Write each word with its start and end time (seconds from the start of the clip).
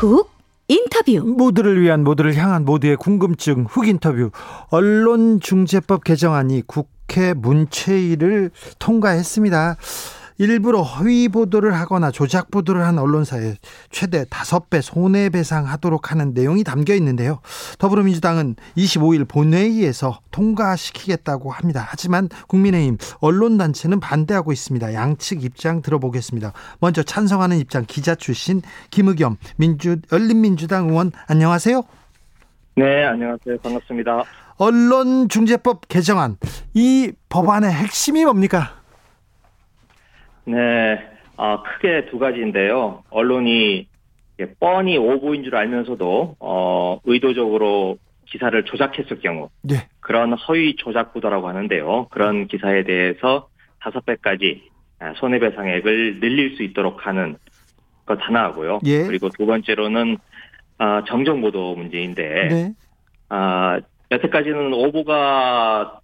훅 0.00 0.30
인터뷰 0.68 1.34
모두를 1.36 1.82
위한 1.82 2.02
모두를 2.02 2.34
향한 2.34 2.64
모두의 2.64 2.96
궁금증 2.96 3.66
훅 3.68 3.86
인터뷰 3.86 4.30
언론중재법 4.70 6.04
개정안이 6.04 6.62
국회 6.66 7.34
문체위를 7.34 8.50
통과했습니다. 8.78 9.76
일부러 10.40 10.80
허위 10.80 11.28
보도를 11.28 11.74
하거나 11.74 12.10
조작 12.10 12.50
보도를 12.50 12.86
한 12.86 12.98
언론사에 12.98 13.56
최대 13.90 14.24
5배 14.24 14.80
손해배상하도록 14.80 16.10
하는 16.10 16.32
내용이 16.32 16.64
담겨 16.64 16.94
있는데요. 16.94 17.40
더불어민주당은 17.78 18.56
25일 18.74 19.28
본회의에서 19.28 20.20
통과시키겠다고 20.30 21.50
합니다. 21.50 21.86
하지만 21.86 22.30
국민의힘 22.48 22.96
언론단체는 23.20 24.00
반대하고 24.00 24.50
있습니다. 24.50 24.94
양측 24.94 25.44
입장 25.44 25.82
들어보겠습니다. 25.82 26.54
먼저 26.80 27.02
찬성하는 27.02 27.58
입장 27.58 27.84
기자 27.86 28.14
출신 28.14 28.62
김의겸 28.90 29.36
민주 29.56 29.98
열린민주당 30.10 30.88
의원 30.88 31.12
안녕하세요. 31.26 31.82
네, 32.76 33.04
안녕하세요. 33.04 33.58
반갑습니다. 33.62 34.22
언론중재법 34.56 35.88
개정안 35.88 36.38
이 36.72 37.12
법안의 37.28 37.70
핵심이 37.70 38.24
뭡니까? 38.24 38.79
네, 40.50 40.98
아, 41.36 41.62
크게 41.62 42.06
두 42.10 42.18
가지인데요. 42.18 43.02
언론이 43.10 43.88
뻔히 44.58 44.96
오보인 44.96 45.44
줄 45.44 45.56
알면서도 45.56 46.36
어, 46.40 47.00
의도적으로 47.04 47.98
기사를 48.26 48.64
조작했을 48.64 49.20
경우 49.20 49.50
네. 49.62 49.88
그런 50.00 50.32
허위 50.32 50.76
조작 50.76 51.12
보도라고 51.12 51.48
하는데요. 51.48 52.06
그런 52.10 52.46
기사에 52.46 52.84
대해서 52.84 53.48
다섯 53.80 54.04
배까지 54.04 54.62
손해배상액을 55.16 56.20
늘릴 56.20 56.56
수 56.56 56.62
있도록 56.62 57.06
하는 57.06 57.36
것 58.06 58.18
하나하고요. 58.20 58.80
예. 58.84 59.04
그리고 59.04 59.28
두 59.30 59.46
번째로는 59.46 60.18
아, 60.78 61.04
정정 61.06 61.40
보도 61.40 61.74
문제인데 61.74 62.48
네. 62.48 62.72
아, 63.28 63.80
여태까지는 64.10 64.72
오보가 64.72 66.00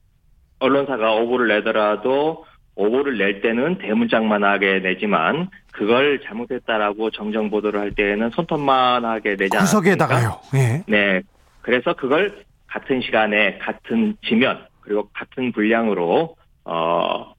언론사가 0.58 1.14
오보를 1.14 1.48
내더라도 1.48 2.44
오보를 2.76 3.18
낼 3.18 3.40
때는 3.40 3.78
대문짝만하게 3.78 4.80
내지만 4.80 5.48
그걸 5.72 6.20
잘못했다라고 6.24 7.10
정정 7.10 7.50
보도를 7.50 7.80
할 7.80 7.94
때에는 7.94 8.30
손톱만하게 8.30 9.36
내지 9.36 9.56
않습니까? 9.56 9.64
구석에다가요. 9.64 10.40
예. 10.54 10.84
네. 10.86 11.22
그래서 11.62 11.94
그걸 11.94 12.44
같은 12.68 13.00
시간에 13.02 13.58
같은 13.58 14.16
지면 14.28 14.66
그리고 14.80 15.08
같은 15.14 15.52
분량으로 15.52 16.36
어, 16.64 17.32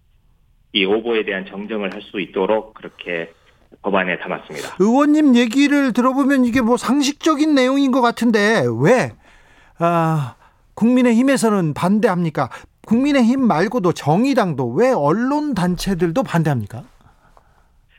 이 0.74 0.84
오보에 0.86 1.24
대한 1.24 1.46
정정을 1.46 1.94
할 1.94 2.02
수 2.02 2.20
있도록 2.20 2.74
그렇게 2.74 3.32
법안에 3.84 4.18
담았습니다. 4.20 4.76
의원님 4.80 5.36
얘기를 5.36 5.94
들어보면 5.94 6.46
이게 6.46 6.62
뭐 6.62 6.78
상식적인 6.78 7.54
내용인 7.54 7.92
것 7.92 8.02
같은데 8.02 8.64
왜 8.82 9.12
아, 9.80 10.36
국민의힘에서는 10.74 11.74
반대합니까? 11.74 12.50
국민의힘 12.88 13.42
말고도 13.46 13.92
정의당도 13.92 14.70
왜 14.74 14.92
언론 14.92 15.54
단체들도 15.54 16.24
반대합니까? 16.24 16.84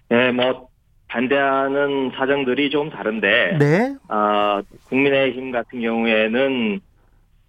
네, 0.09 0.33
뭐 0.33 0.69
반대하는 1.09 2.11
사정들이 2.17 2.71
좀 2.71 2.91
다른데 2.91 3.59
네. 3.59 3.95
아, 4.09 4.63
국민의힘 4.89 5.53
같은 5.53 5.81
경우에는 5.83 6.81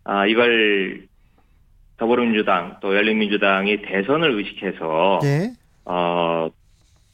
아, 0.04 0.26
이걸 0.26 1.08
더불어민주당 1.98 2.78
또 2.82 2.96
열린민주당이 2.96 3.82
대선을 3.84 4.32
의식해서 4.32 5.20
네. 5.22 5.54
어, 5.86 6.50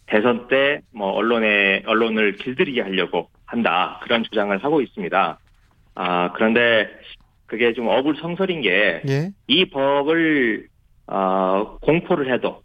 대선 0.07 0.47
때 0.47 0.81
뭐 0.91 1.11
언론에 1.11 1.83
언론을 1.85 2.35
길들이게 2.37 2.81
하려고 2.81 3.29
한다 3.45 3.99
그런 4.03 4.23
주장을 4.23 4.55
하고 4.63 4.81
있습니다. 4.81 5.39
아 5.95 6.31
그런데 6.33 6.87
그게 7.45 7.73
좀 7.73 7.87
어불성설인 7.87 8.61
게이 8.61 9.01
예. 9.07 9.65
법을 9.71 10.67
어, 11.07 11.77
공포를 11.81 12.33
해도 12.33 12.61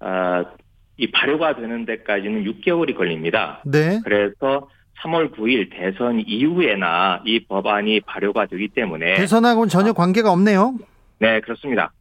어, 0.00 0.44
이 0.96 1.10
발효가 1.10 1.56
되는 1.56 1.86
데까지는 1.86 2.44
6개월이 2.44 2.96
걸립니다. 2.96 3.62
네. 3.64 4.00
그래서 4.04 4.68
3월 5.02 5.34
9일 5.34 5.70
대선 5.72 6.22
이후에나 6.26 7.22
이 7.24 7.44
법안이 7.46 8.00
발효가 8.00 8.46
되기 8.46 8.68
때문에 8.68 9.14
대선하고는 9.14 9.68
전혀 9.68 9.92
관계가 9.92 10.30
없네요. 10.30 10.76
네 11.18 11.40
그렇습니다. 11.40 11.92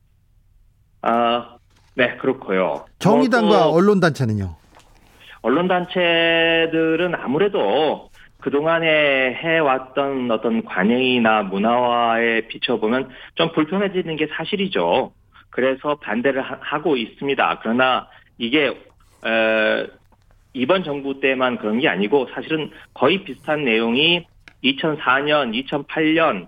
아, 1.01 1.57
네 1.95 2.17
그렇고요. 2.17 2.85
정의당과 2.99 3.47
뭐또 3.47 3.73
언론 3.73 3.99
단체는요. 3.99 4.55
언론단체들은 5.41 7.15
아무래도 7.15 8.08
그동안에 8.41 9.33
해왔던 9.33 10.31
어떤 10.31 10.63
관행이나 10.63 11.43
문화화에 11.43 12.47
비춰보면 12.47 13.09
좀 13.35 13.51
불편해지는 13.51 14.15
게 14.15 14.27
사실이죠. 14.27 15.13
그래서 15.49 15.95
반대를 15.95 16.41
하- 16.41 16.57
하고 16.61 16.95
있습니다. 16.95 17.59
그러나 17.61 18.07
이게 18.37 18.67
에, 18.67 19.87
이번 20.53 20.83
정부 20.83 21.19
때만 21.19 21.57
그런 21.57 21.79
게 21.79 21.89
아니고 21.89 22.27
사실은 22.33 22.71
거의 22.93 23.23
비슷한 23.23 23.65
내용이 23.65 24.25
2004년, 24.63 25.53
2008년 25.67 26.47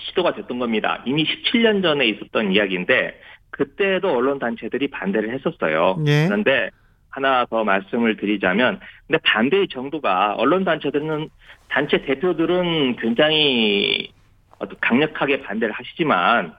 시도가 0.00 0.34
됐던 0.34 0.58
겁니다. 0.58 1.02
이미 1.06 1.24
17년 1.24 1.82
전에 1.82 2.06
있었던 2.06 2.52
이야기인데 2.52 3.20
그때도 3.50 4.08
언론 4.10 4.38
단체들이 4.38 4.88
반대를 4.90 5.30
했었어요. 5.34 5.96
예. 6.06 6.26
그런데 6.26 6.70
하나 7.18 7.44
더 7.46 7.64
말씀을 7.64 8.16
드리자면 8.16 8.78
근데 9.06 9.18
반대의 9.24 9.68
정도가 9.68 10.34
언론 10.36 10.64
단체들은 10.64 11.28
단체 11.68 12.02
대표들은 12.02 12.96
굉장히 12.96 14.12
강력하게 14.80 15.42
반대를 15.42 15.74
하시지만 15.74 16.54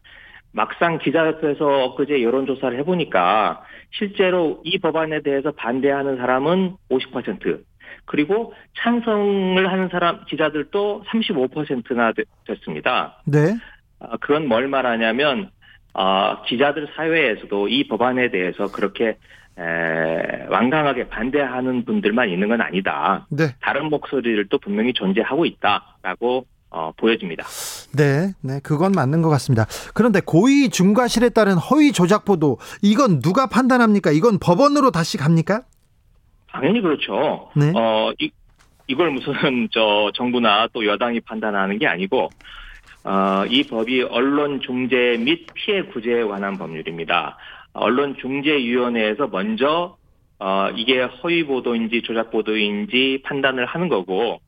막상 0.51 0.97
기자협회에서 0.99 1.85
엊그제 1.85 2.21
여론조사를 2.21 2.77
해보니까 2.79 3.63
실제로 3.91 4.61
이 4.65 4.79
법안에 4.79 5.21
대해서 5.21 5.51
반대하는 5.51 6.17
사람은 6.17 6.75
50% 6.89 7.63
그리고 8.05 8.53
찬성을 8.79 9.71
하는 9.71 9.89
사람 9.89 10.25
기자들도 10.25 11.03
35%나 11.07 12.11
됐습니다. 12.45 13.21
네. 13.25 13.55
아, 13.99 14.17
그건 14.17 14.47
뭘 14.47 14.67
말하냐면 14.67 15.51
어, 15.93 16.41
기자들 16.43 16.89
사회에서도 16.95 17.67
이 17.69 17.87
법안에 17.87 18.29
대해서 18.29 18.71
그렇게 18.71 19.17
에, 19.59 20.45
완강하게 20.49 21.09
반대하는 21.09 21.83
분들만 21.83 22.29
있는 22.29 22.47
건 22.47 22.61
아니다. 22.61 23.27
네. 23.29 23.55
다른 23.59 23.89
목소리를 23.89 24.47
또 24.49 24.57
분명히 24.57 24.93
존재하고 24.93 25.45
있다라고 25.45 26.45
어, 26.71 26.91
보여집니다. 26.97 27.45
네. 27.97 28.33
네. 28.41 28.59
그건 28.63 28.91
맞는 28.91 29.21
것 29.21 29.29
같습니다. 29.29 29.65
그런데 29.93 30.21
고의 30.23 30.69
중과실에 30.69 31.29
따른 31.29 31.55
허위 31.55 31.91
조작 31.91 32.25
보도 32.25 32.57
이건 32.81 33.19
누가 33.21 33.47
판단합니까? 33.47 34.11
이건 34.11 34.39
법원으로 34.39 34.91
다시 34.91 35.17
갑니까? 35.17 35.63
당연히 36.51 36.81
그렇죠. 36.81 37.49
네. 37.55 37.73
어, 37.75 38.11
이, 38.19 38.31
이걸 38.87 39.11
무슨 39.11 39.33
저 39.71 40.11
정부나 40.13 40.67
또 40.73 40.85
여당이 40.85 41.21
판단하는 41.21 41.79
게 41.79 41.87
아니고 41.87 42.29
어, 43.03 43.45
이 43.47 43.63
법이 43.63 44.03
언론 44.03 44.61
중재 44.61 45.17
및 45.19 45.47
피해 45.53 45.81
구제에 45.83 46.23
관한 46.23 46.57
법률입니다. 46.57 47.37
언론 47.73 48.15
중재위원회에서 48.19 49.27
먼저 49.27 49.97
어, 50.39 50.69
이게 50.75 51.01
허위 51.01 51.45
보도인지 51.45 52.01
조작 52.01 52.31
보도인지 52.31 53.21
판단을 53.25 53.65
하는 53.65 53.89
거고 53.89 54.39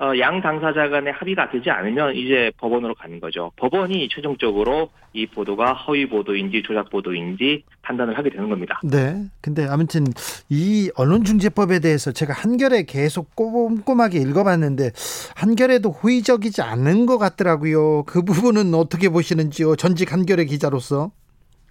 어, 0.00 0.12
양 0.18 0.40
당사자 0.40 0.88
간의 0.88 1.12
합의가 1.12 1.50
되지 1.50 1.70
않으면 1.70 2.16
이제 2.16 2.50
법원으로 2.58 2.94
가는 2.94 3.20
거죠. 3.20 3.52
법원이 3.56 4.08
최종적으로 4.08 4.90
이 5.12 5.26
보도가 5.26 5.72
허위 5.72 6.08
보도인지 6.08 6.64
조작 6.64 6.90
보도인지 6.90 7.62
판단을 7.82 8.18
하게 8.18 8.30
되는 8.30 8.48
겁니다. 8.48 8.80
네. 8.82 9.14
근데 9.40 9.66
아무튼 9.68 10.04
이 10.48 10.90
언론중재법에 10.96 11.78
대해서 11.78 12.10
제가 12.10 12.32
한결에 12.32 12.82
계속 12.82 13.36
꼼꼼하게 13.36 14.18
읽어봤는데 14.18 14.90
한결에도 15.36 15.90
호의적이지 15.90 16.60
않은 16.62 17.06
것 17.06 17.18
같더라고요. 17.18 18.02
그 18.04 18.22
부분은 18.24 18.74
어떻게 18.74 19.08
보시는지요? 19.08 19.76
전직 19.76 20.12
한결의 20.12 20.46
기자로서. 20.46 21.12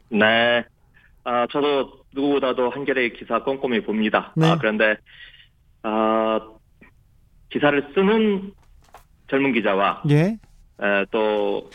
네. 0.09 0.63
아, 1.25 1.47
저도 1.51 2.03
누구보다도 2.13 2.69
한겨레 2.69 3.09
기사 3.09 3.43
꼼꼼히 3.43 3.81
봅니다. 3.81 4.33
네. 4.35 4.47
아, 4.51 4.57
그런데, 4.57 4.95
아, 5.83 6.39
기사를 7.49 7.91
쓰는 7.93 8.51
젊은 9.29 9.53
기자와 9.53 10.03
예. 10.09 10.37
에, 10.81 11.05
또 11.11 11.69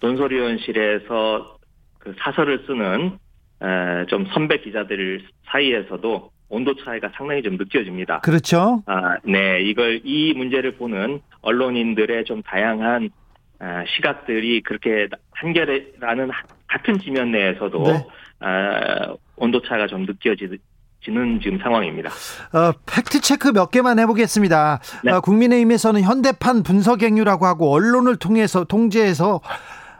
논설위원실에서 0.00 1.58
그 1.98 2.14
사설을 2.18 2.64
쓰는 2.66 3.18
에, 3.62 4.06
좀 4.06 4.26
선배 4.32 4.58
기자들 4.58 5.26
사이에서도 5.46 6.30
온도 6.48 6.74
차이가 6.84 7.10
상당히 7.16 7.42
좀 7.42 7.56
느껴집니다. 7.56 8.20
그렇죠. 8.20 8.82
아, 8.86 9.16
네, 9.24 9.60
이걸 9.62 10.00
이 10.04 10.32
문제를 10.34 10.76
보는 10.76 11.20
언론인들의 11.42 12.24
좀 12.24 12.42
다양한 12.42 13.10
아, 13.58 13.84
시각들이 13.96 14.62
그렇게 14.62 15.08
한결에라는 15.32 16.30
하- 16.30 16.42
같은 16.66 16.98
지면 17.00 17.30
내에서도 17.32 17.82
네. 17.82 18.06
아, 18.42 19.14
온도 19.36 19.60
차가 19.62 19.86
좀 19.86 20.02
느껴지는 20.02 21.40
지금 21.42 21.58
상황입니다. 21.62 22.10
어, 22.52 22.72
팩트 22.86 23.20
체크 23.20 23.52
몇 23.52 23.70
개만 23.70 23.98
해보겠습니다. 23.98 24.80
네. 25.04 25.12
어, 25.12 25.20
국민의힘에서는 25.20 26.02
현대판 26.02 26.62
분석행유라고 26.62 27.46
하고 27.46 27.72
언론을 27.72 28.16
통해서 28.16 28.64
통제해서 28.64 29.40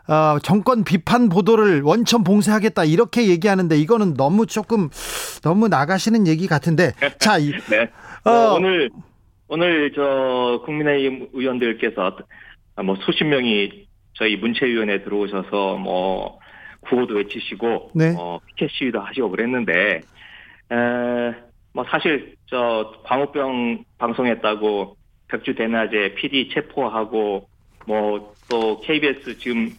어, 0.09 0.39
정권 0.43 0.85
비판 0.85 1.29
보도를 1.29 1.83
원천 1.83 2.25
봉쇄하겠다 2.25 2.85
이렇게 2.85 3.29
얘기하는데 3.29 3.77
이거는 3.77 4.15
너무 4.15 4.47
조금 4.47 4.89
너무 5.43 5.69
나가시는 5.69 6.27
얘기 6.27 6.49
같은데 6.49 6.93
자 7.19 7.39
이, 7.39 7.53
네. 7.71 7.89
어. 8.25 8.31
어, 8.31 8.55
오늘 8.55 8.91
오늘 9.47 9.93
저 9.94 10.62
국민의힘 10.65 11.29
의원들께서 11.35 12.17
뭐 12.85 12.97
수십 13.05 13.25
명이 13.25 13.87
저희 14.15 14.37
문체위원회 14.37 15.05
들어오셔서 15.05 15.77
뭐 15.77 16.39
구호도 16.82 17.14
외치시고 17.14 17.93
네. 17.94 18.14
어, 18.19 18.38
피켓 18.46 18.70
시위도 18.70 19.00
하시고 19.00 19.31
그랬는데 19.31 20.02
에, 20.70 21.34
뭐 21.73 21.84
사실 21.88 22.37
저 22.46 22.93
광우병 23.05 23.84
방송했다고 23.99 24.96
벽주 25.29 25.55
대낮에 25.55 26.14
PD 26.14 26.50
체포하고 26.52 27.49
뭐 27.87 28.32
또 28.52 28.79
KBS 28.81 29.38
지금 29.38 29.70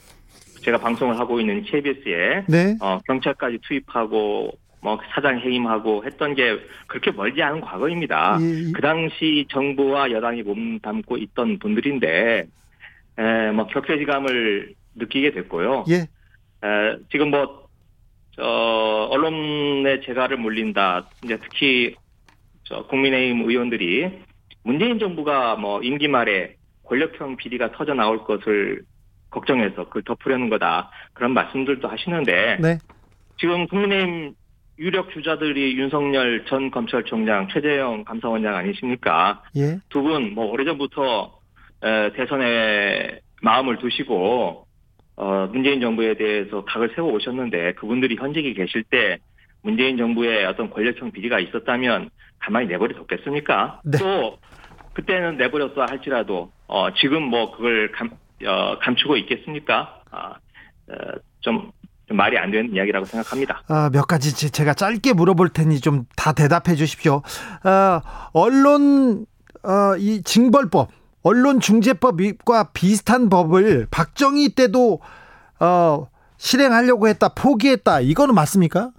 제가 0.63 0.79
방송을 0.79 1.19
하고 1.19 1.39
있는 1.39 1.61
KBS에 1.61 2.45
네. 2.47 2.75
어, 2.81 3.00
경찰까지 3.05 3.59
투입하고 3.61 4.51
뭐 4.81 5.00
사장 5.13 5.39
해임하고 5.39 6.03
했던 6.03 6.33
게 6.33 6.57
그렇게 6.88 7.11
멀지 7.11 7.41
않은 7.44 7.61
과거입니다. 7.61 8.39
예, 8.41 8.45
예. 8.45 8.71
그 8.73 8.81
당시 8.81 9.45
정부와 9.50 10.11
여당이 10.11 10.41
몸담고 10.41 11.17
있던 11.17 11.59
분들인데 11.59 12.45
에, 13.19 13.51
뭐 13.51 13.67
격세지감을 13.67 14.73
느끼게 14.95 15.31
됐고요. 15.31 15.85
예. 15.89 16.07
에, 16.63 16.98
지금 17.12 17.30
뭐, 17.31 17.68
저, 18.36 18.42
언론의 19.12 20.01
재갈을 20.06 20.38
물린다. 20.38 21.10
이제 21.24 21.38
특히, 21.42 21.95
저, 22.63 22.86
국민의힘 22.88 23.48
의원들이 23.48 24.10
문재인 24.63 24.98
정부가 25.00 25.56
뭐, 25.56 25.81
임기 25.81 26.07
말에 26.07 26.56
권력형 26.86 27.38
비리가 27.38 27.71
터져 27.74 27.94
나올 27.94 28.24
것을 28.24 28.83
걱정해서 29.30 29.86
그걸 29.86 30.04
덮으려는 30.04 30.50
거다. 30.50 30.89
그런 31.13 31.31
말씀들도 31.33 31.88
하시는데, 31.88 32.57
네. 32.62 32.77
지금 33.39 33.68
국민의힘 33.68 34.33
유력 34.80 35.12
주자들이 35.12 35.77
윤석열 35.77 36.45
전 36.45 36.71
검찰총장, 36.71 37.48
최재형 37.50 38.06
감사원장 38.06 38.56
아니십니까? 38.56 39.44
예. 39.56 39.77
두 39.89 40.01
분 40.01 40.33
뭐 40.33 40.45
오래전부터 40.51 41.39
에, 41.83 42.13
대선에 42.13 43.19
마음을 43.42 43.77
두시고 43.77 44.62
어, 45.15 45.48
문재인 45.51 45.80
정부에 45.81 46.15
대해서 46.15 46.63
각을 46.65 46.92
세워 46.95 47.12
오셨는데 47.13 47.74
그분들이 47.74 48.15
현직에 48.15 48.54
계실 48.54 48.83
때 48.83 49.19
문재인 49.62 49.98
정부의 49.98 50.45
어떤 50.45 50.69
권력형 50.69 51.12
비리가 51.12 51.39
있었다면 51.39 52.10
가만히 52.39 52.68
내버려 52.68 52.95
뒀겠습니까? 52.98 53.81
네. 53.86 53.98
또 54.00 54.38
그때는 54.94 55.38
내버렸어 55.38 55.86
할지라도 55.88 56.51
어, 56.68 56.94
지금 56.95 57.24
뭐 57.24 57.51
그걸 57.56 57.92
감, 57.92 58.10
어, 58.45 58.77
감추고 58.80 59.15
있겠습니까? 59.18 60.01
아, 60.12 60.33
어, 60.89 60.94
좀, 61.39 61.71
좀 62.07 62.18
말이 62.18 62.38
안 62.38 62.51
되는 62.51 62.74
이야기라고 62.75 63.06
생각합니다. 63.06 63.63
어, 63.69 63.89
몇 63.92 64.06
가지 64.06 64.36
제- 64.36 64.50
제가 64.50 64.74
짧게 64.74 65.13
물어볼 65.13 65.50
테니 65.50 65.80
좀 65.80 66.06
다 66.18 66.33
대답해 66.33 66.75
주십시오. 66.75 67.21
어, 67.63 68.01
언론 68.33 69.25
어, 69.63 69.95
이 69.98 70.21
징벌법, 70.24 70.89
언론중재법과 71.23 72.71
비슷한 72.73 73.29
법을 73.29 73.87
박정희 73.89 74.49
때도 74.55 74.99
어, 75.59 76.07
실행하려고 76.37 77.07
했다, 77.07 77.29
포기했다. 77.29 78.01
이거는 78.01 78.35
맞습니까? 78.35 78.91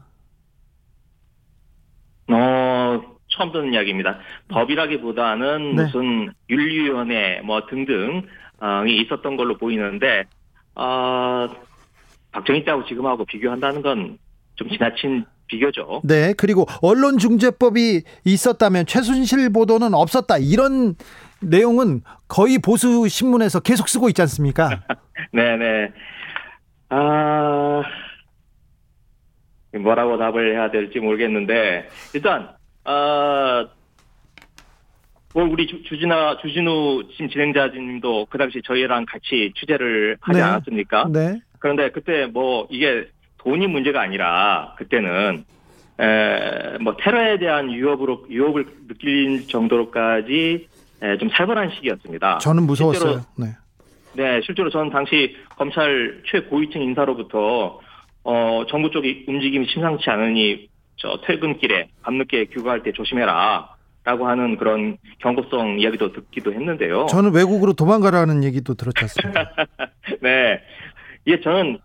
어, 2.28 3.00
처음 3.28 3.52
듣는 3.52 3.74
이야기입니다. 3.74 4.18
법이라기보다는 4.48 5.76
네. 5.76 5.82
무슨 5.84 6.32
윤리위원회 6.48 7.40
뭐 7.44 7.66
등등 7.68 8.22
어, 8.60 8.84
이 8.86 9.02
있었던 9.02 9.36
걸로 9.36 9.58
보이는데 9.58 10.24
어, 10.74 11.48
박정희 12.32 12.64
때하고 12.64 12.86
지금하고 12.86 13.24
비교한다는 13.26 13.82
건 13.82 14.18
좀 14.56 14.68
지나친 14.68 15.24
비교죠. 15.46 16.02
네. 16.04 16.32
그리고 16.36 16.66
언론중재법이 16.80 18.02
있었다면 18.24 18.86
최순실 18.86 19.52
보도는 19.52 19.92
없었다. 19.92 20.38
이런 20.38 20.94
내용은 21.48 22.02
거의 22.28 22.58
보수 22.58 23.08
신문에서 23.08 23.60
계속 23.60 23.88
쓰고 23.88 24.08
있지 24.08 24.22
않습니까? 24.22 24.82
네네. 25.32 25.92
아, 26.90 27.82
뭐라고 29.78 30.18
답을 30.18 30.54
해야 30.54 30.70
될지 30.70 31.00
모르겠는데, 31.00 31.88
일단, 32.14 32.50
아, 32.84 33.66
뭐, 35.34 35.44
우리 35.44 35.66
주, 35.66 35.82
주진아, 35.82 36.38
주진우 36.42 37.08
지금 37.12 37.28
진행자님도 37.28 38.26
그 38.30 38.38
당시 38.38 38.62
저희랑 38.64 39.06
같이 39.06 39.52
취재를 39.56 40.16
하지 40.20 40.38
네. 40.38 40.44
않았습니까? 40.44 41.08
네. 41.12 41.40
그런데 41.58 41.90
그때 41.90 42.26
뭐, 42.26 42.68
이게 42.70 43.08
돈이 43.38 43.66
문제가 43.66 44.00
아니라, 44.00 44.74
그때는, 44.78 45.44
에, 45.98 46.78
뭐, 46.78 46.96
테러에 46.96 47.38
대한 47.38 47.72
유업으로, 47.72 48.26
유업을 48.30 48.66
느낄 48.86 49.48
정도로까지 49.48 50.68
에, 51.02 51.18
좀 51.18 51.28
살벌한 51.30 51.70
시기였습니다. 51.74 52.38
저는 52.38 52.64
무서웠어요. 52.64 53.12
실제로 53.12 53.24
네. 53.36 53.54
네, 54.16 54.40
실제로 54.44 54.70
저는 54.70 54.90
당시 54.90 55.36
검찰 55.56 56.22
최고위층 56.30 56.82
인사로부터 56.82 57.80
어 58.22 58.64
정부 58.68 58.90
쪽이 58.90 59.24
움직임이 59.28 59.66
심상치 59.66 60.08
않으니 60.08 60.68
저 60.96 61.18
퇴근길에 61.26 61.88
밤늦게 62.02 62.46
귀가할 62.46 62.82
때 62.82 62.92
조심해라 62.92 63.74
라고 64.04 64.28
하는 64.28 64.56
그런 64.56 64.98
경고성 65.20 65.80
이야기도 65.80 66.12
듣기도 66.12 66.52
했는데요. 66.52 67.06
저는 67.06 67.34
외국으로 67.34 67.72
도망가라는 67.72 68.44
얘기도 68.44 68.74
들었지 68.74 68.98
않습니까? 69.02 69.50
네, 70.20 70.60
이게 71.24 71.40
저는 71.40 71.78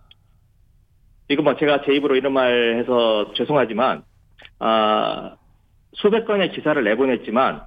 이거 1.29 1.41
뭐 1.41 1.55
제가 1.55 1.81
제 1.85 1.93
입으로 1.93 2.15
이런 2.15 2.33
말 2.33 2.77
해서 2.79 3.31
죄송하지만 3.35 4.03
아 4.59 5.35
수백 5.93 6.25
건의 6.25 6.51
기사를 6.51 6.81
내보냈지만 6.83 7.61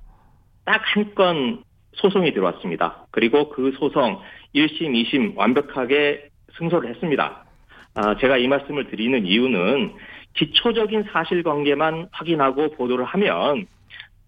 딱 0.65 0.83
한 0.95 1.15
건 1.15 1.63
소송이 1.95 2.33
들어왔습니다. 2.33 3.07
그리고 3.11 3.51
그 3.51 3.73
소송 3.79 4.19
1심, 4.55 4.95
2심 4.95 5.37
완벽하게 5.37 6.29
승소를 6.59 6.91
했습니다. 6.91 7.45
아, 7.95 8.17
제가 8.17 8.39
이 8.39 8.49
말씀을 8.49 8.89
드리는 8.89 9.27
이유는 9.27 9.95
기초적인 10.35 11.05
사실관계만 11.13 12.09
확인하고 12.11 12.71
보도를 12.71 13.05
하면 13.05 13.67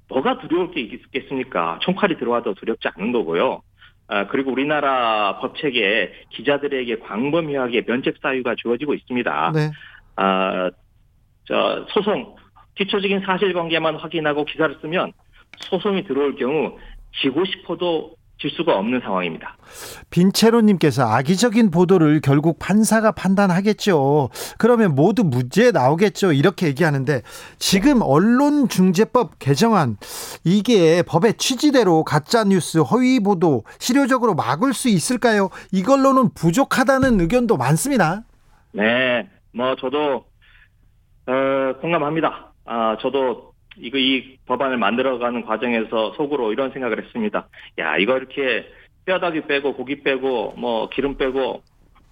뭐가 0.09 0.39
두려울 0.39 0.71
게 0.73 0.81
있겠습니까? 0.83 1.79
총칼이 1.81 2.19
들어와도 2.19 2.55
두렵지 2.55 2.89
않은 2.95 3.13
거고요. 3.13 3.63
아, 4.09 4.27
그리고 4.27 4.53
우리나라 4.53 5.39
법책에 5.39 6.13
기자들에게 6.31 6.99
광범위하게 6.99 7.85
면책 7.87 8.17
사유가 8.21 8.55
주어지고 8.57 8.93
있습니다. 8.93 9.53
네. 9.55 9.71
아, 10.17 10.71
저 11.47 11.87
소송 11.89 12.37
기초적인 12.75 13.21
사실관계만 13.21 13.97
확인하고 13.97 14.45
기사를 14.45 14.77
쓰면 14.83 15.13
소송이 15.61 16.05
들어올 16.05 16.37
경우 16.37 16.77
지고 17.23 17.45
싶어도 17.45 18.17
질 18.39 18.51
수가 18.51 18.77
없는 18.77 19.01
상황입니다. 19.01 19.57
빈체로님께서 20.11 21.05
악의적인 21.05 21.71
보도를 21.71 22.21
결국 22.21 22.59
판사가 22.59 23.13
판단하겠죠. 23.13 24.29
그러면 24.59 24.95
모두 24.95 25.25
무죄 25.25 25.71
나오겠죠. 25.71 26.33
이렇게 26.33 26.67
얘기하는데 26.67 27.23
지금 27.59 28.03
언론중재법 28.03 29.39
개정안 29.39 29.97
이게 30.45 31.03
법의 31.03 31.35
취지대로 31.35 32.03
가짜 32.05 32.45
뉴스, 32.45 32.79
허위 32.79 33.21
보도 33.21 33.65
실효적으로 33.79 34.35
막을 34.35 34.75
수 34.75 34.89
있을까요? 34.89 35.49
이걸로는 35.73 36.35
부족하다는 36.35 37.21
의견도 37.21 37.57
많습니다. 37.57 38.25
네, 38.73 39.29
뭐 39.53 39.77
저도 39.77 40.25
어, 41.27 41.81
공감합니다. 41.81 42.53
아, 42.67 42.97
저도 43.01 43.54
이거 43.79 43.99
이 43.99 44.37
법안을 44.47 44.77
만들어가는 44.77 45.45
과정에서 45.45 46.13
속으로 46.17 46.53
이런 46.53 46.71
생각을 46.73 47.03
했습니다. 47.03 47.49
야, 47.79 47.97
이거 47.97 48.17
이렇게 48.17 48.69
뼈다귀 49.05 49.43
빼고 49.43 49.75
고기 49.75 50.03
빼고 50.03 50.55
뭐 50.57 50.89
기름 50.91 51.17
빼고 51.17 51.63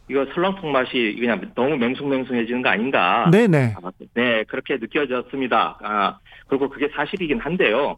이거 0.09 0.26
설렁탕 0.35 0.73
맛이 0.73 1.16
그냥 1.19 1.52
너무 1.54 1.76
맹숭맹숭해지는 1.76 2.62
거 2.62 2.69
아닌가? 2.69 3.31
네네. 3.31 3.76
아, 3.83 3.90
네, 4.14 4.45
그렇게 4.45 4.76
느껴졌습니다. 4.76 5.78
아, 5.83 6.19
그리고 6.49 6.69
그게 6.69 6.88
사실이긴 6.95 7.38
한데요. 7.38 7.97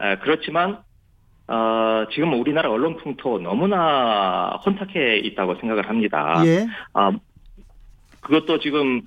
에, 0.00 0.16
그렇지만 0.16 0.78
어, 1.46 2.06
지금 2.12 2.32
우리나라 2.40 2.70
언론 2.70 2.96
풍토 2.96 3.38
너무나 3.38 4.58
혼탁해 4.64 5.18
있다고 5.18 5.56
생각을 5.56 5.88
합니다. 5.88 6.42
예. 6.46 6.66
아, 6.94 7.12
그것도 8.20 8.60
지금 8.60 9.02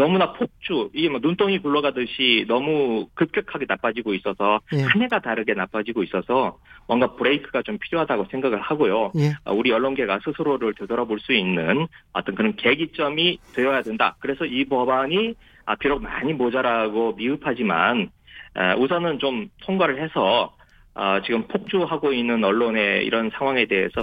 너무나 0.00 0.32
폭주, 0.32 0.88
이게 0.94 1.10
뭐 1.10 1.20
눈덩이 1.22 1.58
굴러가듯이 1.58 2.46
너무 2.48 3.06
급격하게 3.12 3.66
나빠지고 3.68 4.14
있어서 4.14 4.58
예. 4.72 4.80
한 4.80 5.02
해가 5.02 5.20
다르게 5.20 5.52
나빠지고 5.52 6.02
있어서 6.04 6.56
뭔가 6.88 7.14
브레이크가 7.16 7.60
좀 7.60 7.76
필요하다고 7.78 8.28
생각을 8.30 8.62
하고요. 8.62 9.12
예. 9.16 9.32
아, 9.44 9.52
우리 9.52 9.70
언론계가 9.70 10.20
스스로를 10.24 10.72
되돌아볼 10.72 11.20
수 11.20 11.34
있는 11.34 11.86
어떤 12.14 12.34
그런 12.34 12.56
계기점이 12.56 13.40
되어야 13.54 13.82
된다. 13.82 14.16
그래서 14.20 14.46
이 14.46 14.64
법안이 14.64 15.34
아, 15.66 15.74
비록 15.74 16.00
많이 16.00 16.32
모자라고 16.32 17.16
미흡하지만 17.16 18.08
아, 18.54 18.74
우선은 18.76 19.18
좀 19.18 19.48
통과를 19.64 20.02
해서 20.02 20.56
아, 20.94 21.20
지금 21.26 21.46
폭주하고 21.46 22.14
있는 22.14 22.42
언론의 22.42 23.04
이런 23.04 23.30
상황에 23.34 23.66
대해서 23.66 24.00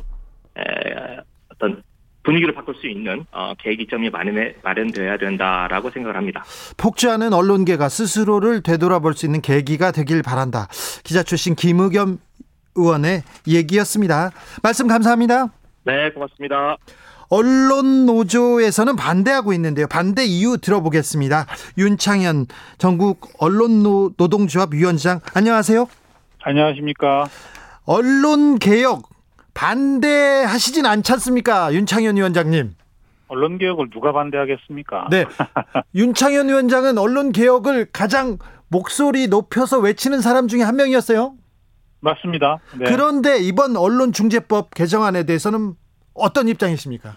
에, 0.60 1.18
어떤 1.51 1.82
분위기를 2.27 2.53
바꿀 2.53 2.75
수 2.75 2.88
있는 2.88 3.25
어, 3.31 3.53
계기점이 3.57 4.10
마련해, 4.10 4.55
마련되어야 4.62 5.17
된다라고 5.17 5.89
생각을 5.91 6.17
합니다. 6.17 6.43
폭주하는 6.75 7.31
언론계가 7.31 7.88
스스로를 7.88 8.62
되돌아볼 8.62 9.13
수 9.13 9.25
있는 9.25 9.39
계기가 9.39 9.91
되길 9.91 10.24
바란다. 10.24 10.67
기자 11.05 11.24
출신 11.24 11.55
김의겸 11.55 12.19
의원의 12.75 13.24
얘기였습니다. 13.48 14.31
말씀 14.62 14.88
감사합니다. 14.88 15.48
네, 15.86 16.12
고맙습니다. 16.12 16.75
언론 17.29 18.05
노조에서는 18.05 18.98
반대하고 18.98 19.53
있는데요. 19.53 19.88
반대 19.88 20.25
이유 20.25 20.57
들어보겠습니다. 20.57 21.46
윤창현 21.77 22.48
전국 22.77 23.22
언론 23.39 23.84
노- 23.84 24.12
노동조합 24.17 24.74
위원장 24.74 25.22
안녕하세요. 25.34 25.88
안녕하십니까. 26.43 27.27
언론 27.86 28.60
개혁 28.60 29.06
반대하시진 29.57 30.85
않지 30.85 31.11
않습니까? 31.13 31.73
윤창현 31.73 32.15
위원장님. 32.15 32.75
언론 33.27 33.57
개혁을 33.57 33.89
누가 33.89 34.11
반대하겠습니까? 34.11 35.07
네. 35.09 35.25
윤창현 35.95 36.47
위원장은 36.47 36.99
언론 36.99 37.31
개혁을 37.31 37.87
가장 37.91 38.37
목소리 38.69 39.27
높여서 39.27 39.79
외치는 39.79 40.21
사람 40.21 40.47
중에 40.47 40.61
한 40.61 40.75
명이었어요. 40.75 41.33
맞습니다. 42.01 42.59
네. 42.77 42.85
그런데 42.85 43.39
이번 43.39 43.75
언론중재법 43.75 44.75
개정안에 44.75 45.23
대해서는 45.23 45.73
어떤 46.13 46.47
입장이십니까? 46.47 47.15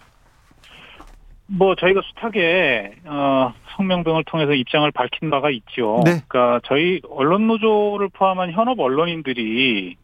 뭐 1.46 1.74
저희가 1.74 2.00
숱하게 2.14 2.94
어, 3.04 3.52
성명 3.76 4.02
등을 4.02 4.24
통해서 4.24 4.52
입장을 4.52 4.90
밝힌 4.92 5.28
바가 5.28 5.50
있죠. 5.50 6.00
네. 6.06 6.22
그러니까 6.26 6.60
저희 6.64 7.00
언론 7.10 7.46
노조를 7.48 8.08
포함한 8.08 8.52
현업 8.52 8.80
언론인들이 8.80 9.96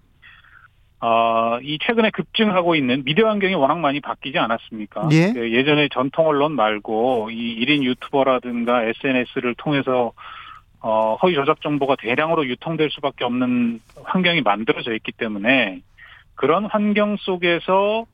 어, 1.01 1.59
이 1.63 1.79
최근에 1.81 2.11
급증하고 2.11 2.75
있는 2.75 3.05
미디어 3.05 3.29
환경이 3.29 3.55
워낙 3.55 3.79
많이 3.79 4.01
바뀌지 4.01 4.39
않았습니까? 4.39 5.09
예. 5.13 5.33
그 5.33 5.53
예전에 5.53 5.89
전통 5.93 6.27
언론 6.27 6.53
말고 6.53 7.31
이 7.31 7.65
1인 7.65 7.83
유튜버라든가 7.85 8.85
SNS를 8.85 9.55
통해서 9.57 10.13
어, 10.81 11.17
허위 11.23 11.35
조작 11.35 11.61
정보가 11.61 11.97
대량으로 11.99 12.47
유통될 12.47 12.91
수밖에 12.91 13.25
없는 13.25 13.81
환경이 14.05 14.41
만들어져 14.43 14.95
있기 14.95 15.13
때문에 15.13 15.81
그런 16.35 16.67
환경 16.67 17.17
속에서 17.19 18.07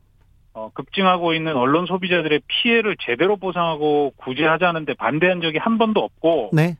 어, 0.54 0.70
급증하고 0.74 1.34
있는 1.34 1.56
언론 1.56 1.86
소비자들의 1.86 2.40
피해를 2.46 2.96
제대로 3.00 3.36
보상하고 3.36 4.12
구제하자는데 4.16 4.94
반대한 4.94 5.40
적이 5.40 5.58
한 5.58 5.78
번도 5.78 6.00
없고 6.00 6.50
네. 6.52 6.76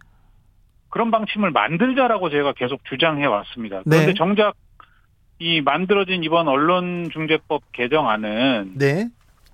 그런 0.90 1.10
방침을 1.10 1.52
만들자라고 1.52 2.28
제가 2.28 2.52
계속 2.52 2.84
주장해 2.84 3.24
왔습니다. 3.24 3.78
네. 3.78 3.82
그런데 3.86 4.14
정작 4.14 4.54
이 5.38 5.60
만들어진 5.60 6.22
이번 6.24 6.48
언론중재법 6.48 7.62
개정안은 7.72 8.74
네. 8.78 9.08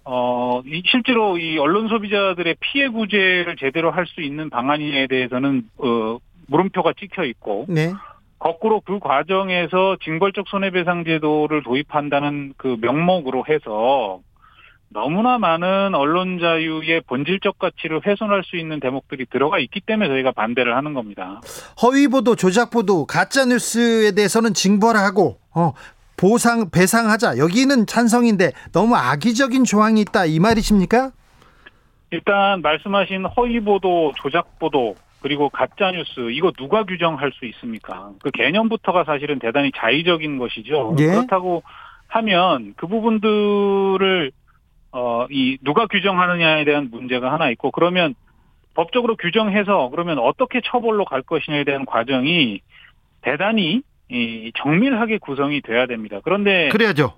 어, 0.05 0.63
이 0.67 0.83
실제로 0.87 1.37
이 1.39 1.59
언론 1.59 1.89
소비자들의 1.89 2.57
피해 2.61 2.89
구제를 2.89 3.57
제대로 3.57 3.91
할 3.91 4.07
수 4.07 4.23
있는 4.23 4.49
방안에 4.51 5.07
대해서는 5.07 5.69
어, 5.79 6.19
물음표가 6.47 6.95
찍혀 6.99 7.25
있고 7.25 7.67
네. 7.69 7.93
거꾸로 8.39 8.81
그 8.81 8.99
과정에서 9.01 9.97
징벌적 10.03 10.49
손해배상 10.49 11.05
제도를 11.05 11.63
도입한다는 11.63 12.55
그 12.57 12.77
명목으로 12.81 13.45
해서 13.49 14.21
너무나 14.91 15.39
많은 15.39 15.95
언론 15.95 16.39
자유의 16.39 17.03
본질적 17.07 17.59
가치를 17.59 18.01
훼손할 18.07 18.43
수 18.45 18.57
있는 18.57 18.81
대목들이 18.81 19.27
들어가 19.27 19.59
있기 19.59 19.81
때문에 19.81 20.09
저희가 20.09 20.33
반대를 20.33 20.75
하는 20.77 20.95
겁니다. 20.95 21.41
허위 21.83 22.09
보도, 22.09 22.35
조작 22.37 22.71
보도, 22.71 23.05
가짜 23.05 23.45
뉴스에 23.45 24.13
대해서는 24.13 24.55
징벌 24.55 24.97
하고 24.97 25.39
어, 25.55 25.73
보상 26.17 26.71
배상하자. 26.71 27.39
여기는 27.39 27.87
찬성인데 27.87 28.53
너무 28.73 28.97
악의적인 28.97 29.65
조항이 29.65 30.01
있다 30.01 30.25
이 30.25 30.39
말이십니까? 30.41 31.11
일단 32.11 32.63
말씀하신 32.63 33.27
허위 33.27 33.61
보도, 33.61 34.13
조작 34.17 34.59
보도 34.59 34.97
그리고 35.21 35.51
가짜 35.51 35.91
뉴스 35.91 36.31
이거 36.31 36.53
누가 36.53 36.85
규정할 36.85 37.33
수 37.33 37.45
있습니까? 37.47 38.11
그 38.23 38.31
개념부터가 38.31 39.05
사실은 39.05 39.39
대단히 39.39 39.71
자의적인 39.77 40.39
것이죠. 40.39 40.95
예. 41.01 41.07
그렇다고 41.07 41.63
하면 42.07 42.75
그 42.77 42.87
부분들을 42.87 44.31
어 44.93 45.27
이 45.31 45.59
누가 45.63 45.87
규정하느냐에 45.87 46.65
대한 46.65 46.89
문제가 46.91 47.33
하나 47.33 47.51
있고 47.51 47.71
그러면 47.71 48.15
법적으로 48.75 49.17
규정해서 49.17 49.89
그러면 49.91 50.19
어떻게 50.19 50.61
처벌로 50.65 51.05
갈 51.05 51.23
것이냐에 51.23 51.65
대한 51.65 51.85
과정이 51.85 52.61
대단히 53.23 53.83
이 54.11 54.53
정밀하게 54.57 55.19
구성이 55.19 55.61
돼야 55.61 55.87
됩니다. 55.87 56.21
그런데 56.23 56.69
그래야죠. 56.69 57.13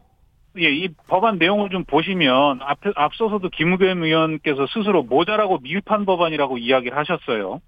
예, 0.58 0.68
이 0.68 0.88
법안 1.06 1.38
내용을 1.38 1.70
좀 1.70 1.84
보시면 1.84 2.60
앞, 2.62 2.78
앞서서도 2.96 3.50
김의겸 3.50 4.02
의원께서 4.02 4.66
스스로 4.66 5.04
모자라고 5.04 5.58
미흡한 5.58 6.04
법안이라고 6.04 6.58
이야기를 6.58 6.96
하셨어요. 6.96 7.60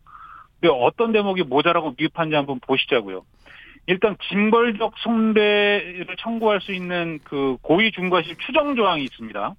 근데 0.60 0.74
어떤 0.76 1.12
대목이 1.12 1.44
모자라고 1.44 1.94
미흡한지 1.96 2.34
한번 2.34 2.58
보시자고요. 2.60 3.22
일단 3.86 4.16
징벌적 4.28 4.94
손배를 4.98 6.06
청구할 6.18 6.60
수 6.60 6.72
있는 6.72 7.20
그 7.24 7.56
고의 7.62 7.92
중과실 7.92 8.36
추정 8.38 8.74
조항이 8.74 9.04
있습니다. 9.04 9.54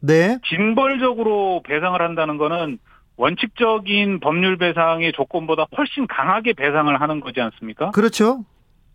네. 0.00 0.38
징벌적으로 0.48 1.62
배상을 1.64 2.00
한다는 2.00 2.36
거는 2.38 2.78
원칙적인 3.16 4.20
법률 4.20 4.56
배상의 4.56 5.12
조건보다 5.12 5.66
훨씬 5.76 6.06
강하게 6.06 6.54
배상을 6.54 7.00
하는 7.00 7.20
거지 7.20 7.40
않습니까? 7.40 7.90
그렇죠. 7.90 8.44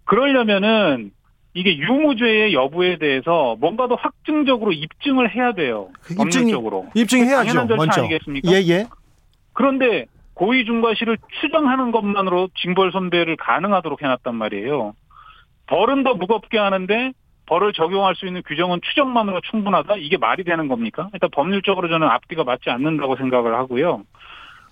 그러려면은 0.05 1.12
이게 1.53 1.77
유무죄의 1.77 2.53
여부에 2.53 2.97
대해서 2.97 3.55
뭔가 3.59 3.88
더 3.88 3.95
확증적으로 3.95 4.71
입증을 4.74 5.33
해야 5.33 5.53
돼요. 5.53 5.89
그 6.01 6.15
법률적으로. 6.15 6.88
입증해야죠. 6.95 7.47
당연한 7.47 7.67
절차 7.67 7.75
먼저. 7.77 8.01
아니겠습니까? 8.01 8.51
예, 8.51 8.55
예. 8.67 8.88
그런데 9.53 10.05
고의 10.33 10.65
중과실을 10.65 11.17
추정하는 11.41 11.91
것만으로 11.91 12.50
징벌 12.55 12.91
손배를 12.91 13.38
가능하도록 13.38 14.01
해놨단 14.01 14.35
말이에요. 14.35 14.93
벌은 15.67 16.03
더 16.03 16.13
무겁게 16.15 16.57
하는데 16.57 17.13
벌을 17.45 17.73
적용할 17.73 18.15
수 18.15 18.25
있는 18.25 18.41
규정은 18.45 18.79
추정만으로 18.81 19.41
충분하다? 19.41 19.95
이게 19.97 20.17
말이 20.17 20.43
되는 20.43 20.67
겁니까? 20.67 21.09
일단 21.13 21.29
법률적으로 21.31 21.87
저는 21.89 22.07
앞뒤가 22.07 22.43
맞지 22.43 22.69
않는다고 22.69 23.15
생각을 23.17 23.53
하고요. 23.55 24.03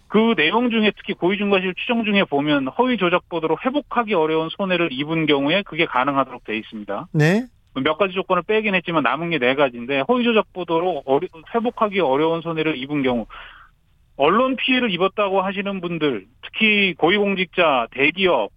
그 0.07 0.35
내용 0.35 0.69
중에 0.69 0.91
특히 0.95 1.13
고의중과실 1.13 1.73
추정 1.75 2.03
중에 2.03 2.23
보면 2.23 2.67
허위 2.67 2.97
조작 2.97 3.27
보도로 3.29 3.57
회복하기 3.65 4.13
어려운 4.13 4.49
손해를 4.49 4.89
입은 4.91 5.25
경우에 5.25 5.63
그게 5.63 5.85
가능하도록 5.85 6.43
돼 6.43 6.55
있습니다. 6.57 7.07
네. 7.13 7.45
몇 7.75 7.97
가지 7.97 8.13
조건을 8.13 8.43
빼긴 8.43 8.75
했지만 8.75 9.01
남은 9.01 9.31
게 9.31 9.39
네 9.39 9.55
가지인데 9.55 10.03
허위 10.07 10.23
조작 10.23 10.53
보도로 10.53 11.01
어려- 11.05 11.27
회복하기 11.55 11.99
어려운 12.01 12.41
손해를 12.41 12.77
입은 12.77 13.01
경우 13.01 13.25
언론 14.15 14.55
피해를 14.55 14.91
입었다고 14.91 15.41
하시는 15.41 15.81
분들 15.81 16.25
특히 16.43 16.93
고위공직자 16.93 17.87
대기업 17.91 18.51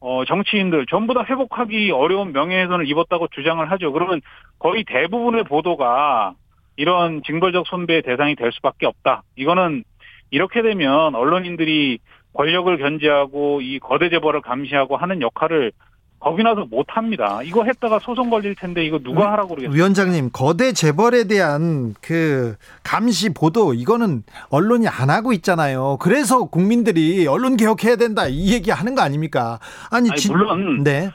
어, 0.00 0.24
정치인들 0.24 0.86
전부 0.86 1.14
다 1.14 1.24
회복하기 1.28 1.90
어려운 1.90 2.32
명예훼손을 2.32 2.88
입었다고 2.88 3.28
주장을 3.28 3.70
하죠. 3.70 3.92
그러면 3.92 4.20
거의 4.58 4.84
대부분의 4.84 5.44
보도가 5.44 6.34
이런 6.76 7.22
징벌적 7.22 7.66
손배의 7.66 8.02
대상이 8.02 8.34
될 8.34 8.50
수밖에 8.52 8.86
없다. 8.86 9.22
이거는 9.36 9.84
이렇게 10.30 10.62
되면 10.62 11.14
언론인들이 11.14 11.98
권력을 12.32 12.74
견제하고 12.78 13.60
이 13.60 13.78
거대 13.78 14.08
재벌을 14.08 14.40
감시하고 14.40 14.96
하는 14.96 15.20
역할을 15.20 15.72
거기 16.20 16.42
나서 16.42 16.66
못 16.70 16.86
합니다. 16.90 17.40
이거 17.42 17.64
했다가 17.64 17.98
소송 18.00 18.28
걸릴 18.28 18.54
텐데 18.54 18.84
이거 18.84 18.98
누가 18.98 19.32
하라고 19.32 19.54
그러겠어요? 19.54 19.74
위원장님, 19.74 20.30
거대 20.32 20.72
재벌에 20.72 21.24
대한 21.24 21.94
그 22.02 22.56
감시 22.84 23.32
보도 23.32 23.72
이거는 23.72 24.22
언론이 24.50 24.86
안 24.86 25.08
하고 25.08 25.32
있잖아요. 25.32 25.96
그래서 26.00 26.44
국민들이 26.44 27.26
언론 27.26 27.56
개혁해야 27.56 27.96
된다 27.96 28.26
이 28.28 28.52
얘기 28.52 28.70
하는 28.70 28.94
거 28.94 29.00
아닙니까? 29.02 29.58
아니, 29.90 30.10
아니, 30.10 30.20
진- 30.20 30.32
물론 30.32 30.82
네. 30.84 31.10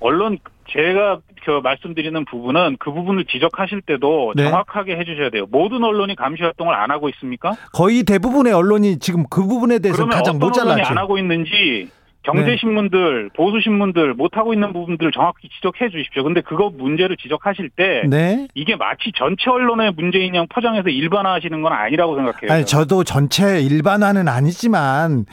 언론 0.00 0.38
제가 0.70 1.20
그 1.44 1.60
말씀드리는 1.62 2.24
부분은 2.26 2.76
그 2.78 2.92
부분을 2.92 3.24
지적하실 3.26 3.82
때도 3.82 4.32
네. 4.36 4.44
정확하게 4.44 4.96
해주셔야 4.98 5.30
돼요. 5.30 5.46
모든 5.50 5.82
언론이 5.82 6.14
감시 6.16 6.42
활동을 6.42 6.74
안 6.74 6.90
하고 6.90 7.08
있습니까? 7.10 7.54
거의 7.72 8.02
대부분의 8.02 8.52
언론이 8.52 8.98
지금 8.98 9.24
그 9.30 9.42
부분에 9.46 9.78
대해서 9.78 10.06
가장 10.06 10.38
모자라죠. 10.38 10.82
안 10.84 10.98
하고 10.98 11.16
있는지 11.18 11.88
경제 12.28 12.56
신문들, 12.58 13.30
보수 13.34 13.60
신문들 13.62 14.12
못 14.14 14.36
하고 14.36 14.52
있는 14.52 14.72
부분들을 14.74 15.12
정확히 15.12 15.48
지적해 15.48 15.88
주십시오. 15.90 16.22
근데 16.24 16.42
그거 16.42 16.70
문제를 16.76 17.16
지적하실 17.16 17.70
때 17.70 18.02
네. 18.06 18.46
이게 18.54 18.76
마치 18.76 19.12
전체 19.16 19.48
언론의 19.48 19.92
문제인 19.96 20.34
양 20.34 20.46
포장해서 20.48 20.90
일반화하시는 20.90 21.62
건 21.62 21.72
아니라고 21.72 22.16
생각해요. 22.16 22.52
아니 22.52 22.66
저도 22.66 23.04
전체 23.04 23.60
일반화는 23.60 24.28
아니지만 24.28 25.24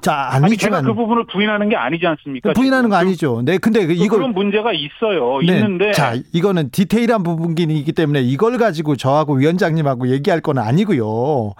자 0.00 0.30
아니, 0.32 0.46
아니지만 0.46 0.80
제가 0.80 0.88
그 0.88 0.94
부분을 0.94 1.24
부인하는 1.30 1.68
게 1.68 1.76
아니지 1.76 2.06
않습니까? 2.06 2.52
부인하는 2.54 2.88
거 2.88 2.96
지금? 2.96 3.08
아니죠. 3.08 3.42
네, 3.44 3.58
근데 3.58 3.80
그 3.80 3.88
그- 3.88 3.92
이걸 3.92 4.18
그런 4.20 4.32
문제가 4.32 4.72
있어요. 4.72 5.40
네. 5.46 5.54
있는데 5.54 5.92
자, 5.92 6.14
이거는 6.32 6.70
디테일한 6.70 7.22
부분이기 7.24 7.92
때문에 7.92 8.22
이걸 8.22 8.56
가지고 8.56 8.96
저하고 8.96 9.34
위원장님하고 9.34 10.08
얘기할 10.08 10.40
건 10.40 10.58
아니고요. 10.58 11.52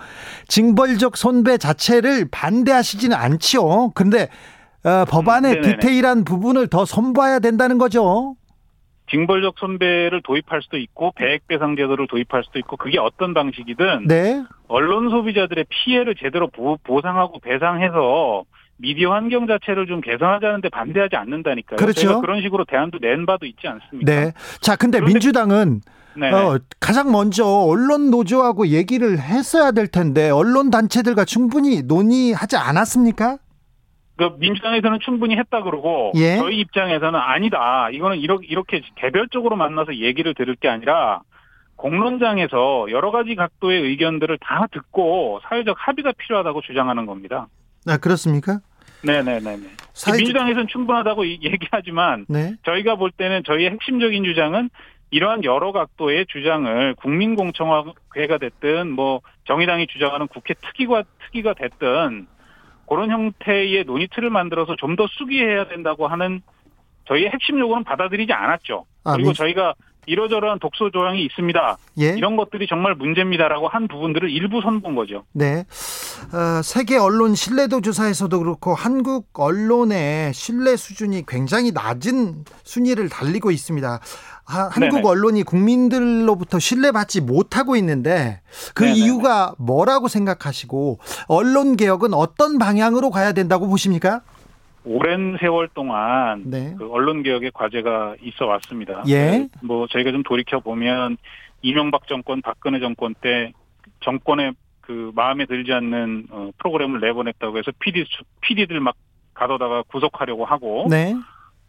징벌적 0.49 1.17
손배 1.17 1.59
자체를 1.59 2.29
반대하시지는 2.31 3.15
않지요. 3.17 3.91
근데 3.95 4.29
어, 4.89 5.05
법안의 5.05 5.53
음, 5.53 5.61
네네네. 5.61 5.77
디테일한 5.77 6.25
부분을 6.25 6.69
더 6.69 6.85
선봐야 6.85 7.41
된다는 7.41 7.79
거죠. 7.79 8.37
징벌적 9.11 9.55
손배를 9.59 10.23
도입할 10.23 10.63
수도 10.63 10.77
있고 10.79 11.13
배액배상 11.17 11.77
제도를 11.77 12.07
도입할 12.09 12.45
수도 12.45 12.59
있고 12.59 12.77
그게 12.77 12.99
어떤 12.99 13.33
방식이든 13.35 14.07
네. 14.07 14.45
언론 14.67 15.09
소비자들의 15.09 15.65
피해를 15.69 16.15
제대로 16.15 16.49
보, 16.49 16.77
보상하고 16.83 17.41
배상해서 17.41 18.45
미디어 18.77 19.13
환경 19.13 19.47
자체를 19.47 19.87
좀 19.87 20.01
개선하자는데 20.01 20.69
반대하지 20.69 21.17
않는다니까요. 21.17 21.77
그렇죠. 21.79 22.01
저희가 22.03 22.21
그런 22.21 22.43
식으로 22.43 22.65
대안도 22.65 22.99
낸 23.01 23.27
바도 23.27 23.47
있지 23.47 23.67
않습니까? 23.67 24.11
네. 24.11 24.33
자, 24.61 24.77
근데 24.77 25.01
민주당은 25.01 25.81
네. 26.17 26.31
어, 26.31 26.59
가장 26.81 27.11
먼저 27.11 27.45
언론 27.45 28.11
노조하고 28.11 28.69
얘기를 28.69 29.19
했어야 29.19 29.71
될 29.73 29.87
텐데 29.87 30.31
언론 30.31 30.71
단체들과 30.71 31.25
충분히 31.25 31.83
논의하지 31.83 32.57
않았습니까? 32.57 33.39
그 34.19 34.35
민주당에서는 34.39 34.99
충분히 35.01 35.37
했다 35.37 35.63
그러고 35.63 36.13
예. 36.17 36.37
저희 36.39 36.59
입장에서는 36.59 37.19
아니다. 37.19 37.89
이거는 37.91 38.19
이렇게, 38.19 38.47
이렇게 38.49 38.83
개별적으로 38.97 39.55
만나서 39.57 39.95
얘기를 39.97 40.35
들을 40.35 40.57
게 40.57 40.69
아니라 40.69 41.21
공론장에서 41.77 42.89
여러 42.91 43.13
가지 43.13 43.37
각도의 43.37 43.81
의견들을 43.83 44.39
다 44.41 44.67
듣고 44.73 45.41
사회적 45.49 45.77
합의가 45.79 46.13
필요하다고 46.19 46.63
주장하는 46.63 47.07
겁니다. 47.07 47.47
아, 47.87 47.97
그렇습니까? 47.97 48.59
네네네네. 49.05 49.63
사회적- 49.95 50.17
민주당에서는 50.17 50.67
충분하다고 50.67 51.25
이- 51.25 51.39
얘기하지만 51.43 52.27
네. 52.29 52.55
저희가 52.65 52.97
볼 52.97 53.13
때는 53.13 53.45
저희의 53.45 53.71
핵심적인 53.71 54.25
주장은 54.25 54.69
이러한 55.13 55.45
여러 55.45 55.71
각도의 55.71 56.27
주장을 56.29 56.95
국민공청회가 56.97 58.39
됐든 58.41 58.91
뭐 58.91 59.21
정의당이 59.45 59.87
주장하는 59.87 60.27
국회 60.27 60.55
특위가 60.55 61.05
특위가 61.27 61.55
됐든 61.55 62.27
그런 62.89 63.11
형태의 63.11 63.85
논의 63.85 64.09
틀을 64.15 64.31
만들어서 64.31 64.77
좀더 64.77 65.07
수기해야 65.11 65.69
된다고 65.69 66.07
하는 66.09 66.41
저희의 67.07 67.31
핵심 67.31 67.59
요구는 67.59 67.85
받아들이지 67.85 68.33
않았죠. 68.33 68.85
아, 69.05 69.13
그리고 69.13 69.29
민- 69.29 69.35
저희가 69.35 69.75
이러저러한 70.07 70.59
독소 70.59 70.91
조항이 70.91 71.23
있습니다. 71.27 71.77
예. 72.01 72.05
이런 72.17 72.37
것들이 72.37 72.67
정말 72.67 72.95
문제입니다라고 72.95 73.69
한 73.69 73.89
부분들을 73.89 74.31
일부 74.31 74.63
선본 74.63 74.95
거죠. 74.95 75.25
네. 75.35 75.65
어, 76.33 76.63
세계 76.63 76.97
언론 76.97 77.35
신뢰도 77.35 77.83
조사에서도 77.83 78.39
그렇고 78.39 78.75
한국 78.75 79.29
언론의 79.39 80.33
신뢰 80.33 80.77
수준이 80.77 81.25
굉장히 81.29 81.73
낮은 81.73 82.45
순위를 82.65 83.11
달리고 83.11 83.51
있습니다. 83.51 84.01
아, 84.51 84.71
한국 84.73 84.97
네네. 84.97 85.09
언론이 85.09 85.43
국민들로부터 85.43 86.59
신뢰받지 86.59 87.21
못하고 87.21 87.77
있는데 87.77 88.41
그 88.75 88.85
네네네. 88.85 89.05
이유가 89.05 89.55
뭐라고 89.59 90.09
생각하시고 90.09 90.99
언론 91.29 91.77
개혁은 91.77 92.15
어떤 92.15 92.59
방향으로 92.59 93.11
가야 93.11 93.33
된다고 93.33 93.69
보십니까? 93.69 94.23
오랜 94.85 95.37
세월 95.39 95.69
동안 95.75 96.45
네. 96.47 96.75
그 96.79 96.91
언론 96.91 97.23
개혁의 97.23 97.51
과제가 97.53 98.17
있어 98.23 98.47
왔습니다. 98.47 99.03
예. 99.09 99.49
그뭐 99.61 99.87
저희가 99.89 100.13
좀 100.13 100.23
돌이켜 100.23 100.61
보면 100.61 101.19
이명박 101.61 102.07
정권, 102.07 102.41
박근혜 102.41 102.81
정권 102.81 103.15
때 103.21 103.53
정권의 104.01 104.55
그 104.81 105.13
마음에 105.15 105.45
들지 105.45 105.71
않는 105.73 106.29
어, 106.31 106.51
프로그램을 106.57 107.01
내보냈다고 107.01 107.59
해서 107.59 107.71
PD 107.81 108.07
PD들 108.41 108.81
막 108.81 108.97
가둬다가 109.35 109.83
구속하려고 109.83 110.47
하고 110.47 110.87
네. 110.89 111.15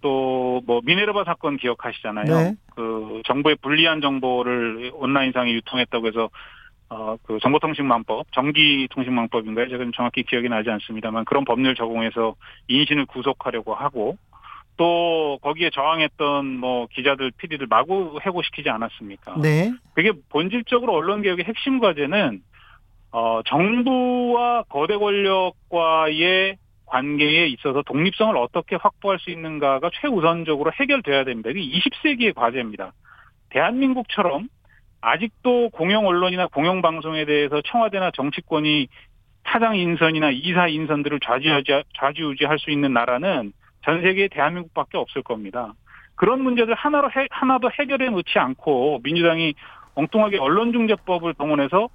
또 0.02 0.50
뭐 0.66 0.82
미네르바 0.84 1.24
사건 1.24 1.58
기억하시잖아요. 1.58 2.26
네. 2.26 2.56
그 2.76 3.22
정부의 3.26 3.56
불리한 3.62 4.02
정보를 4.02 4.92
온라인상에 4.94 5.52
유통했다고 5.54 6.08
해서 6.08 6.30
어, 6.90 7.18
그 7.24 7.38
정보통신망법, 7.42 8.32
정기통신망법인가요? 8.34 9.70
제가 9.70 9.84
좀 9.84 9.92
정확히 9.94 10.24
기억이 10.24 10.50
나지 10.50 10.70
않습니다만 10.70 11.26
그런 11.26 11.46
법률 11.46 11.76
적용해서 11.76 12.36
인신을 12.68 13.06
구속하려고 13.06 13.76
하고 13.76 14.18
또 14.78 15.38
거기에 15.42 15.70
저항했던 15.72 16.46
뭐 16.58 16.88
기자들, 16.92 17.32
PD들 17.38 17.68
마구 17.68 18.20
해고시키지 18.24 18.70
않았습니까? 18.70 19.36
네. 19.42 19.72
그게 19.94 20.12
본질적으로 20.30 20.94
언론 20.94 21.22
개혁의 21.22 21.46
핵심 21.46 21.80
과제는 21.80 22.42
어, 23.12 23.42
정부와 23.46 24.64
거대 24.70 24.98
권력과의 24.98 26.58
관계에 26.90 27.48
있어서 27.48 27.82
독립성을 27.84 28.36
어떻게 28.38 28.76
확보할 28.76 29.20
수 29.20 29.30
있는가가 29.30 29.90
최우선적으로 30.02 30.72
해결돼야 30.80 31.24
됩니다. 31.24 31.50
이게 31.54 31.80
20세기의 31.80 32.36
과제입니다. 32.36 32.94
대한민국처럼 33.50 34.50
아직도 35.02 35.70
공영 35.70 36.08
언론이나 36.08 36.48
공영 36.48 36.82
방송에 36.82 37.26
대해서 37.26 37.62
청와대나 37.62 38.12
정치권이 38.12 38.88
차장 39.48 39.76
인선이나 39.76 40.32
이사 40.32 40.68
인선들을 40.68 41.20
좌지우지, 41.22 41.84
좌지우지할 41.98 42.60
수 42.60 42.72
있는 42.72 42.94
나라는 42.94 43.54
전 43.84 44.02
세계에 44.02 44.28
대한민국밖에 44.28 44.98
없을 44.98 45.24
겁니다. 45.24 45.74
그런 46.16 46.42
문제들 46.44 46.74
하나로 46.74 47.10
해, 47.12 47.28
하나도 47.32 47.72
해결해 47.72 48.10
놓지 48.10 48.38
않고 48.38 49.00
민주당이 49.04 49.54
엉뚱하게 49.96 50.38
언론중재법을 50.38 51.34
동원해서 51.36 51.88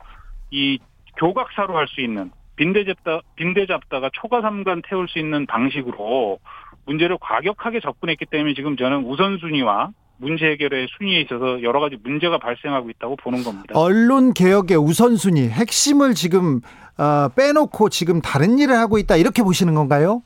이 0.51 0.79
교각사로 1.17 1.77
할 1.77 1.87
수 1.89 2.01
있는 2.01 2.31
빈대 2.57 2.85
잡다 2.85 3.21
빈대 3.37 3.67
잡다가 3.67 4.11
초과 4.13 4.41
삼간 4.41 4.83
태울 4.89 5.09
수 5.09 5.19
있는 5.19 5.47
방식으로 5.47 6.39
문제를 6.87 7.19
과격하게 7.21 7.81
접근했기 7.81 8.27
때문에 8.27 8.55
지금 8.55 8.77
저는 8.77 9.05
우선순위와 9.05 9.91
문제 10.19 10.47
해결의 10.47 10.87
순위에 10.97 11.21
있어서 11.23 11.63
여러 11.63 11.81
가지 11.81 11.97
문제가 12.03 12.39
발생하고 12.39 12.91
있다고 12.91 13.17
보는 13.17 13.43
겁니다. 13.43 13.75
언론 13.75 14.33
개혁의 14.33 14.77
우선순위, 14.77 15.49
핵심을 15.49 16.15
지금 16.15 16.61
어, 16.97 17.29
빼놓고 17.37 17.89
지금 17.89 18.21
다른 18.21 18.59
일을 18.59 18.77
하고 18.77 18.99
있다 18.99 19.17
이렇게 19.17 19.43
보시는 19.43 19.75
건가요? 19.75 20.23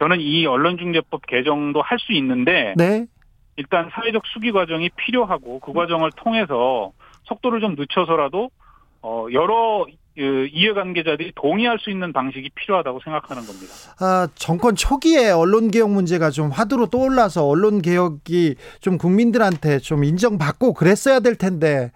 저는 0.00 0.20
이 0.20 0.46
언론중재법 0.46 1.26
개정도 1.26 1.82
할 1.82 1.98
수 2.00 2.12
있는데 2.12 2.74
네. 2.76 3.06
일단 3.56 3.88
사회적 3.92 4.22
수기 4.26 4.52
과정이 4.52 4.88
필요하고 4.96 5.58
그 5.60 5.72
과정을 5.72 6.10
통해서 6.16 6.92
속도를 7.24 7.60
좀 7.60 7.74
늦춰서라도 7.76 8.50
어 9.02 9.26
여러 9.32 9.84
그 9.84 9.92
이해관계자들이 10.52 11.32
동의할 11.36 11.78
수 11.78 11.90
있는 11.90 12.12
방식이 12.12 12.50
필요하다고 12.54 13.00
생각하는 13.04 13.46
겁니다. 13.46 13.72
아, 14.00 14.28
정권 14.34 14.74
초기에 14.74 15.30
언론 15.30 15.70
개혁 15.70 15.90
문제가 15.90 16.30
좀 16.30 16.50
화두로 16.50 16.86
떠올라서 16.86 17.46
언론 17.46 17.80
개혁이 17.82 18.56
좀 18.80 18.98
국민들한테 18.98 19.78
좀 19.78 20.04
인정받고 20.04 20.74
그랬어야 20.74 21.20
될 21.20 21.36
텐데 21.36 21.92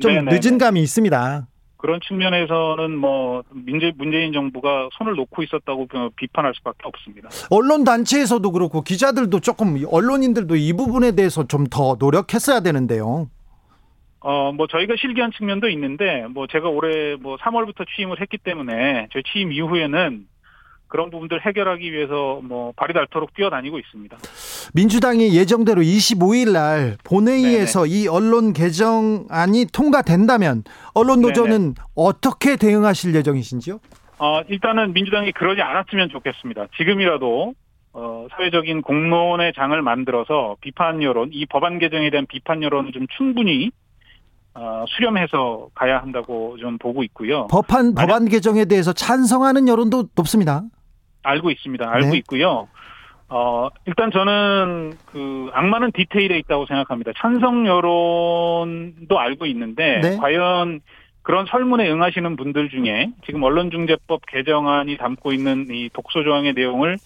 좀 0.00 0.14
네네네. 0.14 0.38
늦은 0.40 0.58
감이 0.58 0.80
있습니다. 0.82 1.48
그런 1.76 2.00
측면에서는 2.08 2.96
뭐 2.96 3.42
민재 3.52 3.92
문재인 3.98 4.32
정부가 4.32 4.88
손을 4.96 5.16
놓고 5.16 5.42
있었다고 5.42 5.86
비판할 6.16 6.54
수밖에 6.56 6.78
없습니다. 6.84 7.28
언론 7.50 7.84
단체에서도 7.84 8.50
그렇고 8.52 8.80
기자들도 8.80 9.40
조금 9.40 9.76
언론인들도 9.90 10.56
이 10.56 10.72
부분에 10.72 11.12
대해서 11.12 11.46
좀 11.46 11.66
더 11.68 11.96
노력했어야 11.98 12.60
되는데요. 12.60 13.28
어, 14.26 14.52
뭐 14.52 14.66
저희가 14.66 14.94
실기한 14.98 15.32
측면도 15.32 15.68
있는데 15.68 16.26
뭐 16.30 16.46
제가 16.46 16.70
올해 16.70 17.14
뭐 17.16 17.36
3월부터 17.36 17.84
취임을 17.94 18.22
했기 18.22 18.38
때문에 18.38 19.08
저희 19.12 19.22
취임 19.22 19.52
이후에는 19.52 20.24
그런 20.88 21.10
부분들 21.10 21.44
해결하기 21.44 21.92
위해서 21.92 22.40
뭐 22.42 22.72
발이 22.74 22.94
닳도록 22.94 23.34
뛰어다니고 23.34 23.78
있습니다. 23.78 24.16
민주당이 24.72 25.36
예정대로 25.36 25.82
25일 25.82 26.52
날 26.52 26.96
본회의에서 27.04 27.84
이 27.84 28.08
언론 28.08 28.54
개정안이 28.54 29.66
통과된다면 29.74 30.64
언론 30.94 31.20
노조는 31.20 31.74
어떻게 31.94 32.56
대응하실 32.56 33.14
예정이신지요? 33.16 33.78
어, 34.20 34.40
일단은 34.48 34.94
민주당이 34.94 35.32
그러지 35.32 35.60
않았으면 35.60 36.08
좋겠습니다. 36.08 36.68
지금이라도 36.78 37.52
어, 37.92 38.26
사회적인 38.30 38.80
공론의 38.80 39.52
장을 39.54 39.80
만들어서 39.82 40.56
비판 40.62 41.02
여론, 41.02 41.28
이 41.30 41.44
법안 41.44 41.78
개정에 41.78 42.08
대한 42.08 42.24
비판 42.26 42.62
여론을 42.62 42.92
좀 42.92 43.06
충분히 43.18 43.66
어, 43.66 43.70
수렴해서 44.88 45.68
가야 45.74 45.98
한다고 45.98 46.56
좀 46.58 46.78
보고 46.78 47.02
있고요. 47.04 47.46
법안 47.48 47.94
법안 47.94 48.26
개정에 48.28 48.64
대해서 48.64 48.92
찬성하는 48.92 49.68
여론도 49.68 50.10
높습니다. 50.14 50.62
알고 51.22 51.50
있습니다. 51.50 51.88
알고 51.88 52.10
네. 52.10 52.16
있고요. 52.18 52.68
어, 53.28 53.68
일단 53.86 54.10
저는 54.12 54.92
그 55.06 55.50
악마는 55.52 55.92
디테일에 55.92 56.38
있다고 56.38 56.66
생각합니다. 56.66 57.12
찬성 57.16 57.66
여론도 57.66 59.18
알고 59.18 59.46
있는데 59.46 60.00
네. 60.02 60.16
과연 60.18 60.80
그런 61.22 61.46
설문에 61.46 61.90
응하시는 61.90 62.36
분들 62.36 62.68
중에 62.68 63.10
지금 63.24 63.42
언론중재법 63.42 64.26
개정안이 64.26 64.98
담고 64.98 65.32
있는 65.32 65.66
이 65.70 65.88
독소 65.92 66.22
조항의 66.22 66.52
내용을 66.52 66.98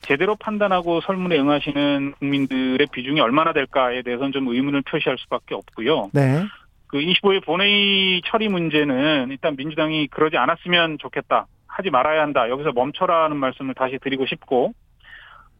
제대로 0.00 0.34
판단하고 0.34 1.02
설문에 1.02 1.38
응하시는 1.38 2.14
국민들의 2.18 2.86
비중이 2.90 3.20
얼마나 3.20 3.52
될까에 3.52 4.02
대해서는 4.02 4.32
좀 4.32 4.48
의문을 4.48 4.82
표시할 4.82 5.18
수밖에 5.18 5.54
없고요. 5.54 6.10
네. 6.14 6.42
그 6.86 6.98
25일 6.98 7.44
본회의 7.44 8.22
처리 8.26 8.48
문제는 8.48 9.28
일단 9.30 9.56
민주당이 9.56 10.08
그러지 10.08 10.36
않았으면 10.36 10.98
좋겠다. 10.98 11.46
하지 11.66 11.90
말아야 11.90 12.22
한다. 12.22 12.48
여기서 12.48 12.72
멈춰라는 12.72 13.36
말씀을 13.36 13.74
다시 13.74 13.98
드리고 13.98 14.26
싶고, 14.26 14.72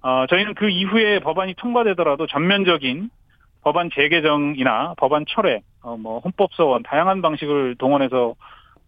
어, 0.03 0.27
저희는 0.29 0.55
그 0.55 0.69
이후에 0.69 1.19
법안이 1.19 1.55
통과되더라도 1.55 2.27
전면적인 2.27 3.11
법안 3.63 3.91
재개정이나 3.93 4.95
법안 4.97 5.25
철회, 5.29 5.61
어, 5.83 5.97
뭐 5.97 6.21
헌법소원 6.21 6.85
다양한 6.85 7.21
방식을 7.21 7.75
동원해서 7.77 8.35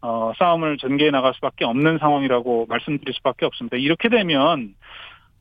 어, 0.01 0.33
싸움을 0.38 0.79
전개해 0.79 1.11
나갈 1.11 1.35
수밖에 1.35 1.64
없는 1.64 1.98
상황이라고 1.98 2.66
말씀드릴 2.68 3.12
수밖에 3.14 3.46
없습니다. 3.46 3.77
이렇게 3.77 4.09
되면 4.09 4.74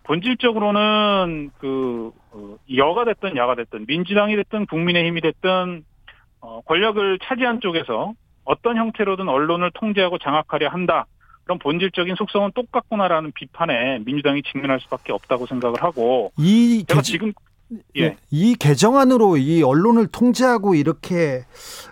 본질적으로는 0.03 1.51
그 1.60 2.12
어, 2.31 2.55
여가 2.75 3.05
됐든 3.05 3.38
야가 3.38 3.55
됐든 3.55 3.86
민주당이 3.88 4.36
됐든 4.38 4.65
국민의힘이 4.65 5.21
됐든 5.21 5.83
어, 6.41 6.62
권력을 6.65 7.19
차지한 7.23 7.62
쪽에서 7.62 8.13
어떤 8.43 8.78
형태로든 8.78 9.28
언론을 9.28 9.71
통제하고 9.73 10.17
장악하려 10.17 10.69
한다. 10.69 11.06
그런 11.43 11.60
본질적인 11.60 12.15
속성은 12.15 12.52
똑같구나라는 12.56 13.32
비판에 13.34 14.00
민주당이 14.06 14.43
직면할 14.43 14.80
수밖에 14.82 15.13
없다고 15.13 15.45
생각을 15.45 15.82
하고 15.82 16.32
이 16.38 16.84
제가 16.88 17.02
개- 17.02 17.06
지금 17.06 17.32
예. 17.97 18.02
예. 18.04 18.17
이 18.32 18.56
개정안으로 18.56 19.38
이 19.38 19.62
언론을 19.63 20.08
통제하고 20.08 20.76
이렇게 20.76 21.43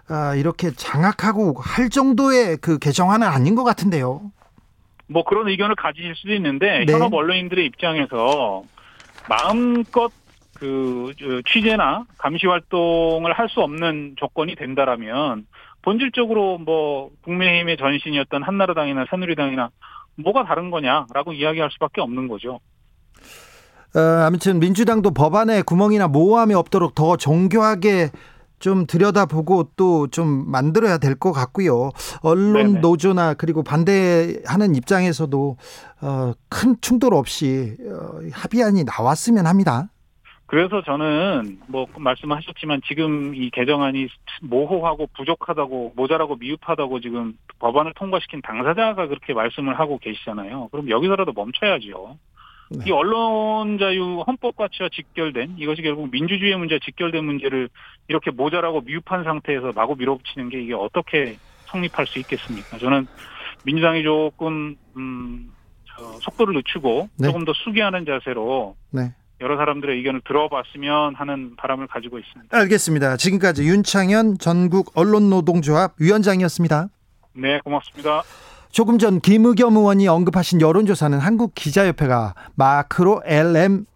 아, 0.10 0.36
이렇게 0.36 0.72
장악하고 0.72 1.56
할 1.60 1.90
정도의 1.90 2.58
그 2.58 2.80
개정안은 2.80 3.28
아닌 3.28 3.56
것 3.56 3.64
같은데요. 3.64 4.22
뭐 5.08 5.24
그런 5.24 5.48
의견을 5.50 5.76
가지실 5.76 6.16
수도 6.16 6.34
있는데 6.34 6.84
네. 6.86 6.92
현업 6.94 7.14
언론인들의 7.14 7.66
입장에서 7.66 8.64
마음껏 9.30 10.12
그 10.60 11.14
저, 11.20 11.42
취재나 11.52 12.06
감시 12.18 12.48
활동을 12.48 13.34
할 13.34 13.48
수 13.50 13.62
없는 13.62 14.16
조건이 14.18 14.56
된다라면 14.56 15.46
본질적으로 15.84 16.58
뭐 16.58 17.12
국민의힘의 17.24 17.78
전신이었던 17.78 18.42
한나라당이나 18.44 19.06
새누리당이나 19.10 19.70
뭐가 20.18 20.46
다른 20.46 20.72
거냐라고 20.72 21.34
이야기할 21.34 21.70
수밖에 21.72 22.02
없는 22.02 22.28
거죠. 22.28 22.60
어, 23.96 24.00
아무튼 24.00 24.60
민주당도 24.60 25.12
법안에 25.12 25.62
구멍이나 25.62 26.08
모호함이 26.08 26.54
없도록 26.54 26.96
더 26.96 27.16
정교하게 27.18 28.10
좀 28.60 28.86
들여다보고 28.88 29.72
또 29.76 30.08
좀 30.08 30.50
만들어야 30.50 30.98
될 30.98 31.16
것 31.16 31.32
같고요. 31.32 31.92
언론 32.22 32.54
네네. 32.68 32.80
노조나 32.80 33.34
그리고 33.36 33.64
반대하는 33.64 34.76
입장에서도 34.76 35.58
어, 36.02 36.32
큰 36.50 36.76
충돌 36.82 37.14
없이 37.14 37.76
어, 37.88 38.20
합의안이 38.32 38.84
나왔으면 38.86 39.46
합니다. 39.46 39.90
그래서 40.48 40.84
저는 40.84 41.60
뭐 41.68 41.88
말씀하셨지만 41.98 42.82
지금 42.88 43.34
이 43.36 43.50
개정안이 43.50 44.08
모호하고 44.44 45.08
부족하다고 45.18 45.94
모자라고 45.96 46.36
미흡하다고 46.36 47.00
지금 47.00 47.34
법안을 47.60 47.94
통과시킨 47.96 48.42
당사자가 48.42 49.08
그렇게 49.08 49.34
말씀을 49.34 49.80
하고 49.80 49.98
계시잖아요. 49.98 50.70
그럼 50.72 50.90
여기서라도 50.90 51.34
멈춰야죠. 51.34 52.18
네. 52.72 52.86
이 52.88 52.92
언론 52.92 53.78
자유 53.80 54.24
헌법 54.26 54.56
가치와 54.56 54.90
직결된 54.90 55.56
이것이 55.58 55.82
결국 55.82 56.10
민주주의 56.12 56.56
문제와 56.56 56.80
직결된 56.84 57.24
문제를 57.24 57.70
이렇게 58.08 58.32
모자라고 58.32 58.82
미흡한 58.82 59.24
상태에서 59.24 59.72
마구 59.76 59.96
밀어붙이는 59.96 60.50
게 60.50 60.62
이게 60.62 60.74
어떻게 60.74 61.38
성립할 61.68 62.06
수 62.08 62.20
있겠습니까? 62.20 62.78
저는 62.78 63.08
민주당이 63.66 64.04
조금 64.04 64.76
음, 64.96 65.52
저 65.86 66.04
속도를 66.22 66.54
늦추고 66.56 67.10
네. 67.20 67.28
조금 67.28 67.46
더 67.46 67.54
수기하는 67.54 68.06
자세로 68.06 68.76
네. 68.92 69.12
여러 69.42 69.58
사람들의 69.58 69.98
의견을 69.98 70.22
들어봤으면 70.26 71.16
하는 71.16 71.56
바람을 71.58 71.88
가지고 71.88 72.20
있습니다. 72.20 72.58
알겠습니다. 72.58 73.18
지금까지 73.18 73.64
윤창현 73.64 74.38
전국 74.40 74.92
언론노동조합 74.96 75.94
위원장이었습니다. 76.00 76.88
네, 77.34 77.60
고맙습니다. 77.64 78.24
조금 78.72 78.98
전 78.98 79.20
김의겸 79.22 79.76
의원이 79.78 80.08
언급하신 80.08 80.60
여론조사는 80.62 81.18
한국기자협회가 81.20 82.34
마크로 82.56 83.22
LM 83.26 83.86
아, 83.90 83.95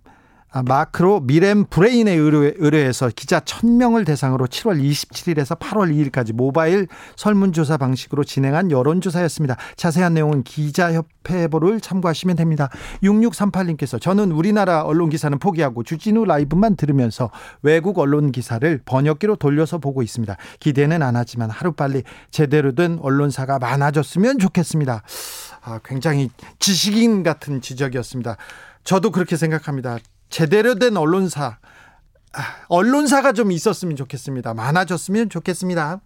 마크로 0.51 1.21
미렘 1.21 1.65
브레인에 1.65 2.11
의뢰, 2.11 2.53
의뢰 2.57 2.85
해서 2.85 3.09
기자 3.15 3.39
1000명을 3.39 4.05
대상으로 4.05 4.47
7월 4.47 4.81
27일에서 4.81 5.59
8월 5.59 6.11
2일까지 6.11 6.33
모바일 6.33 6.87
설문조사 7.15 7.77
방식으로 7.77 8.23
진행한 8.23 8.71
여론조사였습니다. 8.71 9.57
자세한 9.75 10.15
내용은 10.15 10.43
기자협회보를 10.43 11.81
참고하시면 11.81 12.35
됩니다. 12.35 12.69
6638님께서 13.03 14.01
저는 14.01 14.31
우리나라 14.31 14.81
언론 14.81 15.09
기사는 15.09 15.37
포기하고 15.37 15.83
주진우 15.83 16.25
라이브만 16.25 16.75
들으면서 16.75 17.29
외국 17.61 17.99
언론 17.99 18.31
기사를 18.31 18.81
번역기로 18.85 19.35
돌려서 19.35 19.77
보고 19.77 20.01
있습니다. 20.01 20.35
기대는 20.59 21.03
안 21.03 21.15
하지만 21.15 21.51
하루빨리 21.51 22.03
제대로 22.31 22.73
된 22.73 22.97
언론사가 23.01 23.59
많아졌으면 23.59 24.39
좋겠습니다. 24.39 25.03
아, 25.61 25.79
굉장히 25.85 26.31
지식인 26.57 27.21
같은 27.21 27.61
지적이었습니다. 27.61 28.37
저도 28.83 29.11
그렇게 29.11 29.35
생각합니다. 29.35 29.99
제대로 30.29 30.75
된 30.75 30.95
언론사, 30.97 31.57
아, 32.33 32.41
언론사가 32.67 33.33
좀 33.33 33.51
있었으면 33.51 33.95
좋겠습니다. 33.95 34.53
많아졌으면 34.53 35.29
좋겠습니다. 35.29 36.01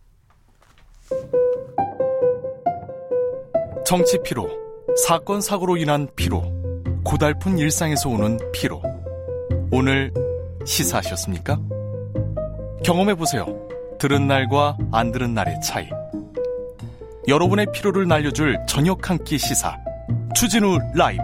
정치 3.86 4.18
피로, 4.24 4.50
사건 5.06 5.42
사고로 5.42 5.78
인한 5.78 6.08
피로, 6.16 6.44
고달픈 7.04 7.58
일상에서 7.58 8.10
오는 8.10 8.40
피로. 8.54 8.82
오늘 9.72 10.14
시사하셨습니까? 10.66 11.60
경험해 12.86 13.16
보세요. 13.16 13.46
들은 14.00 14.28
날과 14.28 14.78
안 14.92 15.12
들은 15.12 15.34
날의 15.34 15.60
차이. 15.62 15.90
여러분의 17.28 17.68
피로를 17.74 18.08
날려줄 18.08 18.58
저녁 18.68 19.10
한 19.10 19.18
끼 19.24 19.38
시사. 19.38 19.78
주진우 20.36 20.78
라이브. 20.96 21.24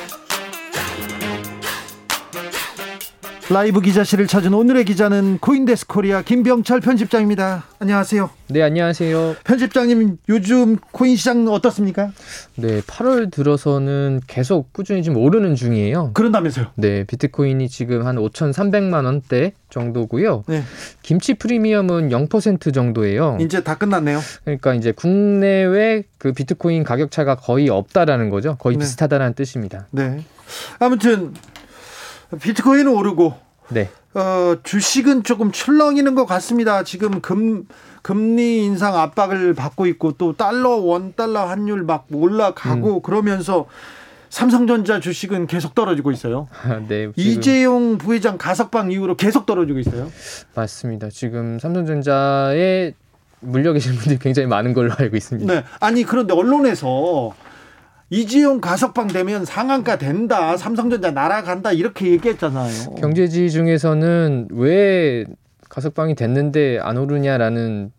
라이브 3.51 3.81
기자실을 3.81 4.27
찾은 4.27 4.53
오늘의 4.53 4.85
기자는 4.85 5.39
코인데스크 5.39 5.87
코리아 5.87 6.21
김병철 6.21 6.79
편집장입니다. 6.79 7.65
안녕하세요. 7.79 8.29
네, 8.47 8.61
안녕하세요. 8.61 9.35
편집장님 9.43 10.19
요즘 10.29 10.77
코인 10.91 11.17
시장 11.17 11.45
어떻습니까? 11.49 12.11
네, 12.55 12.79
8월 12.79 13.29
들어서는 13.29 14.21
계속 14.25 14.71
꾸준히 14.71 15.03
좀 15.03 15.17
오르는 15.17 15.55
중이에요. 15.55 16.11
그런다면서요? 16.13 16.67
네, 16.75 17.03
비트코인이 17.03 17.67
지금 17.67 18.05
한 18.07 18.15
5,300만 18.15 19.03
원대 19.03 19.51
정도고요. 19.69 20.45
네. 20.47 20.63
김치 21.01 21.33
프리미엄은 21.33 22.07
0% 22.07 22.73
정도예요. 22.73 23.37
이제 23.41 23.61
다 23.63 23.75
끝났네요. 23.75 24.21
그러니까 24.45 24.75
이제 24.75 24.93
국내외 24.93 26.03
그 26.19 26.31
비트코인 26.31 26.85
가격 26.85 27.11
차가 27.11 27.35
거의 27.35 27.67
없다라는 27.67 28.29
거죠. 28.29 28.55
거의 28.59 28.77
네. 28.77 28.85
비슷하다는 28.85 29.33
뜻입니다. 29.33 29.87
네. 29.91 30.23
아무튼 30.79 31.33
비트코인은 32.39 32.87
오르고 32.91 33.33
네. 33.69 33.89
어, 34.13 34.57
주식은 34.63 35.23
조금 35.23 35.51
출렁이는 35.51 36.15
것 36.15 36.25
같습니다. 36.25 36.83
지금 36.83 37.21
금 37.21 37.65
금리 38.01 38.63
인상 38.65 38.97
압박을 38.97 39.53
받고 39.53 39.85
있고 39.87 40.13
또 40.13 40.33
달러 40.35 40.71
원 40.71 41.13
달러 41.15 41.45
환율 41.45 41.83
막 41.83 42.07
올라가고 42.11 43.01
그러면서 43.01 43.67
삼성전자 44.29 44.99
주식은 44.99 45.47
계속 45.47 45.75
떨어지고 45.75 46.11
있어요. 46.11 46.47
네. 46.87 47.11
지금 47.11 47.13
이재용 47.15 47.97
부회장 47.97 48.37
가석방 48.37 48.91
이후로 48.91 49.17
계속 49.17 49.45
떨어지고 49.45 49.79
있어요. 49.79 50.09
맞습니다. 50.55 51.09
지금 51.09 51.59
삼성전자에 51.59 52.93
물려 53.41 53.73
계신 53.73 53.93
분들이 53.93 54.19
굉장히 54.19 54.47
많은 54.47 54.73
걸로 54.73 54.93
알고 54.97 55.15
있습니다. 55.15 55.53
네. 55.53 55.63
아니 55.79 56.03
그런데 56.03 56.33
언론에서 56.33 57.33
이재용 58.15 58.59
가석방 58.59 59.07
되면 59.07 59.45
상한가 59.45 59.97
된다. 59.97 60.57
삼성전자 60.57 61.11
날아간다. 61.11 61.71
이렇게 61.71 62.07
얘기했잖아요. 62.11 62.95
경제지 62.95 63.49
중에서는 63.49 64.49
왜 64.51 65.25
가석방이 65.69 66.15
됐는데 66.15 66.79
안 66.81 66.97
오르냐라는 66.97 67.93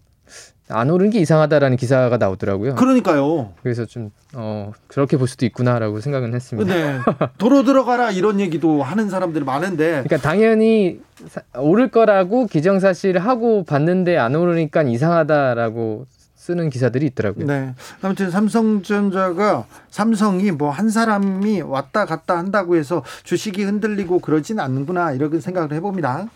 안 0.68 0.90
오른 0.90 1.08
게 1.08 1.18
이상하다라는 1.18 1.78
기사가 1.78 2.18
나오더라고요. 2.18 2.74
그러니까요. 2.74 3.52
그래서 3.62 3.86
좀 3.86 4.10
어, 4.34 4.72
그렇게 4.86 5.16
볼 5.16 5.28
수도 5.28 5.46
있구나라고 5.46 6.00
생각은 6.00 6.34
했습니다. 6.34 6.74
네. 6.74 6.98
도로 7.38 7.62
들어가라 7.64 8.10
이런 8.10 8.38
얘기도 8.38 8.82
하는 8.82 9.08
사람들이 9.08 9.44
많은데 9.46 10.02
그러니까 10.04 10.18
당연히 10.18 11.00
사- 11.28 11.40
오를 11.58 11.88
거라고 11.88 12.46
기정사실을 12.46 13.18
하고 13.24 13.64
봤는데 13.64 14.18
안 14.18 14.34
오르니까 14.34 14.82
이상하다라고 14.82 16.06
쓰는 16.42 16.70
기사들이 16.70 17.06
있더라고요. 17.06 17.46
네. 17.46 17.72
아무튼 18.02 18.28
삼성전자가 18.32 19.64
삼성이 19.90 20.50
뭐 20.50 20.72
한 20.72 20.88
사람이 20.90 21.60
왔다 21.60 22.04
갔다 22.04 22.36
한다고 22.36 22.74
해서 22.76 23.04
주식이 23.22 23.62
흔들리고 23.62 24.18
그러진 24.18 24.58
않는구나 24.58 25.12
이렇게 25.12 25.38
생각을 25.38 25.72
해봅니다. 25.72 26.26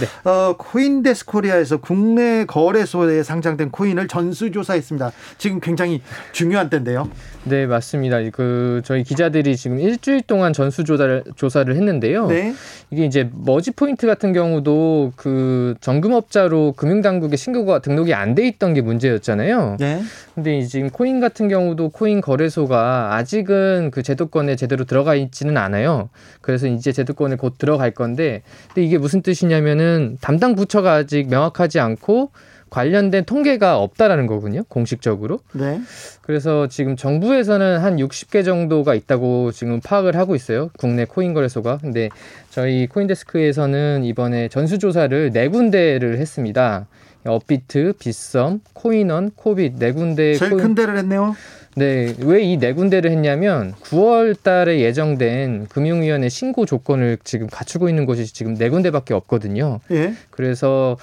네. 0.00 0.30
어, 0.30 0.56
코인데스크 0.56 1.24
코리아에서 1.24 1.78
국내 1.78 2.44
거래소에 2.44 3.22
상장된 3.22 3.70
코인을 3.70 4.08
전수조사했습니다. 4.08 5.12
지금 5.38 5.60
굉장히 5.60 6.02
중요한 6.32 6.70
때인데요. 6.70 7.08
네, 7.44 7.66
맞습니다. 7.66 8.18
그 8.32 8.82
저희 8.84 9.04
기자들이 9.04 9.56
지금 9.56 9.78
일주일 9.78 10.22
동안 10.22 10.52
전수 10.52 10.84
조사를 10.84 11.24
조사를 11.36 11.74
했는데요. 11.74 12.26
네. 12.28 12.54
이게 12.90 13.04
이제 13.04 13.30
머지 13.32 13.70
포인트 13.70 14.06
같은 14.06 14.32
경우도 14.32 15.12
그 15.16 15.74
전금업자로 15.80 16.72
금융당국에 16.76 17.36
신고가 17.36 17.80
등록이 17.80 18.12
안 18.12 18.34
돼 18.34 18.48
있던 18.48 18.74
게 18.74 18.80
문제였잖아요. 18.80 19.76
네. 19.78 20.02
근데 20.34 20.58
이 20.58 20.66
지금 20.66 20.90
코인 20.90 21.20
같은 21.20 21.48
경우도 21.48 21.90
코인 21.90 22.20
거래소가 22.20 23.14
아직은 23.14 23.92
그 23.92 24.02
제도권에 24.02 24.56
제대로 24.56 24.84
들어가 24.84 25.14
있지는 25.14 25.56
않아요. 25.56 26.08
그래서 26.40 26.66
이제 26.66 26.90
제도권에 26.90 27.36
곧 27.36 27.56
들어갈 27.58 27.92
건데, 27.92 28.42
근데 28.68 28.82
이게 28.84 28.98
무슨 28.98 29.22
뜻이냐면 29.22 29.73
은 29.80 30.18
담당 30.20 30.54
부처가 30.54 30.92
아직 30.94 31.28
명확하지 31.28 31.80
않고 31.80 32.30
관련된 32.70 33.24
통계가 33.24 33.78
없다라는 33.78 34.26
거군요. 34.26 34.64
공식적으로. 34.64 35.38
네. 35.52 35.80
그래서 36.22 36.66
지금 36.66 36.96
정부에서는 36.96 37.78
한 37.78 37.96
60개 37.98 38.44
정도가 38.44 38.94
있다고 38.96 39.52
지금 39.52 39.78
파악을 39.80 40.16
하고 40.16 40.34
있어요. 40.34 40.70
국내 40.76 41.04
코인 41.04 41.34
거래소가. 41.34 41.78
근데 41.78 42.08
저희 42.50 42.88
코인데스크에서는 42.88 44.02
이번에 44.04 44.48
전수 44.48 44.78
조사를 44.78 45.30
네 45.32 45.48
군데를 45.48 46.18
했습니다. 46.18 46.86
업비트, 47.26 47.94
빗썸, 47.98 48.60
코인원, 48.74 49.30
코빗 49.36 49.74
네 49.78 49.92
군데 49.92 50.34
제일 50.34 50.50
코인- 50.52 50.60
큰 50.62 50.74
데를 50.74 50.98
했네요. 50.98 51.34
네, 51.76 52.14
왜 52.20 52.42
이 52.44 52.56
네 52.58 52.72
군데를 52.72 53.10
했냐면 53.10 53.72
9월 53.82 54.40
달에 54.40 54.78
예정된 54.80 55.66
금융위원회 55.68 56.28
신고 56.28 56.66
조건을 56.66 57.18
지금 57.24 57.48
갖추고 57.48 57.88
있는 57.88 58.06
곳이 58.06 58.26
지금 58.32 58.54
네 58.54 58.68
군데밖에 58.68 59.12
없거든요. 59.14 59.80
예. 59.90 60.14
그래서 60.30 60.96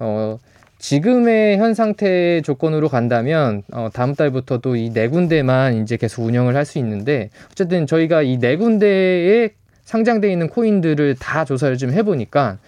어 0.00 0.38
지금의 0.78 1.58
현 1.58 1.74
상태 1.74 2.40
조건으로 2.42 2.88
간다면 2.88 3.62
어 3.72 3.88
다음 3.92 4.14
달부터도 4.16 4.74
이네 4.76 5.08
군데만 5.08 5.80
이제 5.82 5.96
계속 5.96 6.22
운영을 6.24 6.56
할 6.56 6.64
수 6.64 6.78
있는데 6.78 7.30
어쨌든 7.52 7.86
저희가 7.86 8.22
이 8.22 8.38
네 8.38 8.56
군데에 8.56 9.50
상장돼 9.84 10.30
있는 10.32 10.48
코인들을 10.48 11.14
다 11.20 11.44
조사를 11.44 11.76
좀 11.78 11.92
해보니까 11.92 12.58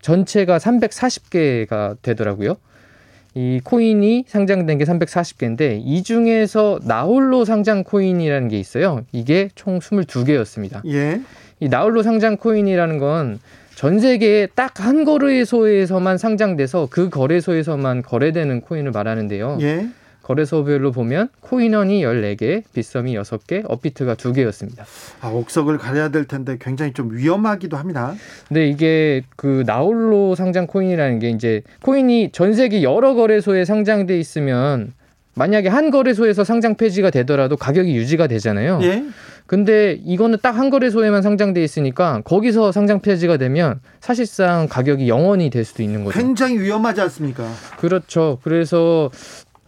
전체가 0.00 0.58
340개가 0.58 1.96
되더라고요. 2.02 2.56
이 3.36 3.60
코인이 3.62 4.24
상장된 4.26 4.78
게 4.78 4.84
340개인데 4.84 5.80
이 5.84 6.02
중에서 6.02 6.80
나홀로 6.82 7.44
상장 7.44 7.84
코인이라는 7.84 8.48
게 8.48 8.58
있어요. 8.58 9.04
이게 9.12 9.50
총 9.54 9.78
22개였습니다. 9.78 10.80
예. 10.86 11.20
이 11.60 11.68
나홀로 11.68 12.02
상장 12.02 12.36
코인이라는 12.36 12.98
건 12.98 13.38
전 13.76 14.00
세계에 14.00 14.46
딱 14.46 14.80
한 14.80 15.04
거래소에서만 15.04 16.16
상장돼서 16.18 16.88
그 16.90 17.10
거래소에서만 17.10 18.02
거래되는 18.02 18.62
코인을 18.62 18.90
말하는데요. 18.90 19.58
예. 19.60 19.86
거래소별로 20.26 20.90
보면 20.90 21.28
코인원이 21.40 22.02
14개, 22.02 22.64
빗썸이 22.74 23.16
6개, 23.16 23.62
업비트가 23.68 24.16
2개였습니다. 24.16 24.80
아, 25.20 25.28
옥석을 25.28 25.78
가려야 25.78 26.08
될 26.08 26.24
텐데 26.24 26.58
굉장히 26.60 26.92
좀 26.92 27.16
위험하기도 27.16 27.76
합니다. 27.76 28.12
근데 28.48 28.68
이게 28.68 29.22
그 29.36 29.62
나홀로 29.66 30.34
상장 30.34 30.66
코인이라는 30.66 31.20
게 31.20 31.30
이제 31.30 31.62
코인이 31.82 32.30
전 32.32 32.54
세계 32.54 32.82
여러 32.82 33.14
거래소에 33.14 33.64
상장돼 33.64 34.18
있으면 34.18 34.94
만약에 35.34 35.68
한 35.68 35.90
거래소에서 35.90 36.42
상장 36.42 36.74
폐지가 36.74 37.10
되더라도 37.10 37.56
가격이 37.56 37.94
유지가 37.94 38.26
되잖아요. 38.26 38.80
예. 38.82 39.04
근데 39.46 39.96
이거는 40.04 40.38
딱 40.42 40.56
한 40.56 40.70
거래소에만 40.70 41.22
상장돼 41.22 41.62
있으니까 41.62 42.22
거기서 42.24 42.72
상장 42.72 42.98
폐지가 43.00 43.36
되면 43.36 43.78
사실상 44.00 44.66
가격이 44.68 45.08
영원이 45.08 45.50
될 45.50 45.64
수도 45.64 45.84
있는 45.84 46.02
거죠. 46.02 46.18
굉장히 46.18 46.58
위험하지 46.58 47.00
않습니까? 47.02 47.48
그렇죠. 47.76 48.38
그래서 48.42 49.10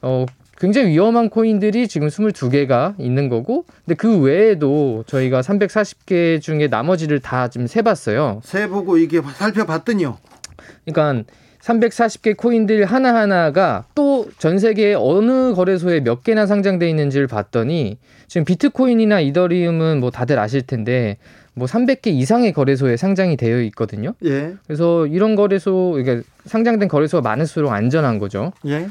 어 0.01 0.25
굉장히 0.61 0.89
위험한 0.89 1.31
코인들이 1.31 1.87
지금 1.89 2.09
22개가 2.09 2.95
있는 2.99 3.29
거고 3.29 3.65
근데 3.85 3.95
그 3.95 4.19
외에도 4.19 5.05
저희가 5.07 5.41
340개 5.41 6.41
중에 6.41 6.67
나머지를 6.69 7.21
다 7.21 7.49
지금 7.49 7.67
세 7.67 7.83
봤어요. 7.83 8.41
세 8.43 8.67
보고 8.69 8.99
이게 8.99 9.21
살펴봤더니요. 9.23 10.19
그러니까 10.85 11.25
340개 11.63 12.37
코인들 12.37 12.85
하나하나가 12.87 13.85
또 13.95 14.19
전 14.39 14.59
세계 14.59 14.95
어느 14.95 15.53
거래소에 15.55 16.01
몇 16.01 16.23
개나 16.23 16.47
상장돼 16.47 16.89
있는지를 16.89 17.27
봤더니 17.27 17.99
지금 18.27 18.45
비트코인이나 18.45 19.21
이더리움은 19.21 20.01
뭐 20.01 20.11
다들 20.11 20.39
아실 20.39 20.63
텐데 20.63 21.19
뭐 21.55 21.67
300개 21.67 22.09
이상의 22.09 22.53
거래소에 22.53 22.97
상장이 22.97 23.37
되어 23.37 23.61
있거든요. 23.63 24.15
예. 24.25 24.55
그래서 24.67 25.07
이런 25.07 25.35
거래소 25.35 25.93
그러니까 25.97 26.27
상장된 26.45 26.89
거래소가 26.89 27.21
많을수록 27.23 27.73
안전한 27.73 28.19
거죠. 28.19 28.53
예. 28.67 28.89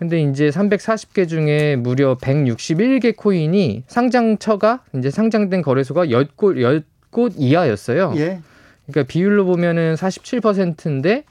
근데 0.00 0.22
이제 0.22 0.48
340개 0.48 1.28
중에 1.28 1.76
무려 1.76 2.16
161개 2.16 3.14
코인이 3.14 3.84
상장처가 3.86 4.80
이제 4.96 5.10
상장된 5.10 5.60
거래소가 5.60 6.06
10곳 6.06 6.82
10곳 7.12 7.34
이하였어요. 7.36 8.14
예. 8.16 8.40
그러니까 8.86 9.12
비율로 9.12 9.44
보면은 9.44 9.96
47%인데 9.96 11.24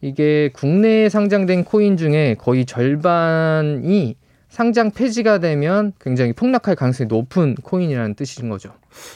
이게 0.00 0.48
국내에 0.54 1.10
상장된 1.10 1.64
코인 1.64 1.98
중에 1.98 2.36
거의 2.38 2.64
절반이 2.64 4.16
상장 4.48 4.90
폐지가 4.90 5.40
되면 5.40 5.92
굉장히 6.00 6.32
폭락할 6.32 6.76
가능성이 6.76 7.08
높은 7.08 7.56
코인이라는 7.56 8.14
뜻인 8.14 8.48
거죠. 8.48 8.72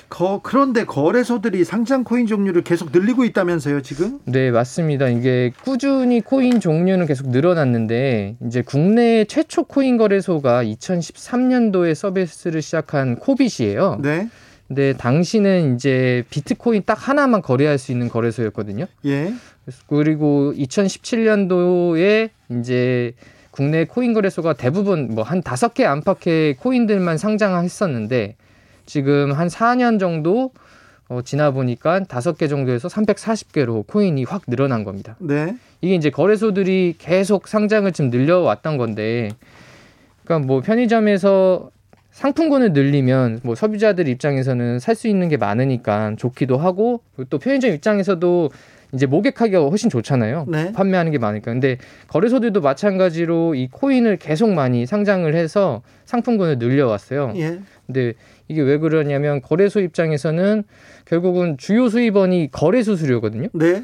거, 0.08 0.40
그런데 0.42 0.84
거래소들이 0.84 1.64
상장 1.64 2.04
코인 2.04 2.26
종류를 2.26 2.62
계속 2.62 2.90
늘리고 2.92 3.24
있다면서요, 3.24 3.82
지금? 3.82 4.18
네, 4.24 4.50
맞습니다. 4.50 5.08
이게 5.08 5.52
꾸준히 5.64 6.20
코인 6.20 6.60
종류는 6.60 7.06
계속 7.06 7.28
늘어났는데 7.28 8.36
이제 8.46 8.62
국내 8.62 9.24
최초 9.24 9.64
코인 9.64 9.96
거래소가 9.96 10.64
2013년도에 10.64 11.94
서비스를 11.94 12.62
시작한 12.62 13.16
코빗이에요. 13.16 14.00
네. 14.02 14.28
근데 14.68 14.94
당시는 14.94 15.74
이제 15.74 16.24
비트코인 16.30 16.84
딱 16.86 16.94
하나만 17.08 17.42
거래할 17.42 17.76
수 17.78 17.92
있는 17.92 18.08
거래소였거든요. 18.08 18.86
예. 19.04 19.34
그리고 19.86 20.54
2017년도에 20.56 22.30
이제 22.58 23.12
국내 23.50 23.84
코인 23.84 24.14
거래소가 24.14 24.54
대부분 24.54 25.14
뭐 25.14 25.24
한 25.24 25.42
다섯 25.42 25.74
개 25.74 25.84
안팎의 25.84 26.56
코인들만 26.56 27.18
상장했었는데 27.18 28.36
지금 28.96 29.32
한 29.32 29.48
4년 29.48 29.98
정도 29.98 30.50
어, 31.08 31.22
지나 31.22 31.50
보니까 31.50 32.04
다섯 32.04 32.36
개 32.36 32.46
정도에서 32.46 32.88
340개로 32.88 33.86
코인이 33.86 34.22
확 34.24 34.42
늘어난 34.46 34.84
겁니다. 34.84 35.16
네. 35.18 35.56
이게 35.80 35.94
이제 35.94 36.10
거래소들이 36.10 36.96
계속 36.98 37.48
상장을 37.48 37.90
지금 37.92 38.10
늘려왔던 38.10 38.76
건데, 38.76 39.30
그러니까 40.24 40.46
뭐 40.46 40.60
편의점에서 40.60 41.70
상품군을 42.10 42.74
늘리면 42.74 43.40
뭐 43.44 43.54
소비자들 43.54 44.08
입장에서는 44.08 44.78
살 44.78 44.94
수 44.94 45.08
있는 45.08 45.30
게 45.30 45.38
많으니까 45.38 46.14
좋기도 46.18 46.58
하고 46.58 47.00
또 47.30 47.38
편의점 47.38 47.72
입장에서도 47.72 48.50
이제 48.94 49.06
모객하기가 49.06 49.60
훨씬 49.68 49.88
좋잖아요. 49.88 50.46
네. 50.48 50.72
판매하는 50.72 51.12
게 51.12 51.18
많으니까. 51.18 51.50
근데 51.50 51.78
거래소들도 52.08 52.60
마찬가지로 52.60 53.54
이 53.54 53.68
코인을 53.68 54.18
계속 54.18 54.52
많이 54.52 54.84
상장을 54.84 55.34
해서 55.34 55.82
상품군을 56.04 56.58
늘려왔어요. 56.58 57.32
예. 57.36 57.58
근데 57.86 58.12
이게 58.48 58.60
왜 58.60 58.76
그러냐면 58.78 59.40
거래소 59.40 59.80
입장에서는 59.80 60.64
결국은 61.06 61.56
주요 61.56 61.88
수입원이 61.88 62.50
거래 62.52 62.82
수수료거든요. 62.82 63.48
네. 63.54 63.82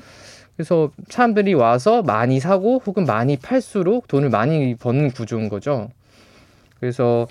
그래서 0.57 0.91
사람들이 1.09 1.55
와서 1.55 2.03
많이 2.03 2.41
사고 2.41 2.83
혹은 2.85 3.05
많이 3.05 3.37
팔수록 3.37 4.09
돈을 4.09 4.29
많이 4.29 4.75
버는 4.75 5.13
구조인 5.13 5.49
거죠. 5.49 5.89
그래서 6.81 7.27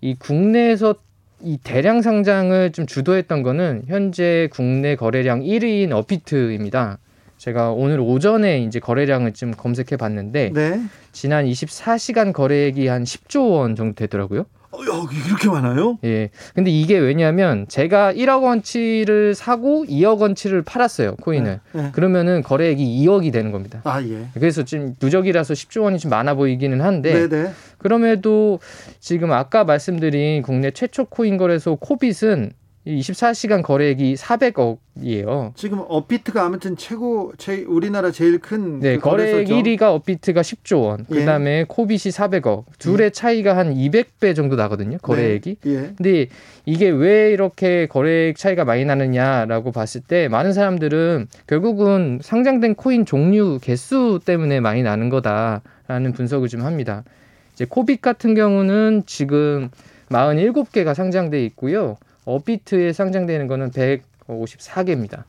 이 0.00 0.14
국내에서 0.18 0.96
이 1.40 1.58
대량 1.62 2.02
상장을 2.02 2.72
좀 2.72 2.86
주도했던 2.86 3.42
거는 3.42 3.84
현재 3.86 4.48
국내 4.52 4.96
거래량 4.96 5.40
1위인 5.40 5.92
업비트입니다. 5.92 6.98
제가 7.42 7.72
오늘 7.72 7.98
오전에 7.98 8.60
이제 8.60 8.78
거래량을 8.78 9.32
좀 9.32 9.50
검색해 9.50 9.96
봤는데 9.98 10.52
네. 10.54 10.80
지난 11.10 11.44
24시간 11.44 12.32
거래액이 12.32 12.86
한 12.86 13.02
10조 13.02 13.50
원 13.50 13.74
정도 13.74 13.96
되더라고요. 13.96 14.44
어, 14.70 14.78
야, 14.78 15.02
이렇게 15.26 15.48
많아요? 15.48 15.98
예. 16.04 16.30
근데 16.54 16.70
이게 16.70 16.96
왜냐면 16.96 17.66
제가 17.66 18.14
1억 18.14 18.44
원치를 18.44 19.34
사고 19.34 19.84
2억 19.84 20.20
원치를 20.20 20.62
팔았어요, 20.62 21.16
코인을. 21.16 21.60
네. 21.72 21.90
그러면은 21.92 22.44
거래액이 22.44 23.04
2억이 23.04 23.32
되는 23.32 23.50
겁니다. 23.50 23.80
아, 23.82 24.00
예. 24.00 24.28
그래서 24.34 24.64
좀 24.64 24.94
누적이라서 25.02 25.52
10조 25.54 25.82
원이 25.82 25.98
좀 25.98 26.10
많아 26.10 26.34
보이기는 26.34 26.80
한데 26.80 27.12
네, 27.12 27.28
네. 27.28 27.52
그럼에도 27.78 28.60
지금 29.00 29.32
아까 29.32 29.64
말씀드린 29.64 30.42
국내 30.42 30.70
최초 30.70 31.06
코인 31.06 31.38
거래소 31.38 31.74
코빗은 31.74 32.52
이 32.52 32.61
24시간 32.86 33.62
거래액이 33.62 34.14
400억이에요. 34.14 35.54
지금 35.54 35.84
업비트가 35.86 36.44
아무튼 36.44 36.76
최고 36.76 37.32
제 37.38 37.62
우리나라 37.62 38.10
제일 38.10 38.40
큰 38.40 38.80
네, 38.80 38.96
그 38.96 39.02
거래액 39.02 39.46
거래소죠. 39.46 39.54
1위가 39.54 39.82
업비트가 39.94 40.40
10조 40.40 40.82
원. 40.82 41.06
예. 41.12 41.14
그다음에 41.20 41.64
코빗이 41.68 42.12
400억. 42.12 42.64
둘의 42.80 43.12
차이가 43.12 43.56
한 43.56 43.72
200배 43.72 44.34
정도 44.34 44.56
나거든요. 44.56 44.98
거래액이. 44.98 45.56
네. 45.62 45.70
예. 45.70 45.92
근데 45.96 46.26
이게 46.66 46.88
왜 46.88 47.30
이렇게 47.30 47.86
거래액 47.86 48.36
차이가 48.36 48.64
많이 48.64 48.84
나느냐라고 48.84 49.70
봤을 49.70 50.00
때 50.00 50.26
많은 50.26 50.52
사람들은 50.52 51.28
결국은 51.46 52.18
상장된 52.20 52.74
코인 52.74 53.06
종류 53.06 53.60
개수 53.62 54.18
때문에 54.24 54.58
많이 54.58 54.82
나는 54.82 55.08
거다라는 55.08 56.12
분석을 56.14 56.48
좀 56.48 56.62
합니다. 56.62 57.04
이제 57.52 57.64
코빗 57.64 58.02
같은 58.02 58.34
경우는 58.34 59.04
지금 59.06 59.70
47개가 60.08 60.94
상장돼 60.94 61.44
있고요. 61.46 61.96
업비트에 62.24 62.92
상장되는 62.92 63.46
거는 63.46 63.70
154개입니다. 63.70 65.24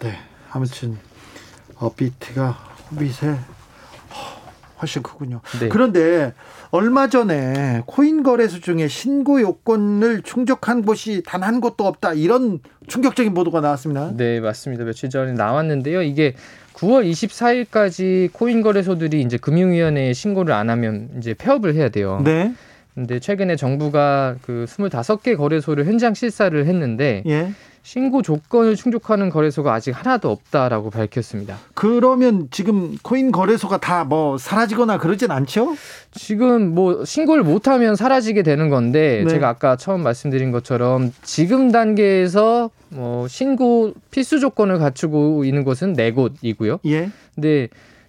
네. 0.00 0.18
아무튼 0.50 0.96
업비트가 1.76 2.50
호빗에 2.90 3.36
훨씬 4.80 5.02
크군요. 5.02 5.40
네. 5.58 5.68
그런데 5.68 6.34
얼마 6.70 7.08
전에 7.08 7.82
코인 7.86 8.22
거래소 8.22 8.60
중에 8.60 8.88
신고 8.88 9.40
요건을 9.40 10.22
충족한 10.22 10.84
곳이 10.84 11.22
단 11.24 11.42
한 11.42 11.60
곳도 11.60 11.86
없다. 11.86 12.12
이런 12.12 12.60
충격적인 12.86 13.32
보도가 13.34 13.60
나왔습니다. 13.60 14.12
네, 14.16 14.40
맞습니다. 14.40 14.84
며칠 14.84 15.08
전에 15.10 15.32
나왔는데요. 15.32 16.02
이게 16.02 16.34
9월 16.74 17.10
24일까지 17.10 18.30
코인 18.32 18.60
거래소들이 18.62 19.22
이제 19.22 19.38
금융위원회에 19.38 20.12
신고를 20.12 20.52
안 20.52 20.68
하면 20.68 21.08
이제 21.18 21.32
폐업을 21.34 21.74
해야 21.74 21.88
돼요. 21.88 22.20
네. 22.24 22.52
근데 22.96 23.20
최근에 23.20 23.56
정부가 23.56 24.36
그 24.40 24.64
25개 24.66 25.36
거래소를 25.36 25.84
현장 25.84 26.14
실사를 26.14 26.66
했는데 26.66 27.22
예. 27.26 27.52
신고 27.82 28.20
조건을 28.22 28.74
충족하는 28.74 29.28
거래소가 29.30 29.72
아직 29.74 29.92
하나도 29.92 30.28
없다라고 30.30 30.90
밝혔습니다. 30.90 31.58
그러면 31.74 32.48
지금 32.50 32.96
코인 33.02 33.30
거래소가 33.30 33.76
다 33.78 34.04
뭐 34.04 34.38
사라지거나 34.38 34.98
그러진 34.98 35.30
않죠? 35.30 35.76
지금 36.12 36.74
뭐 36.74 37.04
신고를 37.04 37.44
못하면 37.44 37.96
사라지게 37.96 38.42
되는 38.42 38.70
건데 38.70 39.22
네. 39.24 39.30
제가 39.30 39.50
아까 39.50 39.76
처음 39.76 40.02
말씀드린 40.02 40.50
것처럼 40.50 41.12
지금 41.22 41.70
단계에서 41.70 42.70
뭐 42.88 43.28
신고 43.28 43.92
필수 44.10 44.40
조건을 44.40 44.78
갖추고 44.78 45.44
있는 45.44 45.64
곳은 45.64 45.92
네 45.92 46.12
곳이고요. 46.12 46.80
예. 46.86 47.10
근데 47.34 47.68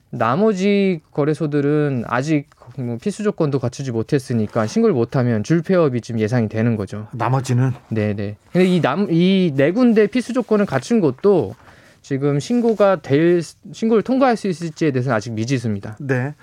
나머지 0.10 1.02
거래소들은 1.12 2.06
아직 2.08 2.48
뭐 2.78 2.98
필수 3.02 3.24
조건도 3.24 3.60
갖추지 3.60 3.92
못했으니까 3.92 4.68
신고를 4.68 4.94
못하면 4.94 5.44
줄 5.44 5.62
폐업이 5.62 6.02
지금 6.02 6.20
예상이 6.20 6.48
되는 6.50 6.76
거죠. 6.76 7.08
나머지는 7.12 7.72
네네. 7.90 8.38
근데 8.52 8.66
이 8.68 8.82
남 8.82 9.08
이 9.10 9.52
네 9.56 9.72
군데 9.72 10.08
필수 10.08 10.34
조건을 10.34 10.66
갖춘 10.66 11.00
곳도 11.02 11.56
지금 12.02 12.40
신고가 12.40 13.02
될 13.02 13.42
신고를 13.74 14.02
통과할 14.04 14.38
수 14.38 14.48
있을지에 14.48 14.92
대해서는 14.92 15.16
아직 15.16 15.34
미지수입니다. 15.34 15.98
네. 16.00 16.36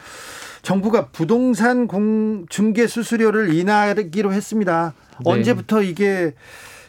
정부가 0.62 1.08
부동산 1.08 1.86
공 1.86 2.46
중개 2.48 2.86
수수료를 2.86 3.54
인하하기로 3.54 4.32
했습니다. 4.32 4.94
네. 5.24 5.30
언제부터 5.30 5.82
이게 5.82 6.34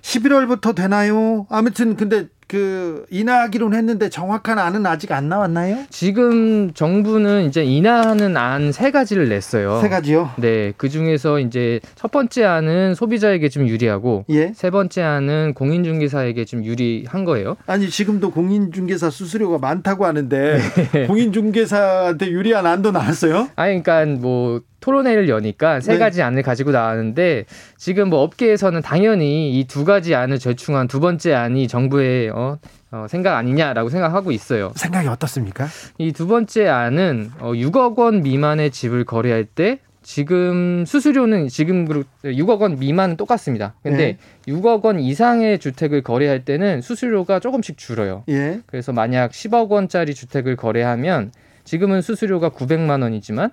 11월부터 0.01 0.75
되나요? 0.75 1.45
아무튼 1.49 1.95
근데 1.95 2.27
그 2.47 3.05
인하하기로는 3.09 3.77
했는데 3.77 4.09
정확한 4.09 4.59
안은 4.59 4.85
아직 4.85 5.11
안 5.11 5.29
나왔나요? 5.29 5.77
지금 5.89 6.71
정부는 6.73 7.45
이제 7.45 7.63
인하하는 7.63 8.37
안 8.37 8.71
세 8.71 8.91
가지를 8.91 9.29
냈어요. 9.29 9.79
세 9.81 9.89
가지요. 9.89 10.31
네, 10.37 10.73
그 10.77 10.89
중에서 10.89 11.39
이제 11.39 11.79
첫 11.95 12.11
번째 12.11 12.43
안은 12.43 12.95
소비자에게 12.95 13.49
좀 13.49 13.67
유리하고 13.67 14.25
예. 14.29 14.51
세 14.53 14.69
번째 14.69 15.01
안은 15.01 15.53
공인중개사에게 15.55 16.45
좀 16.45 16.63
유리한 16.65 17.25
거예요. 17.25 17.57
아니 17.67 17.89
지금도 17.89 18.31
공인중개사 18.31 19.09
수수료가 19.09 19.59
많다고 19.59 20.05
하는데 20.05 20.59
네. 20.93 21.07
공인중개사한테 21.07 22.29
유리한 22.31 22.65
안도 22.65 22.91
나왔어요? 22.91 23.49
아니, 23.55 23.81
그러니까 23.81 24.05
뭐 24.19 24.61
토론회를 24.89 25.29
여니까 25.29 25.79
세 25.79 25.93
네. 25.93 25.97
가지 25.99 26.21
안을 26.21 26.43
가지고 26.43 26.71
나왔는데 26.71 27.45
지금 27.75 28.09
뭐 28.09 28.19
업계에서는 28.21 28.81
당연히 28.83 29.59
이 29.59 29.65
두 29.65 29.83
가지 29.83 30.13
안을 30.13 30.37
제충한 30.37 30.87
두 30.87 30.99
번째 30.99 31.33
안이 31.33 31.67
정부의 31.67 32.29
어, 32.29 32.59
어, 32.91 33.07
생각 33.09 33.35
아니냐라고 33.35 33.89
생각하고 33.89 34.31
있어요. 34.31 34.71
생각이 34.75 35.07
어떻습니까? 35.07 35.65
이 35.97 36.11
두 36.11 36.27
번째 36.27 36.67
안은 36.67 37.31
어, 37.39 37.53
6억 37.53 37.97
원 37.97 38.21
미만의 38.21 38.69
집을 38.69 39.05
거래할 39.05 39.43
때 39.45 39.79
지금 40.03 40.85
수수료는 40.85 41.47
지금 41.47 41.87
6억 42.23 42.59
원 42.61 42.77
미만은 42.77 43.17
똑같습니다. 43.17 43.73
근데 43.81 44.17
6억 44.47 44.85
원 44.85 44.99
이상의 44.99 45.57
주택을 45.57 46.03
거래할 46.03 46.45
때는 46.45 46.81
수수료가 46.81 47.39
조금씩 47.39 47.75
줄어요. 47.79 48.23
예. 48.29 48.59
그래서 48.67 48.93
만약 48.93 49.31
10억 49.31 49.69
원짜리 49.69 50.13
주택을 50.13 50.55
거래하면 50.55 51.31
지금은 51.63 52.03
수수료가 52.03 52.51
900만 52.51 53.01
원이지만 53.01 53.49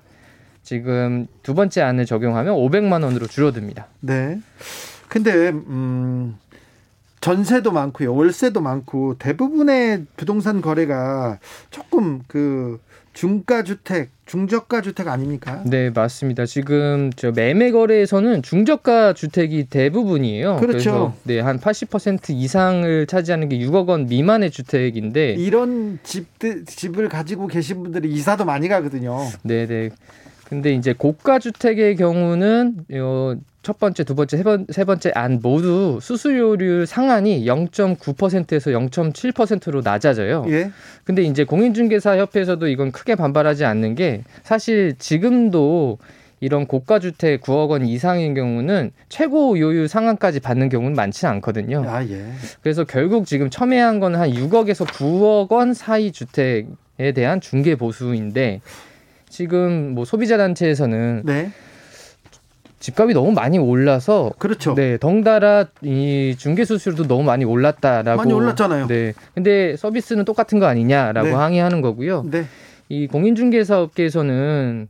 지금 0.62 1.26
두 1.42 1.54
번째 1.54 1.82
안을 1.82 2.06
적용하면 2.06 2.54
500만 2.54 3.02
원으로 3.04 3.26
줄어듭니다. 3.26 3.88
네. 4.00 4.40
근데 5.08 5.50
음 5.50 6.38
전세도 7.20 7.72
많고요. 7.72 8.14
월세도 8.14 8.60
많고 8.60 9.16
대부분의 9.18 10.06
부동산 10.16 10.60
거래가 10.60 11.38
조금 11.70 12.20
그 12.26 12.80
중가 13.12 13.62
주택, 13.62 14.10
중저가 14.24 14.80
주택 14.80 15.06
아닙니까? 15.08 15.62
네, 15.66 15.90
맞습니다. 15.90 16.46
지금 16.46 17.10
저 17.14 17.30
매매 17.30 17.70
거래에서는 17.70 18.42
중저가 18.42 19.12
주택이 19.12 19.66
대부분이에요. 19.66 20.56
그렇죠. 20.56 21.14
네, 21.24 21.38
한 21.38 21.60
80% 21.60 22.30
이상을 22.30 23.06
차지하는 23.06 23.50
게 23.50 23.58
6억 23.58 23.88
원 23.88 24.06
미만의 24.06 24.50
주택인데 24.50 25.34
이런 25.34 25.98
집들 26.02 26.64
집을 26.64 27.08
가지고 27.08 27.46
계신 27.46 27.82
분들이 27.82 28.10
이사도 28.10 28.44
많이 28.44 28.68
가거든요. 28.68 29.18
네, 29.42 29.66
네. 29.66 29.90
근데 30.52 30.74
이제 30.74 30.92
고가 30.92 31.38
주택의 31.38 31.96
경우는 31.96 32.84
어, 33.00 33.34
첫 33.62 33.78
번째, 33.78 34.04
두 34.04 34.14
번째, 34.14 34.36
세, 34.36 34.42
번, 34.42 34.66
세 34.68 34.84
번째 34.84 35.10
안 35.14 35.40
모두 35.42 35.98
수수료율 36.02 36.84
상한이 36.86 37.46
0.9%에서 37.46 38.70
0.7%로 38.70 39.80
낮아져요. 39.80 40.44
예. 40.48 40.70
근데 41.04 41.22
이제 41.22 41.44
공인중개사 41.44 42.18
협회에서도 42.18 42.68
이건 42.68 42.92
크게 42.92 43.14
반발하지 43.14 43.64
않는 43.64 43.94
게 43.94 44.24
사실 44.42 44.94
지금도 44.98 45.96
이런 46.40 46.66
고가 46.66 46.98
주택 46.98 47.40
9억 47.40 47.70
원 47.70 47.86
이상인 47.86 48.34
경우는 48.34 48.90
최고 49.08 49.58
요율 49.58 49.88
상한까지 49.88 50.40
받는 50.40 50.68
경우는 50.68 50.94
많지 50.94 51.26
않거든요. 51.28 51.82
아 51.88 52.04
예. 52.04 52.26
그래서 52.62 52.84
결국 52.84 53.24
지금 53.24 53.48
첨예한 53.48 54.00
건 54.00 54.16
한 54.16 54.30
6억에서 54.30 54.84
9억 54.86 55.50
원 55.50 55.72
사이 55.72 56.12
주택에 56.12 57.12
대한 57.14 57.40
중개 57.40 57.74
보수인데 57.74 58.60
지금 59.32 59.94
뭐 59.94 60.04
소비자 60.04 60.36
단체에서는 60.36 61.22
네. 61.24 61.50
집값이 62.80 63.14
너무 63.14 63.32
많이 63.32 63.58
올라서 63.58 64.32
그렇죠. 64.38 64.74
네, 64.74 64.98
덩달아 64.98 65.68
이 65.80 66.34
중개 66.36 66.66
수수료도 66.66 67.08
너무 67.08 67.22
많이 67.22 67.46
올랐다라고 67.46 68.18
많이 68.18 68.32
올랐잖아요. 68.34 68.88
네. 68.88 69.14
근데 69.34 69.74
서비스는 69.76 70.26
똑같은 70.26 70.58
거 70.58 70.66
아니냐라고 70.66 71.28
네. 71.28 71.32
항의하는 71.32 71.80
거고요. 71.80 72.26
네. 72.30 72.44
이 72.90 73.06
공인중개사 73.06 73.80
업계에서는 73.80 74.88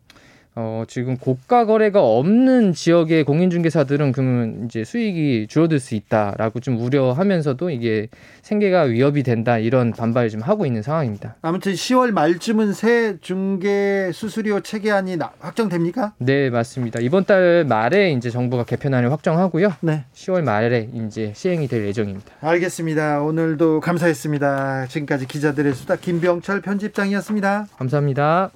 어, 0.55 0.85
지금 0.87 1.17
고가 1.17 1.65
거래가 1.65 2.03
없는 2.03 2.75
지역의 2.75 3.25
공인중개사들은 3.25 4.13
그러면 4.13 4.67
이제 4.67 4.85
수익이 4.85 5.47
줄어들 5.49 5.81
수 5.81 5.95
있다라고 5.95 6.61
좀 6.61 6.79
우려하면서도 6.79 7.71
이게 7.71 8.09
생계가 8.43 8.83
위협이 8.83 9.23
된다 9.23 9.57
이런 9.57 9.93
반발을 9.93 10.29
좀 10.29 10.43
하고 10.43 10.67
있는 10.67 10.83
상황입니다. 10.83 11.37
아무튼 11.41 11.73
10월 11.73 12.11
말쯤은 12.13 12.75
새 12.75 13.17
중개 13.23 14.11
수수료 14.13 14.61
체계안이 14.61 15.17
나- 15.17 15.33
확정됩니까? 15.41 16.13
네, 16.19 16.51
맞습니다. 16.51 17.01
이번 17.01 17.25
달 17.25 17.65
말에 17.67 18.13
이제 18.13 18.29
정부가 18.29 18.65
개편안을 18.65 19.11
확정하고요. 19.11 19.73
네. 19.81 20.05
10월 20.13 20.43
말에 20.43 20.91
이제 21.07 21.33
시행이 21.35 21.67
될 21.69 21.87
예정입니다. 21.87 22.31
알겠습니다. 22.43 23.23
오늘도 23.23 23.81
감사했습니다. 23.81 24.87
지금까지 24.89 25.27
기자들의 25.27 25.73
수다 25.73 25.97
김병철 25.97 26.61
편집장이었습니다. 26.61 27.69
감사합니다. 27.79 28.51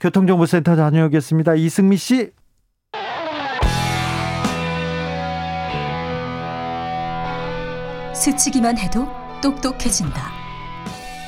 교통정보센터 0.00 0.76
다녀오겠습니다. 0.76 1.54
이승미 1.54 1.96
씨. 1.96 2.32
스치기만 8.14 8.78
해도 8.78 9.06
똑똑해진다. 9.42 10.30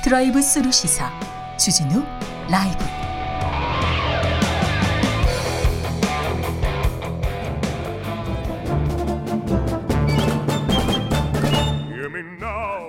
드라이브 0.05 0.43
스루 0.43 0.71
시사 0.71 1.11
주진우 1.57 2.03
라이브. 2.51 3.02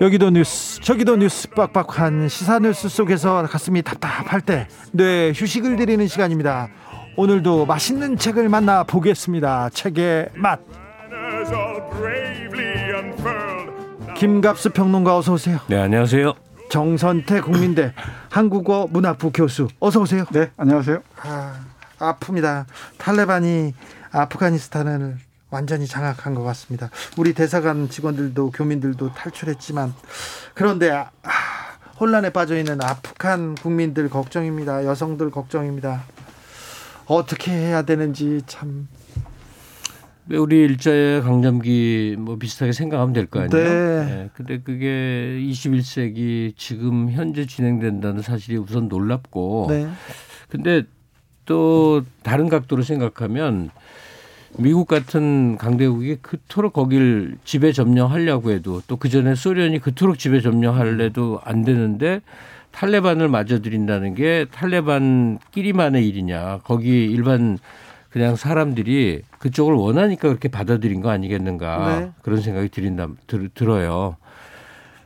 여기도 0.04 0.32
뉴스 0.32 0.82
저기도 0.82 1.16
뉴스 1.16 1.48
빡빡한 1.52 2.28
시사 2.28 2.60
뉴스 2.60 2.90
속에서 2.90 3.44
가슴이 3.44 3.84
답답할 3.84 4.42
때 4.42 4.68
네, 4.92 5.32
휴식을 5.34 5.78
드리는 5.78 6.06
시간입니다. 6.10 6.68
오늘도 7.16 7.66
맛있는 7.66 8.18
책을 8.18 8.50
만나 8.50 8.84
보겠습니다. 8.84 9.70
책의 9.70 10.32
맛. 10.36 10.60
김갑수 14.18 14.72
평론가 14.72 15.16
어서 15.18 15.36
오세요. 15.36 15.60
네, 15.68 15.78
안녕하세요. 15.78 16.34
정선태 16.70 17.40
국민대 17.40 17.94
한국어 18.30 18.88
문학부 18.92 19.32
교수 19.32 19.70
어서 19.80 20.02
오세요. 20.02 20.26
네, 20.34 20.52
안녕하세요. 20.58 21.02
아, 21.22 21.62
아픕니다. 22.00 22.66
탈레반이 22.98 23.74
아프가니스탄을 24.12 25.16
완전히 25.54 25.86
장악한 25.86 26.34
것 26.34 26.44
같습니다. 26.44 26.90
우리 27.16 27.34
대사관 27.34 27.88
직원들도 27.88 28.50
교민들도 28.52 29.14
탈출했지만 29.14 29.94
그런데 30.56 30.90
아, 30.90 31.06
혼란에 32.00 32.32
빠져 32.32 32.58
있는 32.58 32.82
아프간 32.82 33.54
국민들 33.54 34.10
걱정입니다. 34.10 34.84
여성들 34.84 35.30
걱정입니다. 35.30 36.04
어떻게 37.06 37.52
해야 37.52 37.84
되는지 37.84 38.42
참 38.48 38.88
우리 40.32 40.64
일제 40.64 41.22
강점기 41.24 42.16
뭐 42.18 42.38
비슷하게 42.38 42.72
생각하면 42.72 43.14
될 43.14 43.28
거 43.28 43.42
아니에요. 43.42 43.64
네. 43.64 44.06
네. 44.06 44.30
근데 44.34 44.60
그게 44.60 45.38
21세기 45.40 46.54
지금 46.58 47.12
현재 47.12 47.46
진행된다는 47.46 48.24
사실이 48.24 48.58
우선 48.58 48.88
놀랍고. 48.88 49.68
네. 49.70 49.88
근데 50.50 50.84
또 51.46 52.04
다른 52.24 52.50
각도로 52.50 52.84
생각하면 52.84 53.70
미국 54.58 54.88
같은 54.88 55.58
강대국이 55.58 56.18
그토록 56.22 56.74
거길 56.74 57.38
지배 57.44 57.72
점령하려고 57.72 58.52
해도 58.52 58.82
또 58.88 58.98
그 58.98 59.10
전에 59.10 59.36
소련이 59.36 59.80
그토록 59.80 60.20
지배 60.20 60.42
점령하려도 60.42 61.42
안 61.44 61.64
되는데 61.64 62.22
탈레반을 62.72 63.28
맞아들인다는 63.28 64.16
게 64.16 64.46
탈레반끼리만의 64.52 66.08
일이냐. 66.08 66.60
거기 66.64 67.06
일반 67.06 67.58
그냥 68.10 68.36
사람들이 68.36 69.24
그쪽을 69.40 69.74
원하니까 69.74 70.28
그렇게 70.28 70.48
받아들인 70.50 71.02
거 71.02 71.10
아니겠는가 71.10 72.00
네. 72.00 72.12
그런 72.22 72.42
생각이 72.42 72.70
들인다 72.70 73.08
들, 73.28 73.50
들어요. 73.50 74.18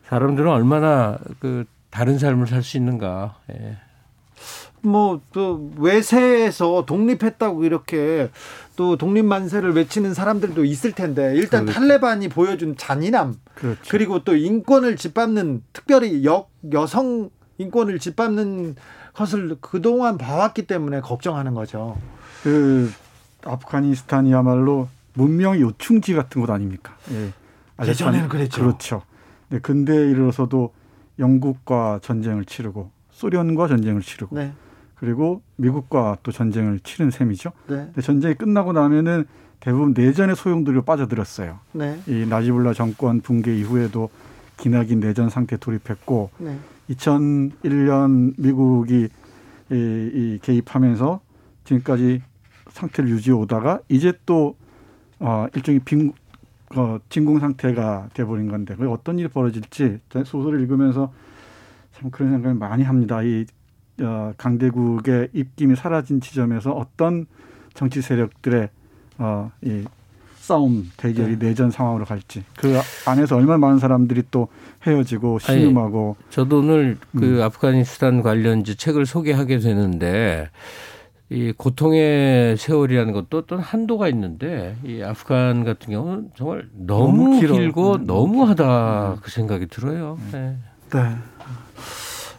사람들은 0.10 0.50
얼마나 0.50 1.18
그 1.39 1.66
다른 1.89 2.20
삶을 2.20 2.48
살 2.48 2.64
수 2.64 2.78
있는가. 2.78 3.36
예. 3.52 3.78
뭐또 4.82 5.72
외세에서 5.78 6.86
독립했다고 6.86 7.64
이렇게 7.64 8.30
또 8.78 8.96
독립 8.96 9.26
만세를 9.26 9.74
외치는 9.74 10.14
사람들도 10.14 10.64
있을 10.64 10.94
텐데 10.94 11.34
일단 11.36 11.66
그렇죠. 11.66 11.80
탈레반이 11.80 12.30
보여준 12.30 12.78
잔인함 12.78 13.36
그렇죠. 13.56 13.82
그리고 13.90 14.24
또 14.24 14.36
인권을 14.36 14.96
짓밟는 14.96 15.64
특별히 15.74 16.24
여, 16.26 16.48
여성 16.72 17.30
인권을 17.58 18.00
짓밟는 18.00 18.76
것을 19.14 19.58
그동안 19.60 20.18
봐왔기 20.18 20.68
때문에 20.68 21.02
걱정하는 21.02 21.56
거죠. 21.56 21.98
그 22.44 22.92
아프가니스탄이야말로 23.44 24.88
문명의 25.16 25.62
요충지 25.62 26.14
같은 26.14 26.40
곳 26.40 26.52
아닙니까? 26.52 26.96
예. 27.12 27.34
예전에는 27.84 28.30
그랬죠. 28.30 28.62
그렇죠. 28.62 29.02
네, 29.50 29.60
근대에 29.60 30.10
이르러서도 30.12 30.72
영국과 31.18 32.00
전쟁을 32.04 32.46
치르고 32.46 32.92
소련과 33.10 33.68
전쟁을 33.68 34.04
치르고 34.04 34.36
네. 34.36 34.54
그리고 35.00 35.41
미국과 35.58 36.18
또 36.24 36.32
전쟁을 36.32 36.80
치른 36.80 37.12
셈이죠. 37.12 37.52
네. 37.68 37.76
근데 37.76 38.02
전쟁이 38.02 38.34
끝나고 38.34 38.74
나면은 38.74 39.26
대부분 39.60 39.93
내전의 39.95 40.36
소용돌이로 40.36 40.84
빠져들었어요. 40.84 41.60
네. 41.74 42.00
이 42.08 42.26
나지불라 42.28 42.74
정권 42.74 43.22
붕괴 43.22 43.58
이후에도 43.58 44.10
기나긴 44.58 45.00
내전 45.00 45.30
상태에 45.30 45.58
돌입했고 45.58 46.32
네. 46.39 46.58
2001년 46.89 48.34
미국이 48.38 49.10
이, 49.72 49.76
이 49.76 50.39
개입하면서 50.41 51.20
지금까지 51.66 52.22
상태를 52.70 53.10
유지해 53.10 53.36
오다가 53.36 53.80
이제 53.89 54.14
또 54.26 54.56
어, 55.20 55.48
일종의 55.56 55.82
빈, 55.84 56.14
어, 56.76 57.00
진공 57.10 57.39
상태가 57.39 58.10
돼버린 58.14 58.50
건데 58.50 58.76
그 58.78 58.89
어떤 58.89 59.20
일이 59.20 59.28
벌어질지 59.28 60.00
소설을 60.26 60.62
읽으면서 60.62 61.12
참 61.93 62.12
그런 62.12 62.32
생각을 62.32 62.56
많이 62.56 62.84
합니다. 62.84 63.22
이 63.24 63.45
어, 64.02 64.34
강대국의 64.38 65.30
입김이 65.34 65.76
사라진 65.76 66.22
지점에서 66.22 66.72
어떤 66.72 67.26
정치 67.74 68.02
세력들의 68.02 68.70
어, 69.18 69.52
이 69.64 69.86
싸움 70.36 70.89
대결이 70.95 71.39
내전 71.39 71.72
상황으로 71.72 72.06
갈지 72.06 72.43
그 72.58 72.80
안에서 73.06 73.36
얼마나 73.36 73.58
많은 73.58 73.80
사람들이 73.80 74.24
또 74.32 74.48
헤어지고 74.86 75.39
아니, 75.48 75.60
신음하고 75.60 76.16
저도 76.30 76.60
오늘 76.60 76.98
그 77.18 77.39
음. 77.39 77.41
아프가니스탄 77.41 78.22
관련 78.22 78.64
책을 78.64 79.06
소개하게 79.06 79.58
되는데 79.60 80.50
이 81.30 81.52
고통의 81.52 82.56
세월이라는 82.56 83.12
것도 83.12 83.39
어떤 83.39 83.60
한도가 83.60 84.08
있는데 84.08 84.78
이 84.86 85.02
아프간 85.02 85.66
같은 85.66 85.91
경우는 85.91 86.32
정말 86.36 86.70
너무, 86.74 87.24
너무. 87.24 87.39
길고 87.41 87.98
네, 87.98 88.04
너무하다 88.06 89.18
그 89.22 89.30
생각이 89.30 89.68
들어요. 89.68 90.18
네. 90.32 90.56
네. 90.93 91.16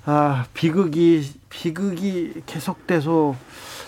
아 0.04 0.46
비극이 0.54 1.40
비극이 1.48 2.42
계속돼서 2.46 3.36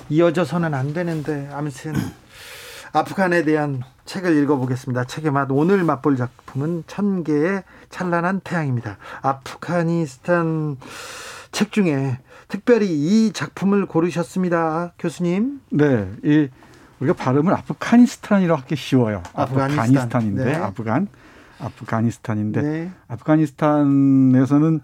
이어져서는 0.08 0.74
안 0.74 0.92
되는데 0.92 1.48
아무튼 1.52 1.94
아프간에 2.92 3.44
대한 3.44 3.82
책을 4.04 4.36
읽어보겠습니다. 4.42 5.04
책의 5.04 5.30
맛 5.30 5.48
오늘 5.50 5.84
맛볼 5.84 6.16
작품은 6.16 6.84
천 6.88 7.22
개의 7.22 7.62
찬란한 7.90 8.40
태양입니다. 8.40 8.96
아프가니스탄 9.22 10.76
책 11.52 11.70
중에 11.72 12.18
특별히 12.48 12.88
이 12.90 13.32
작품을 13.32 13.86
고르셨습니다, 13.86 14.94
교수님. 14.98 15.60
네, 15.70 16.10
이 16.24 16.48
우리가 16.98 17.14
발음을 17.16 17.54
아프가니스탄이라고 17.54 18.62
하기 18.62 18.74
쉬워요. 18.76 19.22
아프가니스탄. 19.34 19.84
아프가니스탄인데 19.86 20.44
네. 20.44 20.54
아프간 20.56 21.06
아프가니스탄인데 21.60 22.62
네. 22.62 22.90
아프가니스탄에서는 23.08 24.80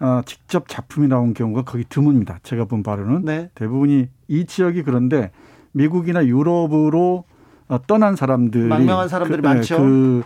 어, 0.00 0.22
직접 0.24 0.66
작품이 0.68 1.08
나온 1.08 1.34
경우가 1.34 1.62
거의 1.62 1.84
드뭅니다. 1.84 2.36
제가 2.42 2.64
본 2.64 2.82
바로는 2.82 3.24
네. 3.24 3.50
대부분이 3.54 4.08
이 4.28 4.44
지역이 4.46 4.82
그런데 4.82 5.30
미국이나 5.72 6.24
유럽으로 6.26 7.24
어, 7.68 7.78
떠난 7.86 8.16
사람들이 8.16 8.64
망명한 8.64 9.08
사람들이 9.08 9.42
그, 9.42 9.46
많죠. 9.46 9.76
그 9.78 10.22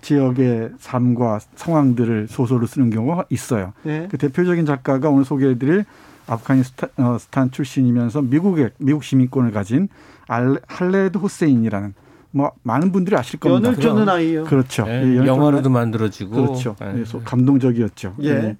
지역의 0.00 0.70
삶과 0.78 1.40
상황들을 1.56 2.28
소설로 2.28 2.66
쓰는 2.66 2.90
경우가 2.90 3.24
있어요. 3.30 3.72
네. 3.82 4.06
그 4.10 4.16
대표적인 4.16 4.64
작가가 4.64 5.08
오늘 5.10 5.24
소개해드릴 5.24 5.84
아프가니스탄 6.28 6.88
어, 6.98 7.18
스탄 7.18 7.50
출신이면서 7.50 8.22
미국의 8.22 8.70
미국 8.78 9.02
시민권을 9.04 9.50
가진 9.50 9.88
알, 10.28 10.58
할레드 10.66 11.18
호세인이라는 11.18 11.94
뭐 12.30 12.52
많은 12.62 12.92
분들이 12.92 13.16
아실 13.16 13.40
겁니다. 13.40 13.68
연을 13.70 13.80
쫓는 13.80 14.08
아이요. 14.08 14.44
그렇죠. 14.44 14.84
네, 14.84 15.02
예, 15.20 15.26
영화로도 15.26 15.70
만들어지고 15.70 16.30
그렇죠. 16.30 16.76
네. 16.80 17.00
예, 17.00 17.04
소- 17.04 17.22
감동적이었죠. 17.22 18.14
예. 18.22 18.56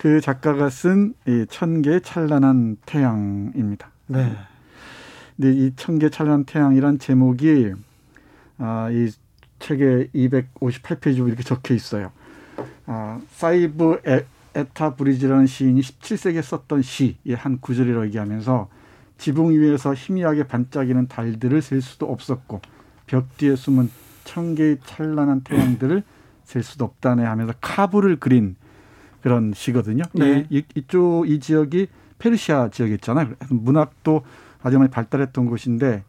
그 0.00 0.20
작가가 0.22 0.70
쓴 0.70 1.12
이 1.28 1.44
천 1.50 1.82
개의 1.82 2.00
찬란한 2.00 2.78
태양입니다. 2.86 3.90
네. 4.06 4.34
근데 5.36 5.52
이 5.52 5.72
천 5.76 5.98
개 5.98 6.08
찬란한 6.08 6.44
태양이란 6.44 6.98
제목이 6.98 7.74
아, 8.56 8.88
이 8.90 9.10
책에 9.58 10.08
258페이지로 10.14 11.28
이렇게 11.28 11.42
적혀 11.42 11.74
있어요. 11.74 12.12
아, 12.86 13.20
사이브 13.32 14.00
에, 14.06 14.24
에타 14.54 14.94
브리지라는 14.94 15.46
시인이 15.46 15.80
17세기에 15.82 16.42
썼던 16.42 16.80
시의 16.82 17.36
한 17.36 17.60
구절이라고 17.60 18.06
얘기하면서 18.06 18.68
지붕 19.18 19.50
위에서 19.50 19.92
희미하게 19.94 20.44
반짝이는 20.46 21.08
달들을 21.08 21.60
셀 21.60 21.82
수도 21.82 22.10
없었고 22.10 22.62
벽 23.06 23.36
뒤에 23.36 23.54
숨은 23.54 23.90
천 24.24 24.54
개의 24.54 24.78
찬란한 24.86 25.42
태양들을 25.42 26.02
셀 26.44 26.62
수도 26.62 26.86
없다네 26.86 27.22
하면서 27.24 27.52
카브를 27.60 28.16
그린 28.16 28.56
그런 29.22 29.52
시거든요. 29.54 30.04
네. 30.12 30.46
이, 30.50 30.58
이, 30.58 30.64
이쪽 30.74 31.28
이 31.28 31.40
지역이 31.40 31.88
페르시아 32.18 32.68
지역이 32.68 32.94
있잖아요. 32.94 33.30
문학도 33.48 34.22
아주 34.62 34.78
많이 34.78 34.90
발달했던 34.90 35.46
곳인데 35.46 36.04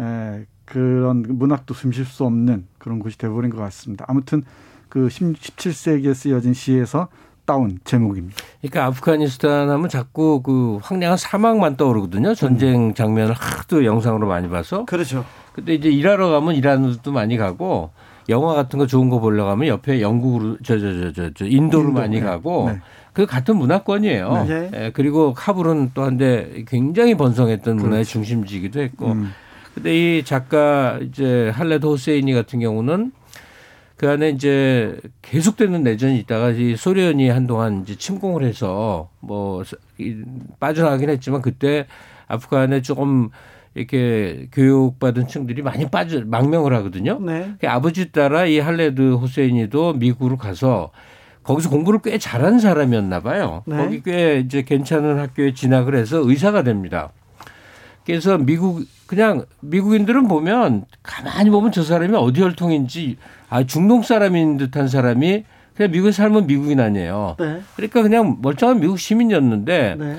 에, 0.00 0.46
그런 0.64 1.24
문학도 1.28 1.74
숨쉴 1.74 2.04
수 2.04 2.24
없는 2.24 2.66
그런 2.78 2.98
곳이 2.98 3.18
되어버린 3.18 3.50
것 3.50 3.58
같습니다. 3.58 4.04
아무튼 4.08 4.42
그 4.88 5.08
17세기에 5.08 6.14
쓰여진 6.14 6.54
시에서 6.54 7.08
따온 7.44 7.78
제목입니다. 7.84 8.36
그러니까 8.62 8.86
아프가니스탄 8.86 9.68
하면 9.68 9.88
자꾸 9.88 10.40
그 10.42 10.78
황량한 10.82 11.18
사막만 11.18 11.76
떠오르거든요. 11.76 12.34
전쟁 12.34 12.94
장면을 12.94 13.34
하도 13.34 13.84
영상으로 13.84 14.26
많이 14.26 14.48
봐서. 14.48 14.86
그렇죠. 14.86 15.24
근데 15.52 15.74
이제 15.74 15.90
일하러 15.90 16.30
가면 16.30 16.54
일하는 16.54 16.92
데도 16.94 17.12
많이 17.12 17.36
가고 17.36 17.90
영화 18.28 18.54
같은 18.54 18.78
거 18.78 18.86
좋은 18.86 19.08
거 19.10 19.20
보러 19.20 19.44
가면 19.44 19.68
옆에 19.68 20.00
영국으로 20.00 20.56
저 20.62 20.78
저 20.78 20.92
저 20.92 21.12
저 21.12 21.30
저 21.34 21.44
인도로 21.46 21.88
인도, 21.88 22.00
많이 22.00 22.20
네. 22.20 22.24
가고 22.26 22.70
네. 22.70 22.80
그 23.12 23.26
같은 23.26 23.56
문화권이에요. 23.56 24.44
네. 24.48 24.70
예, 24.74 24.90
그리고 24.92 25.34
카불은 25.34 25.90
또 25.94 26.02
한데 26.02 26.64
굉장히 26.66 27.14
번성했던 27.16 27.76
문화의 27.76 28.02
그렇죠. 28.04 28.10
중심지이기도 28.10 28.80
했고. 28.80 29.12
음. 29.12 29.30
근데 29.74 30.18
이 30.18 30.24
작가 30.24 30.98
이제 31.02 31.50
할레드 31.54 31.86
호세이니 31.86 32.32
같은 32.32 32.60
경우는 32.60 33.12
그 33.96 34.08
안에 34.10 34.30
이제 34.30 34.96
계속되는 35.22 35.82
내전이 35.84 36.18
있다가 36.20 36.50
이 36.50 36.76
소련이 36.76 37.28
한동안 37.28 37.82
이제 37.82 37.94
침공을 37.96 38.42
해서 38.44 39.08
뭐 39.20 39.62
이- 39.98 40.16
빠져나가긴 40.58 41.08
했지만 41.10 41.42
그때 41.42 41.86
아프간에 42.26 42.82
조금 42.82 43.30
이렇게 43.74 44.48
교육받은 44.52 45.26
층들이 45.26 45.62
많이 45.62 45.88
빠져 45.90 46.22
망명을 46.24 46.72
하거든요. 46.74 47.18
네. 47.20 47.52
그 47.60 47.68
아버지 47.68 48.12
따라 48.12 48.46
이 48.46 48.58
할레드 48.58 49.14
호세인이도 49.14 49.94
미국으로 49.94 50.36
가서 50.36 50.90
거기서 51.42 51.70
공부를 51.70 52.00
꽤 52.02 52.16
잘한 52.18 52.58
사람이었나 52.58 53.20
봐요. 53.20 53.62
네. 53.66 53.76
거기 53.76 54.02
꽤 54.02 54.38
이제 54.38 54.62
괜찮은 54.62 55.18
학교에 55.18 55.54
진학을 55.54 55.94
해서 55.96 56.18
의사가 56.18 56.62
됩니다. 56.62 57.10
그래서 58.06 58.38
미국 58.38 58.84
그냥 59.06 59.44
미국인들은 59.60 60.28
보면 60.28 60.84
가만히 61.02 61.50
보면 61.50 61.72
저 61.72 61.82
사람이 61.82 62.14
어디 62.16 62.42
혈통인지 62.42 63.16
아 63.48 63.64
중동 63.64 64.02
사람인 64.02 64.56
듯한 64.56 64.88
사람이 64.88 65.44
그냥 65.74 65.90
미국에 65.90 66.12
살면 66.12 66.46
미국인 66.46 66.80
아니에요. 66.80 67.36
네. 67.38 67.60
그러니까 67.76 68.02
그냥 68.02 68.38
멀쩡한 68.40 68.80
미국 68.80 68.98
시민이었는데 68.98 69.96
네. 69.98 70.18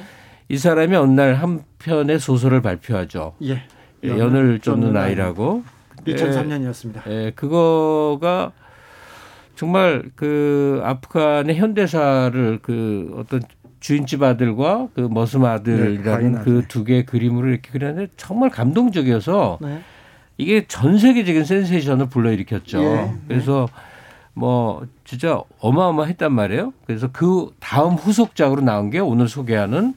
이 0.50 0.58
사람이 0.58 0.96
어느 0.96 1.12
날 1.12 1.36
한 1.36 1.64
편의 1.80 2.20
소설을 2.20 2.62
발표하죠. 2.62 3.34
예. 3.44 3.64
연을 4.04 4.60
쫓는 4.60 4.96
아이라고. 4.96 5.64
2003년이었습니다. 6.06 7.08
예, 7.10 7.32
그거가 7.36 8.52
정말 9.56 10.04
그 10.16 10.82
아프간의 10.84 11.56
현대사를 11.56 12.60
그 12.62 13.12
어떤 13.18 13.42
주인집 13.80 14.22
아들과 14.22 14.90
그 14.94 15.02
머슴 15.10 15.42
네, 15.42 15.48
아들이라는 15.48 16.04
가인 16.04 16.36
아들. 16.38 16.62
그두 16.62 16.84
개의 16.84 17.06
그림으로 17.06 17.48
이렇게 17.50 17.72
그렸는데 17.72 18.12
정말 18.18 18.50
감동적이어서 18.52 19.58
네. 19.62 19.82
이게 20.38 20.66
전 20.68 20.98
세계적인 21.00 21.44
센세이션을 21.46 22.10
불러일으켰죠. 22.10 22.84
예, 22.84 23.12
그래서 23.28 23.68
뭐 24.34 24.86
진짜 25.06 25.42
어마어마했단 25.60 26.32
말이에요. 26.32 26.74
그래서 26.86 27.10
그 27.12 27.50
다음 27.60 27.94
후속작으로 27.94 28.62
나온 28.62 28.90
게 28.92 29.00
오늘 29.00 29.28
소개하는 29.28 29.96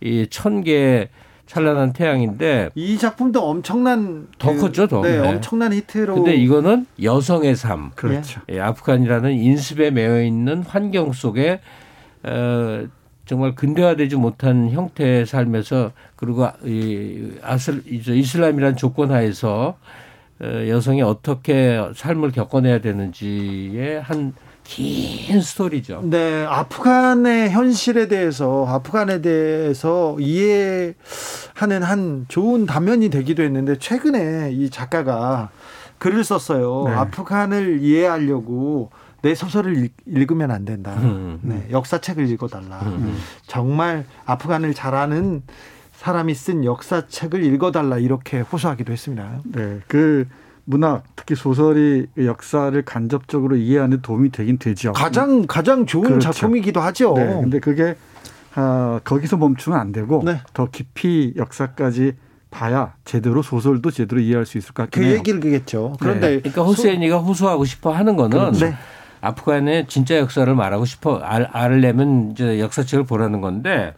이 0.00 0.26
천 0.30 0.62
개의 0.62 1.08
찬란한 1.46 1.92
태양인데 1.92 2.70
이 2.74 2.98
작품도 2.98 3.40
엄청난 3.48 4.26
더 4.38 4.52
그- 4.52 4.60
컸죠, 4.62 4.88
더. 4.88 5.00
네, 5.02 5.20
네. 5.20 5.28
엄청난 5.28 5.72
히트로. 5.72 6.14
근데 6.16 6.34
이거는 6.34 6.86
여성의 7.00 7.54
삶. 7.54 7.92
그렇죠. 7.94 8.40
예, 8.50 8.58
아프간이라는 8.60 9.32
인습에 9.32 9.90
매여 9.92 10.22
있는 10.24 10.62
환경 10.62 11.12
속에 11.12 11.60
어, 12.24 12.84
정말 13.26 13.54
근대화되지 13.54 14.16
못한 14.16 14.70
형태의 14.70 15.26
삶에서 15.26 15.92
그리고 16.16 16.48
이 16.64 17.30
아슬 17.42 17.82
이제 17.88 18.14
이슬람이라는 18.14 18.76
조건 18.76 19.12
하에서 19.12 19.76
어, 20.40 20.46
여성이 20.68 21.02
어떻게 21.02 21.80
삶을 21.94 22.32
겪어내야 22.32 22.80
되는지의 22.80 24.02
한 24.02 24.32
긴 24.68 25.40
스토리죠. 25.40 26.00
네, 26.04 26.44
아프간의 26.44 27.50
현실에 27.50 28.08
대해서 28.08 28.66
아프간에 28.66 29.20
대해서 29.22 30.16
이해하는 30.18 31.82
한 31.82 32.26
좋은 32.28 32.66
단면이 32.66 33.08
되기도 33.10 33.42
했는데 33.42 33.78
최근에 33.78 34.50
이 34.52 34.68
작가가 34.70 35.50
글을 35.98 36.24
썼어요. 36.24 36.84
네. 36.88 36.94
아프간을 36.94 37.80
이해하려고 37.80 38.90
내 39.22 39.34
소설을 39.34 39.76
읽- 39.84 39.94
읽으면 40.06 40.50
안 40.50 40.64
된다. 40.64 40.94
음. 40.98 41.38
네, 41.42 41.66
역사책을 41.70 42.28
읽어달라. 42.30 42.80
음. 42.82 43.16
정말 43.46 44.04
아프간을 44.26 44.74
잘 44.74 44.94
아는 44.94 45.42
사람이 45.94 46.34
쓴 46.34 46.64
역사책을 46.64 47.42
읽어달라 47.44 47.98
이렇게 47.98 48.40
호소하기도 48.40 48.92
했습니다. 48.92 49.40
네, 49.44 49.78
그 49.88 50.26
문학 50.66 51.04
특히 51.14 51.34
소설이 51.34 52.06
그 52.14 52.26
역사를 52.26 52.80
간접적으로 52.82 53.56
이해하는 53.56 54.02
도움이 54.02 54.30
되긴 54.30 54.58
되죠. 54.58 54.92
가장 54.92 55.46
가장 55.46 55.86
좋은 55.86 56.04
그렇죠. 56.04 56.32
작품이기도 56.32 56.80
하죠. 56.80 57.14
네, 57.14 57.24
근데 57.24 57.60
그게 57.60 57.96
아, 58.54 59.00
거기서 59.04 59.36
멈추면 59.36 59.78
안 59.78 59.92
되고 59.92 60.22
네. 60.24 60.40
더 60.52 60.68
깊이 60.70 61.32
역사까지 61.36 62.14
봐야 62.50 62.94
제대로 63.04 63.42
소설도 63.42 63.90
제대로 63.90 64.20
이해할 64.20 64.44
수 64.44 64.58
있을 64.58 64.74
것 64.74 64.84
같긴 64.84 65.02
그 65.02 65.08
해요. 65.08 65.18
얘기겠죠. 65.18 65.96
그런데 66.00 66.40
그러니까 66.40 66.62
후세인이가 66.62 67.18
호소하고 67.18 67.64
싶어 67.64 67.92
하는 67.92 68.16
거는 68.16 68.52
네. 68.52 68.74
아프간의 69.20 69.86
진짜 69.88 70.16
역사를 70.18 70.52
말하고 70.52 70.84
싶어 70.84 71.18
알, 71.18 71.48
알려면 71.52 72.32
이제 72.32 72.58
역사책을 72.60 73.04
보라는 73.04 73.40
건데 73.40 73.94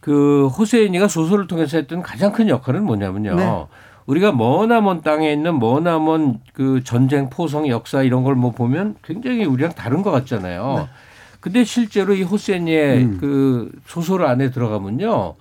그 0.00 0.46
호세인이가 0.48 1.08
소설을 1.08 1.46
통해서 1.46 1.76
했던 1.76 2.00
가장 2.02 2.32
큰 2.32 2.48
역할은 2.48 2.84
뭐냐면요. 2.84 3.68
네. 4.06 4.12
우리가 4.12 4.32
머나먼 4.32 5.02
땅에 5.02 5.32
있는 5.32 5.58
머나먼 5.58 6.40
그 6.52 6.82
전쟁 6.84 7.30
포성 7.30 7.68
역사 7.68 8.02
이런 8.02 8.22
걸 8.22 8.34
뭐 8.34 8.50
보면 8.50 8.96
굉장히 9.02 9.44
우리랑 9.44 9.72
다른 9.72 10.02
것 10.02 10.10
같잖아요. 10.10 10.74
네. 10.78 10.86
근데 11.40 11.64
실제로 11.64 12.14
이 12.14 12.22
호세인이의 12.22 12.96
음. 13.04 13.18
그 13.20 13.70
소설 13.86 14.24
안에 14.24 14.50
들어가면요. 14.50 15.34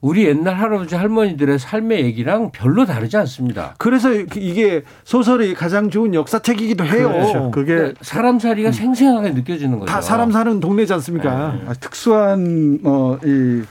우리 0.00 0.26
옛날 0.26 0.56
할아버지 0.56 0.94
할머니들의 0.96 1.58
삶의 1.58 2.04
얘기랑 2.04 2.50
별로 2.52 2.84
다르지 2.84 3.16
않습니다. 3.16 3.74
그래서 3.78 4.12
이게 4.12 4.82
소설이 5.04 5.54
가장 5.54 5.88
좋은 5.88 6.12
역사책이기도 6.12 6.84
해요. 6.84 7.08
그렇죠. 7.08 7.50
그게 7.50 7.74
그러니까 7.74 8.00
사람 8.02 8.38
살이가 8.38 8.70
생생하게 8.70 9.30
느껴지는 9.30 9.78
거죠. 9.78 9.90
다 9.90 10.02
사람 10.02 10.30
사는 10.30 10.60
동네지 10.60 10.92
않습니까? 10.92 11.58
아, 11.66 11.72
특수한 11.80 12.80
어, 12.84 13.16
이 13.24 13.62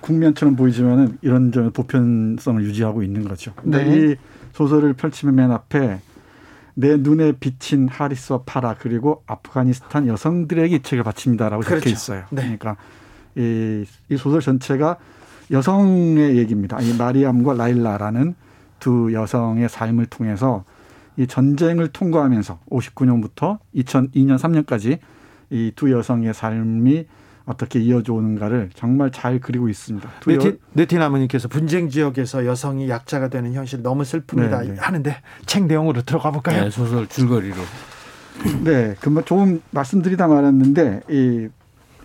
국면처럼 0.00 0.56
보이지만은 0.56 1.18
이런 1.22 1.52
점 1.52 1.70
보편성을 1.72 2.62
유지하고 2.64 3.02
있는 3.02 3.24
거죠. 3.24 3.52
근데 3.54 3.84
네. 3.84 3.96
이 3.96 4.16
소설을 4.52 4.94
펼치면 4.94 5.34
맨 5.34 5.50
앞에 5.50 6.00
내 6.74 6.96
눈에 6.96 7.32
비친 7.32 7.88
하리스와 7.88 8.42
파라 8.46 8.76
그리고 8.78 9.22
아프가니스탄 9.26 10.06
여성들에게 10.06 10.76
이 10.76 10.82
책을 10.82 11.04
바칩니다라고 11.04 11.62
적혀 11.62 11.76
그렇죠. 11.76 11.90
있어요. 11.90 12.24
네. 12.30 12.42
그러니까 12.42 12.76
이, 13.36 13.84
이 14.08 14.16
소설 14.16 14.40
전체가 14.40 14.96
여성의 15.50 16.36
얘기입니다. 16.36 16.80
이 16.80 16.96
마리암과 16.96 17.54
라일라라는 17.54 18.34
두 18.78 19.12
여성의 19.12 19.68
삶을 19.68 20.06
통해서 20.06 20.64
이 21.16 21.26
전쟁을 21.26 21.88
통과하면서 21.88 22.60
59년부터 22.70 23.58
2002년 23.74 24.38
3년까지 24.38 24.98
이 25.50 25.72
두 25.74 25.90
여성의 25.90 26.32
삶이 26.32 27.06
어떻게 27.44 27.80
이어져 27.80 28.12
오는가를 28.12 28.70
정말 28.74 29.10
잘 29.10 29.40
그리고 29.40 29.68
있습니다. 29.68 30.08
네티, 30.26 30.58
네티나무님께서 30.72 31.48
분쟁 31.48 31.88
지역에서 31.88 32.46
여성이 32.46 32.88
약자가 32.88 33.28
되는 33.28 33.52
현실 33.54 33.82
너무 33.82 34.02
슬픕니다. 34.02 34.62
네, 34.62 34.68
네. 34.68 34.76
하는데 34.78 35.16
책 35.46 35.64
내용으로 35.66 36.02
들어가 36.02 36.30
볼까요? 36.30 36.64
네, 36.64 36.70
소설 36.70 37.06
줄거리로. 37.06 37.56
네, 38.64 38.94
그뭐 39.00 39.22
조금 39.22 39.60
말씀드리다 39.70 40.28
말았는데 40.28 41.02
이, 41.10 41.48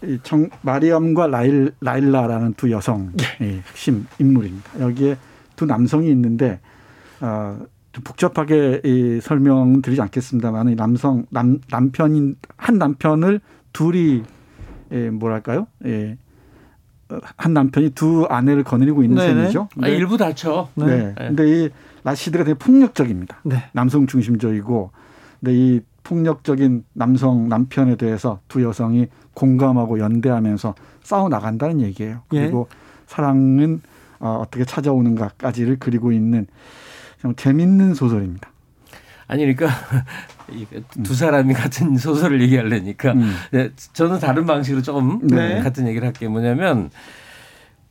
이 0.03 0.19
정, 0.23 0.49
마리암과 0.61 1.27
라일, 1.27 1.71
라일라라는 1.81 2.53
두 2.55 2.71
여성 2.71 3.11
예. 3.41 3.45
이 3.45 3.61
핵심 3.69 4.05
인물입니다. 4.19 4.79
여기에 4.79 5.17
두 5.55 5.65
남성이 5.65 6.09
있는데 6.11 6.59
어, 7.21 7.57
좀 7.91 8.03
복잡하게 8.03 8.81
이 8.83 9.19
설명 9.21 9.81
드리지 9.81 10.01
않겠습니다만 10.01 10.69
이 10.69 10.75
남성 10.75 11.25
남 11.29 11.59
남편인 11.69 12.36
한 12.57 12.77
남편을 12.77 13.39
둘이 13.71 14.23
예, 14.91 15.09
뭐랄까요? 15.09 15.67
예, 15.86 16.17
어, 17.09 17.17
한 17.38 17.53
남편이 17.53 17.91
두 17.91 18.25
아내를 18.29 18.63
거느리고 18.63 19.03
있는 19.03 19.17
네네. 19.17 19.41
셈이죠. 19.41 19.69
아, 19.81 19.88
일부 19.88 20.17
다쳐. 20.17 20.69
네. 20.75 20.86
네. 20.86 21.13
근데 21.17 21.47
이 21.65 21.69
라시드가 22.03 22.43
되게 22.43 22.57
폭력적입니다. 22.57 23.38
네. 23.43 23.63
남성 23.73 24.07
중심적이고 24.07 24.91
근데 25.39 25.53
이 25.53 25.81
폭력적인 26.03 26.86
남성 26.93 27.49
남편에 27.49 27.95
대해서 27.95 28.39
두 28.47 28.63
여성이 28.63 29.07
공감하고 29.33 29.99
연대하면서 29.99 30.75
싸워 31.01 31.29
나간다는 31.29 31.81
얘기예요. 31.81 32.21
예. 32.33 32.41
그리고 32.41 32.67
사랑은 33.07 33.81
어, 34.19 34.39
어떻게 34.41 34.65
찾아오는가까지를 34.65 35.77
그리고 35.79 36.11
있는 36.11 36.47
좀 37.21 37.36
재밌는 37.36 37.95
소설입니다. 37.95 38.49
아니 39.28 39.41
그러니까 39.41 39.67
이두 40.51 41.15
사람이 41.15 41.53
같은 41.53 41.97
소설을 41.97 42.41
얘기하려니까 42.41 43.13
음. 43.13 43.36
네, 43.51 43.69
저는 43.93 44.19
다른 44.19 44.45
방식으로 44.45 44.82
조금 44.82 45.19
네. 45.28 45.59
같은 45.61 45.88
얘기를 45.88 46.05
할게요. 46.05 46.30
뭐냐면 46.30 46.91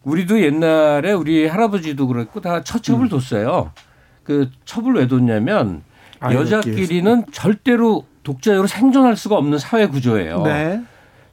우리도 0.02 0.40
옛날에 0.40 1.12
우리 1.12 1.46
할아버지도 1.46 2.06
그랬고 2.06 2.40
다 2.40 2.62
처첩을 2.62 3.08
뒀어요. 3.08 3.72
그 4.22 4.50
첩을 4.64 4.94
왜 4.94 5.08
뒀냐면 5.08 5.82
여자끼리는 6.22 7.24
절대로 7.32 8.06
독자적으로 8.22 8.66
생존할 8.66 9.16
수가 9.16 9.36
없는 9.36 9.58
사회 9.58 9.86
구조예요. 9.86 10.42
네. 10.42 10.82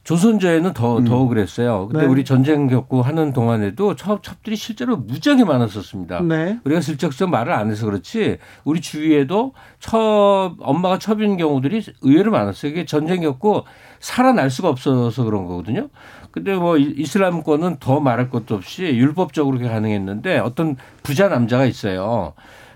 조선조에는 0.04 0.72
더, 0.72 0.98
음. 0.98 1.04
더 1.04 1.26
그랬어요. 1.28 1.86
근데 1.88 2.04
네. 2.06 2.10
우리 2.10 2.24
전쟁 2.24 2.66
겪고 2.66 3.02
하는 3.02 3.32
동안에도 3.32 3.94
첩, 3.94 4.22
첩들이 4.22 4.56
실제로 4.56 4.96
무지하게 4.96 5.44
많았었습니다. 5.44 6.22
네. 6.22 6.58
우리가 6.64 6.80
슬쩍슬쩍 6.80 7.30
말을 7.30 7.52
안 7.52 7.70
해서 7.70 7.86
그렇지 7.86 8.38
우리 8.64 8.80
주위에도 8.80 9.52
첩 9.78 10.54
엄마가 10.58 10.98
첩인 10.98 11.36
경우들이 11.36 11.82
의외로 12.02 12.32
많았어요. 12.32 12.72
이게 12.72 12.84
전쟁 12.84 13.20
겪고 13.20 13.64
살아날 14.00 14.50
수가 14.50 14.68
없어서 14.70 15.24
그런 15.24 15.46
거거든요. 15.46 15.88
근데 16.32 16.54
뭐 16.56 16.78
이- 16.78 16.94
이슬람권은 16.96 17.76
더 17.78 18.00
말할 18.00 18.28
것도 18.28 18.56
없이 18.56 18.82
율법적으로 18.84 19.58
그게 19.58 19.68
가능했는데 19.70 20.38
어떤 20.38 20.76
부자 21.04 21.28
남자가 21.28 21.64
있어요. 21.64 22.32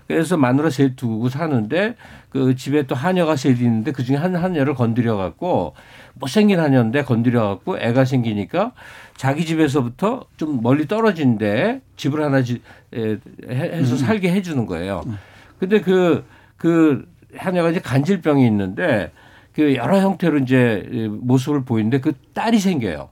그래서 0.07 0.37
마누라 0.37 0.69
셋 0.69 0.95
두고 0.95 1.29
사는데 1.29 1.95
그 2.29 2.55
집에 2.55 2.83
또 2.83 2.95
하녀가 2.95 3.35
셋 3.35 3.59
있는데 3.59 3.91
그 3.91 4.03
중에 4.03 4.15
한 4.15 4.35
하녀를 4.35 4.73
건드려 4.73 5.17
갖고 5.17 5.73
못생긴 6.13 6.59
하녀인데 6.59 7.03
건드려 7.03 7.47
갖고 7.47 7.77
애가 7.77 8.05
생기니까 8.05 8.71
자기 9.17 9.45
집에서부터 9.45 10.25
좀 10.37 10.61
멀리 10.61 10.87
떨어진데 10.87 11.81
집을 11.97 12.23
하나 12.23 12.41
지, 12.41 12.61
에, 12.93 13.17
해서 13.49 13.95
음. 13.95 13.97
살게 13.97 14.31
해주는 14.31 14.65
거예요. 14.65 15.03
근데 15.59 15.81
그, 15.81 16.25
그 16.55 17.05
하녀가 17.35 17.69
이제 17.69 17.79
간질병이 17.79 18.45
있는데 18.47 19.11
그 19.53 19.75
여러 19.75 19.99
형태로 19.99 20.37
이제 20.39 21.09
모습을 21.09 21.65
보이는데 21.65 21.99
그 21.99 22.13
딸이 22.33 22.59
생겨요. 22.59 23.09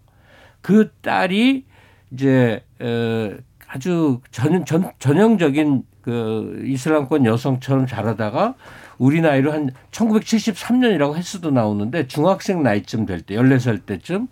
그 0.61 0.91
딸이 1.01 1.65
이제 2.11 2.63
어 2.79 3.35
아주 3.67 4.21
전, 4.31 4.63
전 4.63 4.91
전형적인 4.99 5.83
그 6.05 6.61
이슬람권 6.63 7.25
여성처럼 7.25 7.87
자라다가 7.87 8.53
우리 8.99 9.21
나이로 9.21 9.51
한 9.51 9.71
1973년이라고 9.91 11.15
횟수도 11.15 11.49
나오는데 11.49 12.05
중학생 12.07 12.61
나이쯤 12.61 13.07
될 13.07 13.21
때, 13.21 13.35
14살 13.35 13.87
때쯤 13.87 14.27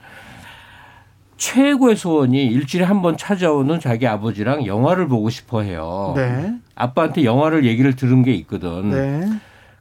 최고의 1.37 1.95
소원이 1.95 2.45
일주일에 2.45 2.85
한 2.85 3.01
번 3.01 3.17
찾아오는 3.17 3.79
자기 3.79 4.05
아버지랑 4.05 4.67
영화를 4.67 5.07
보고 5.07 5.31
싶어 5.31 5.61
해요. 5.61 6.13
네. 6.15 6.53
아빠한테 6.75 7.23
영화를 7.25 7.65
얘기를 7.65 7.95
들은 7.95 8.21
게 8.21 8.33
있거든. 8.35 8.91
네. 8.91 9.27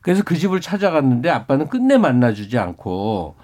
그래서 0.01 0.23
그 0.25 0.35
집을 0.35 0.63
찾아갔는데 0.63 1.29
아빠는 1.29 1.69
끝내 1.69 1.99
만나주지 1.99 2.59
않고 2.59 3.37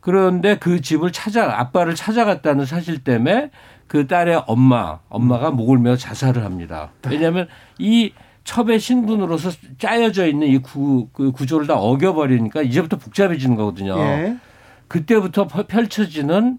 그런데 0.00 0.56
그 0.58 0.80
집을 0.80 1.12
찾아 1.12 1.58
아빠를 1.60 1.94
찾아갔다는 1.94 2.64
사실 2.64 3.04
때문에 3.04 3.50
그 3.86 4.06
딸의 4.06 4.44
엄마 4.46 5.00
엄마가 5.08 5.50
목을 5.50 5.78
메어 5.78 5.96
자살을 5.96 6.44
합니다. 6.44 6.90
왜냐하면 7.10 7.48
이 7.78 8.12
첩의 8.44 8.80
신분으로서 8.80 9.50
짜여져 9.78 10.26
있는 10.26 10.46
이 10.48 10.58
구, 10.58 11.08
그 11.12 11.30
구조를 11.32 11.66
다 11.66 11.74
어겨버리니까 11.74 12.62
이제부터 12.62 12.96
복잡해지는 12.96 13.56
거거든요. 13.56 13.98
예. 13.98 14.36
그때부터 14.88 15.46
펼- 15.46 15.64
펼쳐지는 15.66 16.58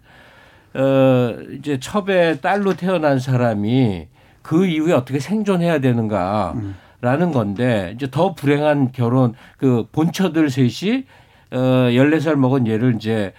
어 0.74 1.36
이제 1.58 1.80
첩의 1.82 2.40
딸로 2.42 2.76
태어난 2.76 3.20
사람이 3.20 4.08
그 4.42 4.66
이후에 4.66 4.94
어떻게 4.94 5.20
생존해야 5.20 5.80
되는가라는 5.80 7.32
건데 7.34 7.92
이제 7.96 8.10
더 8.10 8.34
불행한 8.36 8.92
결혼 8.92 9.34
그 9.58 9.86
본처들 9.92 10.50
셋이 10.50 11.06
어 11.52 11.58
14살 11.58 12.36
먹은 12.36 12.68
얘를 12.68 12.96
이제 12.96 13.34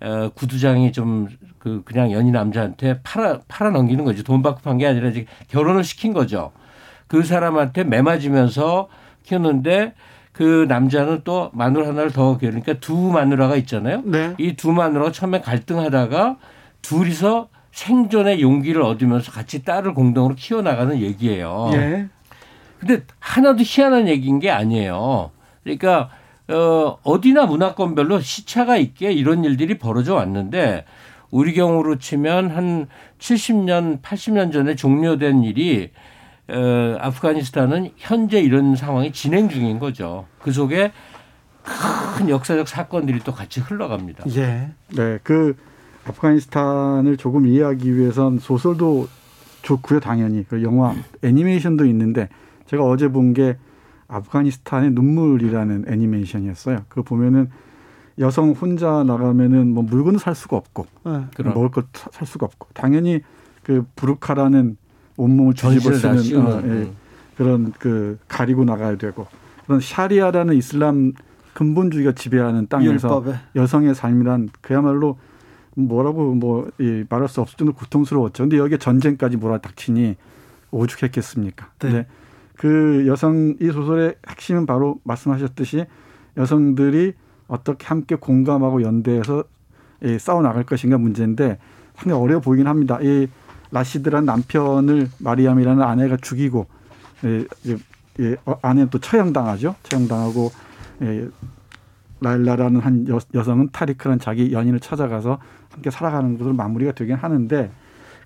어 0.00 0.30
구두장이 0.34 0.92
좀 0.92 1.28
그 1.58 1.82
그냥 1.84 2.12
연희 2.12 2.30
남자한테 2.30 3.00
팔아 3.02 3.40
팔아 3.48 3.70
넘기는 3.70 4.04
거죠. 4.04 4.22
돈 4.22 4.42
받고 4.42 4.60
판 4.62 4.78
게 4.78 4.86
아니라 4.86 5.08
이제 5.08 5.26
결혼을 5.48 5.84
시킨 5.84 6.12
거죠. 6.12 6.52
그 7.08 7.24
사람한테 7.24 7.84
매 7.84 8.00
맞으면서 8.00 8.88
키우는데 9.24 9.94
그 10.32 10.66
남자는 10.68 11.22
또 11.24 11.50
마누라 11.52 11.88
하나를 11.88 12.12
더 12.12 12.38
그러니까 12.38 12.74
두 12.74 12.96
마누라가 12.96 13.56
있잖아요. 13.56 14.02
네. 14.04 14.34
이두 14.38 14.72
마누라가 14.72 15.10
처음에 15.10 15.40
갈등하다가 15.40 16.36
둘이서 16.80 17.48
생존의 17.72 18.40
용기를 18.40 18.82
얻으면서 18.82 19.32
같이 19.32 19.64
딸을 19.64 19.94
공동으로 19.94 20.36
키워나가는 20.36 21.00
얘기예요. 21.00 21.70
예. 21.74 22.06
근데 22.78 23.02
하나도 23.18 23.58
희한한 23.64 24.06
얘기인 24.06 24.38
게 24.38 24.50
아니에요. 24.50 25.32
그러니까 25.64 26.10
어 26.48 26.98
어디나 27.02 27.46
문화권별로 27.46 28.20
시차가 28.20 28.76
있게 28.76 29.12
이런 29.12 29.44
일들이 29.44 29.76
벌어져 29.78 30.14
왔는데 30.14 30.84
우리 31.30 31.52
경우로 31.52 31.98
치면 31.98 32.50
한 32.50 32.88
70년, 33.18 34.00
80년 34.00 34.52
전에 34.52 34.74
종료된 34.74 35.44
일이 35.44 35.90
어 36.48 36.96
아프가니스탄은 37.00 37.90
현재 37.96 38.40
이런 38.40 38.76
상황이 38.76 39.12
진행 39.12 39.48
중인 39.50 39.78
거죠. 39.78 40.26
그 40.38 40.52
속에 40.52 40.92
큰 42.16 42.30
역사적 42.30 42.66
사건들이 42.66 43.20
또 43.20 43.32
같이 43.32 43.60
흘러갑니다. 43.60 44.24
예. 44.36 44.70
네, 44.96 45.18
그 45.22 45.54
아프가니스탄을 46.06 47.18
조금 47.18 47.46
이해하기 47.46 47.94
위해선 47.94 48.38
소설도 48.38 49.08
좋고요, 49.60 50.00
당연히. 50.00 50.44
그 50.48 50.62
영화 50.62 50.94
애니메이션도 51.22 51.84
있는데 51.86 52.30
제가 52.66 52.84
어제 52.84 53.08
본게 53.08 53.56
아프가니스탄의 54.08 54.92
눈물이라는 54.92 55.84
애니메이션이었어요. 55.88 56.80
그거 56.88 57.02
보면은 57.02 57.50
여성 58.18 58.50
혼자 58.50 59.04
나가면은 59.04 59.72
뭐 59.72 59.82
물건을 59.84 60.18
살 60.18 60.34
수가 60.34 60.56
없고 60.56 60.86
어. 61.04 61.28
그럼. 61.36 61.54
먹을 61.54 61.70
걸 61.70 61.84
살 61.94 62.26
수가 62.26 62.46
없고 62.46 62.68
당연히 62.74 63.20
그 63.62 63.84
부르카라는 63.96 64.76
온몸을 65.16 65.54
뒤집어 65.54 65.94
쓰는 65.94 66.16
어. 66.46 66.62
예, 66.64 66.66
음. 66.68 66.92
그런 67.36 67.72
그 67.78 68.18
가리고 68.28 68.64
나가야 68.64 68.96
되고 68.96 69.26
그런 69.66 69.80
샤리아라는 69.80 70.54
이슬람 70.54 71.12
근본주의가 71.52 72.12
지배하는 72.12 72.68
땅에서 72.68 72.92
율법에. 72.92 73.34
여성의 73.56 73.94
삶이란 73.94 74.48
그야말로 74.60 75.18
뭐라고 75.74 76.34
뭐 76.34 76.68
이, 76.78 77.04
말할 77.08 77.28
수 77.28 77.40
없을 77.40 77.56
정도로 77.56 77.76
고통스러웠죠. 77.76 78.44
근데 78.44 78.58
여기에 78.58 78.78
전쟁까지 78.78 79.36
몰아닥치니 79.36 80.16
오죽했겠습니까? 80.70 81.66
네. 81.66 81.72
근데 81.78 82.06
그 82.58 83.04
여성 83.06 83.54
이 83.60 83.70
소설의 83.70 84.16
핵심은 84.28 84.66
바로 84.66 84.98
말씀하셨듯이 85.04 85.86
여성들이 86.36 87.14
어떻게 87.46 87.86
함께 87.86 88.16
공감하고 88.16 88.82
연대해서 88.82 89.44
이, 90.02 90.18
싸워 90.18 90.42
나갈 90.42 90.64
것인가 90.64 90.98
문제인데 90.98 91.58
상당히 91.94 92.20
어려워 92.20 92.40
보이긴 92.40 92.66
합니다. 92.66 92.98
이 93.00 93.28
라시드란 93.70 94.24
남편을 94.24 95.08
마리암이라는 95.18 95.82
아내가 95.82 96.16
죽이고 96.16 96.66
예, 97.24 97.44
예, 97.66 97.76
예, 98.20 98.36
어, 98.44 98.58
아내는 98.60 98.90
또 98.90 98.98
처형당하죠. 98.98 99.76
처형당하고 99.84 100.50
예, 101.02 101.28
라일라라는 102.20 102.80
한 102.80 103.08
여, 103.08 103.20
여성은 103.34 103.68
타리크라는 103.70 104.18
자기 104.18 104.52
연인을 104.52 104.80
찾아가서 104.80 105.38
함께 105.70 105.90
살아가는 105.90 106.36
것으로 106.36 106.54
마무리가 106.54 106.90
되긴 106.90 107.14
하는데 107.14 107.70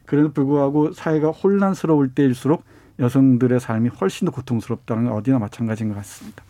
그래도 0.07 0.33
불구하고 0.33 0.93
사회가 0.93 1.33
혼란스러울 1.33 2.15
때일수록 2.15 2.65
여성들의 2.99 3.61
삶이 3.61 3.91
훨씬 4.01 4.27
더 4.27 4.33
고통스럽다는 4.33 5.05
건 5.05 5.13
어디나 5.15 5.39
마찬가지인 5.39 5.91
것 5.91 5.97
같습니다. 5.97 6.45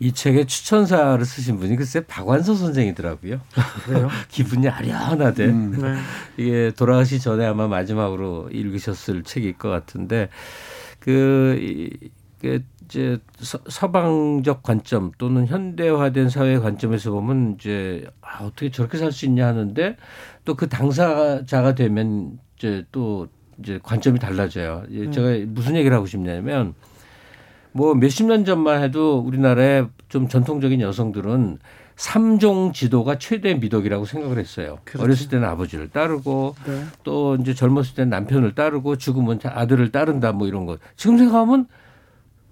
이 0.00 0.12
책의 0.12 0.46
추천사를 0.46 1.24
쓰신 1.24 1.58
분이 1.58 1.76
글쎄 1.76 2.00
박완서 2.00 2.54
선생이더라고요. 2.54 3.40
그래요? 3.84 4.08
기분이 4.28 4.68
아련하대. 4.68 5.44
음. 5.46 5.76
네. 5.80 5.94
이게 6.36 6.72
돌아가시 6.76 7.20
전에 7.20 7.46
아마 7.46 7.68
마지막으로 7.68 8.48
읽으셨을 8.50 9.22
책일 9.22 9.58
것 9.58 9.68
같은데 9.68 10.28
그, 10.98 11.56
이, 11.60 12.10
그 12.40 12.64
이제 12.84 13.18
서, 13.38 13.60
서방적 13.68 14.62
관점 14.64 15.12
또는 15.18 15.46
현대화된 15.46 16.28
사회 16.30 16.58
관점에서 16.58 17.10
보면 17.12 17.56
이제 17.58 18.04
아, 18.20 18.44
어떻게 18.44 18.70
저렇게 18.70 18.98
살 18.98 19.12
수 19.12 19.24
있냐 19.26 19.46
하는데 19.46 19.96
또 20.44 20.54
그 20.56 20.68
당사자가 20.68 21.74
되면 21.74 22.38
이제 22.56 22.84
또 22.92 23.28
이제 23.62 23.78
관점이 23.82 24.18
달라져요. 24.18 24.82
이제 24.90 25.10
제가 25.10 25.46
무슨 25.48 25.76
얘기를 25.76 25.96
하고 25.96 26.06
싶냐면 26.06 26.74
뭐 27.72 27.94
몇십 27.94 28.26
년 28.26 28.44
전만 28.44 28.82
해도 28.82 29.18
우리나라의 29.18 29.88
좀 30.08 30.28
전통적인 30.28 30.80
여성들은 30.80 31.58
삼종 31.96 32.72
지도가 32.72 33.18
최대 33.18 33.54
미덕이라고 33.54 34.04
생각을 34.04 34.38
했어요. 34.38 34.78
그렇죠. 34.84 35.04
어렸을 35.04 35.28
때는 35.28 35.46
아버지를 35.46 35.88
따르고 35.88 36.56
네. 36.66 36.84
또 37.04 37.36
이제 37.36 37.54
젊었을 37.54 37.94
때는 37.94 38.10
남편을 38.10 38.54
따르고 38.54 38.96
죽으면 38.96 39.38
아들을 39.44 39.92
따른다 39.92 40.32
뭐 40.32 40.48
이런 40.48 40.66
거. 40.66 40.78
지금 40.96 41.18
생각하면 41.18 41.66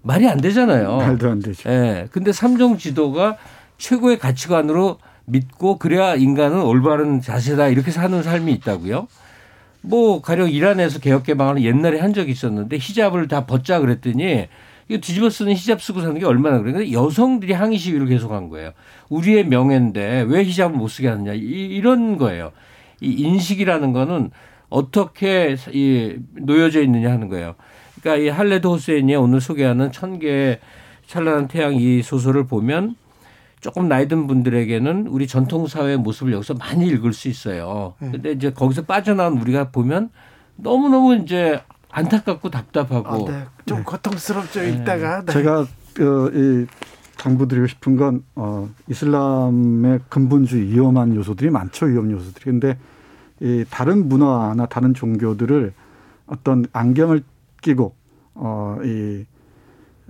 말이 0.03 0.29
안 0.29 0.41
되잖아요. 0.41 0.97
말도 0.99 1.29
안 1.29 1.41
되죠. 1.41 1.69
예. 1.69 2.07
근데 2.13 2.33
삼종 2.33 2.79
지도가 2.79 3.37
최고의 3.79 4.19
가치관으로 4.19 4.99
믿고 5.25 5.79
그래야 5.79 6.15
인간은 6.15 6.63
올바른 6.63 7.21
자세다 7.21 7.69
이렇게 7.69 7.91
사는 7.91 8.23
삶이 8.23 8.53
있다고요. 8.55 9.09
뭐 9.83 10.21
가령 10.21 10.51
이란에서 10.51 10.99
개혁 10.99 11.25
개방을 11.25 11.63
옛날에 11.65 11.99
한 12.01 12.13
적이 12.13 12.33
있었는데 12.33 12.77
히잡을 12.79 13.29
다 13.29 13.47
벗자 13.47 13.81
그랬더니 13.81 14.47
이거 14.89 15.01
뒤집어 15.01 15.31
쓰는 15.31 15.53
히잡 15.55 15.81
쓰고 15.81 16.01
사는 16.01 16.19
게 16.19 16.25
얼마나 16.27 16.59
그래. 16.59 16.73
근데 16.73 16.93
여성들이 16.93 17.53
항의 17.53 17.79
시위를 17.79 18.07
계속한 18.07 18.49
거예요. 18.49 18.73
우리의 19.09 19.47
명예인데 19.47 20.27
왜 20.29 20.45
히잡을 20.45 20.77
못 20.77 20.89
쓰게 20.89 21.09
하느냐 21.09 21.33
이- 21.35 21.39
이런 21.39 22.19
거예요. 22.19 22.53
이 23.01 23.13
인식이라는 23.13 23.93
거는 23.93 24.31
어떻게 24.69 25.57
이 25.73 26.17
놓여져 26.35 26.83
있느냐 26.83 27.11
하는 27.11 27.29
거예요. 27.29 27.55
그러니까 28.01 28.25
이 28.25 28.29
할레드 28.29 28.67
호세인이 28.67 29.15
오늘 29.17 29.41
소개하는 29.41 29.93
천 29.93 30.19
개의 30.19 30.59
찬란한 31.07 31.49
태양 31.49 31.75
이 31.75 32.03
소설을 32.03 32.47
보면 32.47 32.97
조금 33.61 33.89
나이 33.89 34.09
든 34.09 34.27
분들에게는 34.27 35.07
우리 35.07 35.27
전통 35.27 35.67
사회의 35.67 35.97
모습을 35.99 36.33
여기서 36.33 36.55
많이 36.55 36.87
읽을 36.89 37.13
수 37.13 37.29
있어요. 37.29 37.95
네. 38.01 38.11
근데 38.13 38.33
이제 38.33 38.53
거기서 38.53 38.83
빠져나온 38.83 39.39
우리가 39.39 39.71
보면 39.71 40.11
너무너무 40.57 41.17
이제 41.17 41.63
안타깝고 41.91 42.51
답답하고 42.51 43.29
아, 43.29 43.31
네. 43.31 43.45
좀 43.67 43.85
고통스럽죠. 43.85 44.63
읽다가. 44.63 45.25
네. 45.25 45.33
제가 45.33 45.61
어, 45.61 46.31
이 46.33 46.67
당부드리고 47.19 47.67
싶은 47.67 47.97
건 47.97 48.25
어, 48.35 48.69
이슬람의 48.89 50.01
근본주의 50.09 50.69
위험한 50.71 51.15
요소들이 51.15 51.51
많죠. 51.51 51.87
위험 51.87 52.11
요소들이. 52.11 52.45
근데 52.45 52.79
이 53.41 53.65
다른 53.69 54.09
문화나 54.09 54.67
다른 54.67 54.95
종교들을 54.95 55.73
어떤 56.27 56.65
안경을 56.73 57.23
끼고 57.61 57.95
어, 58.35 58.79
이 58.85 59.27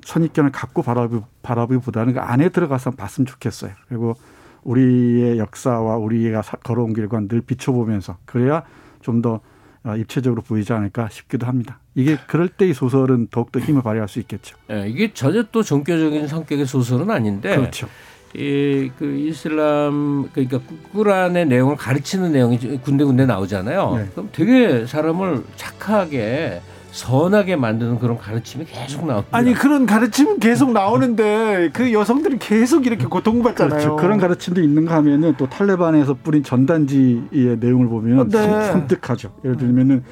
선입견을 0.04 0.52
갖고 0.52 0.82
바라보, 0.82 1.24
바라보기보다는 1.42 2.14
그 2.14 2.20
안에 2.20 2.48
들어가서 2.50 2.92
봤으면 2.92 3.26
좋겠어요. 3.26 3.72
그리고 3.88 4.14
우리의 4.62 5.38
역사와 5.38 5.96
우리가 5.96 6.42
사- 6.42 6.56
걸어온 6.58 6.92
길과 6.92 7.20
늘 7.28 7.40
비춰보면서 7.40 8.18
그래야 8.26 8.62
좀더 9.00 9.40
어, 9.82 9.96
입체적으로 9.96 10.42
보이지 10.42 10.72
않을까 10.74 11.08
싶기도 11.08 11.46
합니다. 11.46 11.78
이게 11.94 12.18
그럴 12.26 12.48
때 12.48 12.66
이 12.68 12.74
소설은 12.74 13.28
더욱더 13.30 13.58
힘을 13.60 13.80
발휘할 13.82 14.08
수 14.08 14.18
있겠죠. 14.20 14.56
예, 14.70 14.86
이게 14.86 15.12
전혀 15.14 15.42
또 15.50 15.62
종교적인 15.62 16.28
성격의 16.28 16.66
소설은 16.66 17.10
아닌데 17.10 17.56
그렇죠. 17.56 17.88
이그 18.34 19.16
이슬람 19.16 20.28
그러니까 20.32 20.60
꾸란의 20.92 21.46
내용을 21.46 21.76
가르치는 21.76 22.30
내용이 22.32 22.58
군데군데 22.82 23.24
나오잖아요. 23.26 23.94
네. 23.96 24.06
그럼 24.12 24.28
되게 24.32 24.86
사람을 24.86 25.42
착하게 25.56 26.60
선하게 26.92 27.56
만드는 27.56 27.98
그런 27.98 28.18
가르침이 28.18 28.64
계속 28.64 29.06
나옵니다. 29.06 29.36
아니 29.36 29.54
그런 29.54 29.86
가르침은 29.86 30.38
계속 30.40 30.72
나오는데 30.72 31.70
그 31.72 31.92
여성들이 31.92 32.38
계속 32.38 32.86
이렇게 32.86 33.06
고통받잖아요. 33.06 33.70
그렇죠. 33.78 33.96
그런 33.96 34.18
가르침도 34.18 34.60
있는가 34.62 34.94
하면은 34.96 35.34
또 35.38 35.48
탈레반에서 35.48 36.14
뿌린 36.22 36.42
전단지의 36.42 37.58
내용을 37.60 37.88
보면 37.88 38.28
네. 38.28 38.72
섬뜩하죠. 38.72 39.32
예를 39.44 39.56
들면은 39.56 40.02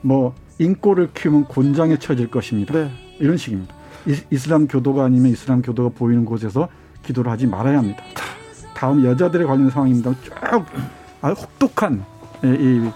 뭐 0.00 0.34
인꼬를 0.58 1.10
키우면 1.14 1.44
곤장에 1.44 1.98
처질 1.98 2.30
것입니다. 2.30 2.74
네. 2.74 2.90
이런 3.20 3.36
식입니다. 3.36 3.74
이- 4.06 4.16
이슬람 4.30 4.66
교도가 4.66 5.04
아니면 5.04 5.30
이슬람 5.32 5.62
교도가 5.62 5.90
보이는 5.96 6.24
곳에서 6.24 6.68
기도를 7.04 7.30
하지 7.30 7.46
말아야 7.46 7.78
합니다. 7.78 8.02
다음 8.74 9.04
여자들에 9.04 9.44
관련 9.44 9.70
상황입니다. 9.70 10.12
쭉 10.22 10.32
아주 11.22 11.40
혹독한 11.42 12.04
이- 12.44 12.48
이 12.48 12.90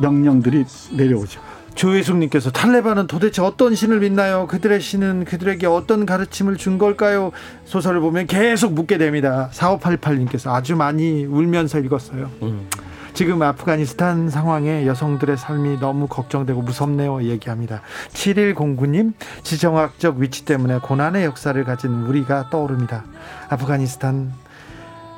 명령들이 0.00 0.64
내려오죠. 0.96 1.40
조혜숙님께서 1.74 2.50
탈레반은 2.50 3.06
도대체 3.06 3.42
어떤 3.42 3.74
신을 3.74 4.00
믿나요? 4.00 4.46
그들의 4.46 4.80
신은 4.80 5.24
그들에게 5.24 5.66
어떤 5.66 6.06
가르침을 6.06 6.56
준 6.56 6.78
걸까요? 6.78 7.32
소설을 7.64 8.00
보면 8.00 8.26
계속 8.26 8.74
묻게 8.74 8.98
됩니다. 8.98 9.50
4588님께서 9.52 10.52
아주 10.52 10.76
많이 10.76 11.24
울면서 11.24 11.78
읽었어요. 11.80 12.30
음. 12.42 12.68
지금 13.14 13.42
아프가니스탄 13.42 14.30
상황에 14.30 14.86
여성들의 14.86 15.36
삶이 15.36 15.80
너무 15.80 16.06
걱정되고 16.06 16.62
무섭네요. 16.62 17.22
얘기합니다. 17.24 17.82
7109님, 18.12 19.12
지정학적 19.42 20.16
위치 20.16 20.46
때문에 20.46 20.78
고난의 20.78 21.24
역사를 21.24 21.62
가진 21.64 22.04
우리가 22.04 22.48
떠오릅니다. 22.48 23.04
아프가니스탄, 23.50 24.32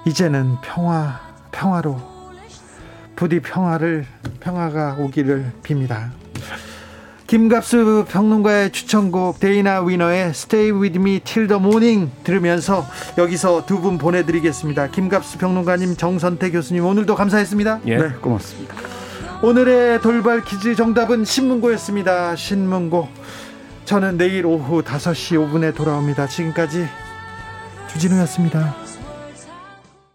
이제는 0.06 0.56
평화, 0.62 1.20
평화로, 1.52 2.00
부디 3.14 3.40
평화를, 3.40 4.06
평화가 4.40 4.96
오기를 4.98 5.52
빕니다. 5.62 6.23
김갑수 7.26 8.04
평론가의 8.08 8.70
추천곡 8.70 9.40
데이나 9.40 9.80
위너의 9.80 10.28
Stay 10.28 10.70
With 10.70 10.98
Me 10.98 11.20
Till 11.20 11.48
the 11.48 11.58
Morning 11.60 12.10
들으면서 12.22 12.86
여기서 13.16 13.64
두 13.66 13.80
분 13.80 13.96
보내드리겠습니다. 13.98 14.88
김갑수 14.88 15.38
평론가님, 15.38 15.96
정선태 15.96 16.50
교수님 16.50 16.84
오늘도 16.84 17.14
감사했습니다. 17.14 17.80
예. 17.86 17.96
네, 17.96 18.08
고맙습니다. 18.20 18.74
오늘의 19.42 20.00
돌발 20.02 20.42
퀴즈 20.44 20.74
정답은 20.74 21.24
신문고였습니다. 21.24 22.36
신문고. 22.36 23.08
저는 23.84 24.16
내일 24.16 24.46
오후 24.46 24.82
5시 24.82 25.36
5분에 25.36 25.74
돌아옵니다. 25.74 26.26
지금까지 26.26 26.86
주진우였습니다. 27.88 28.83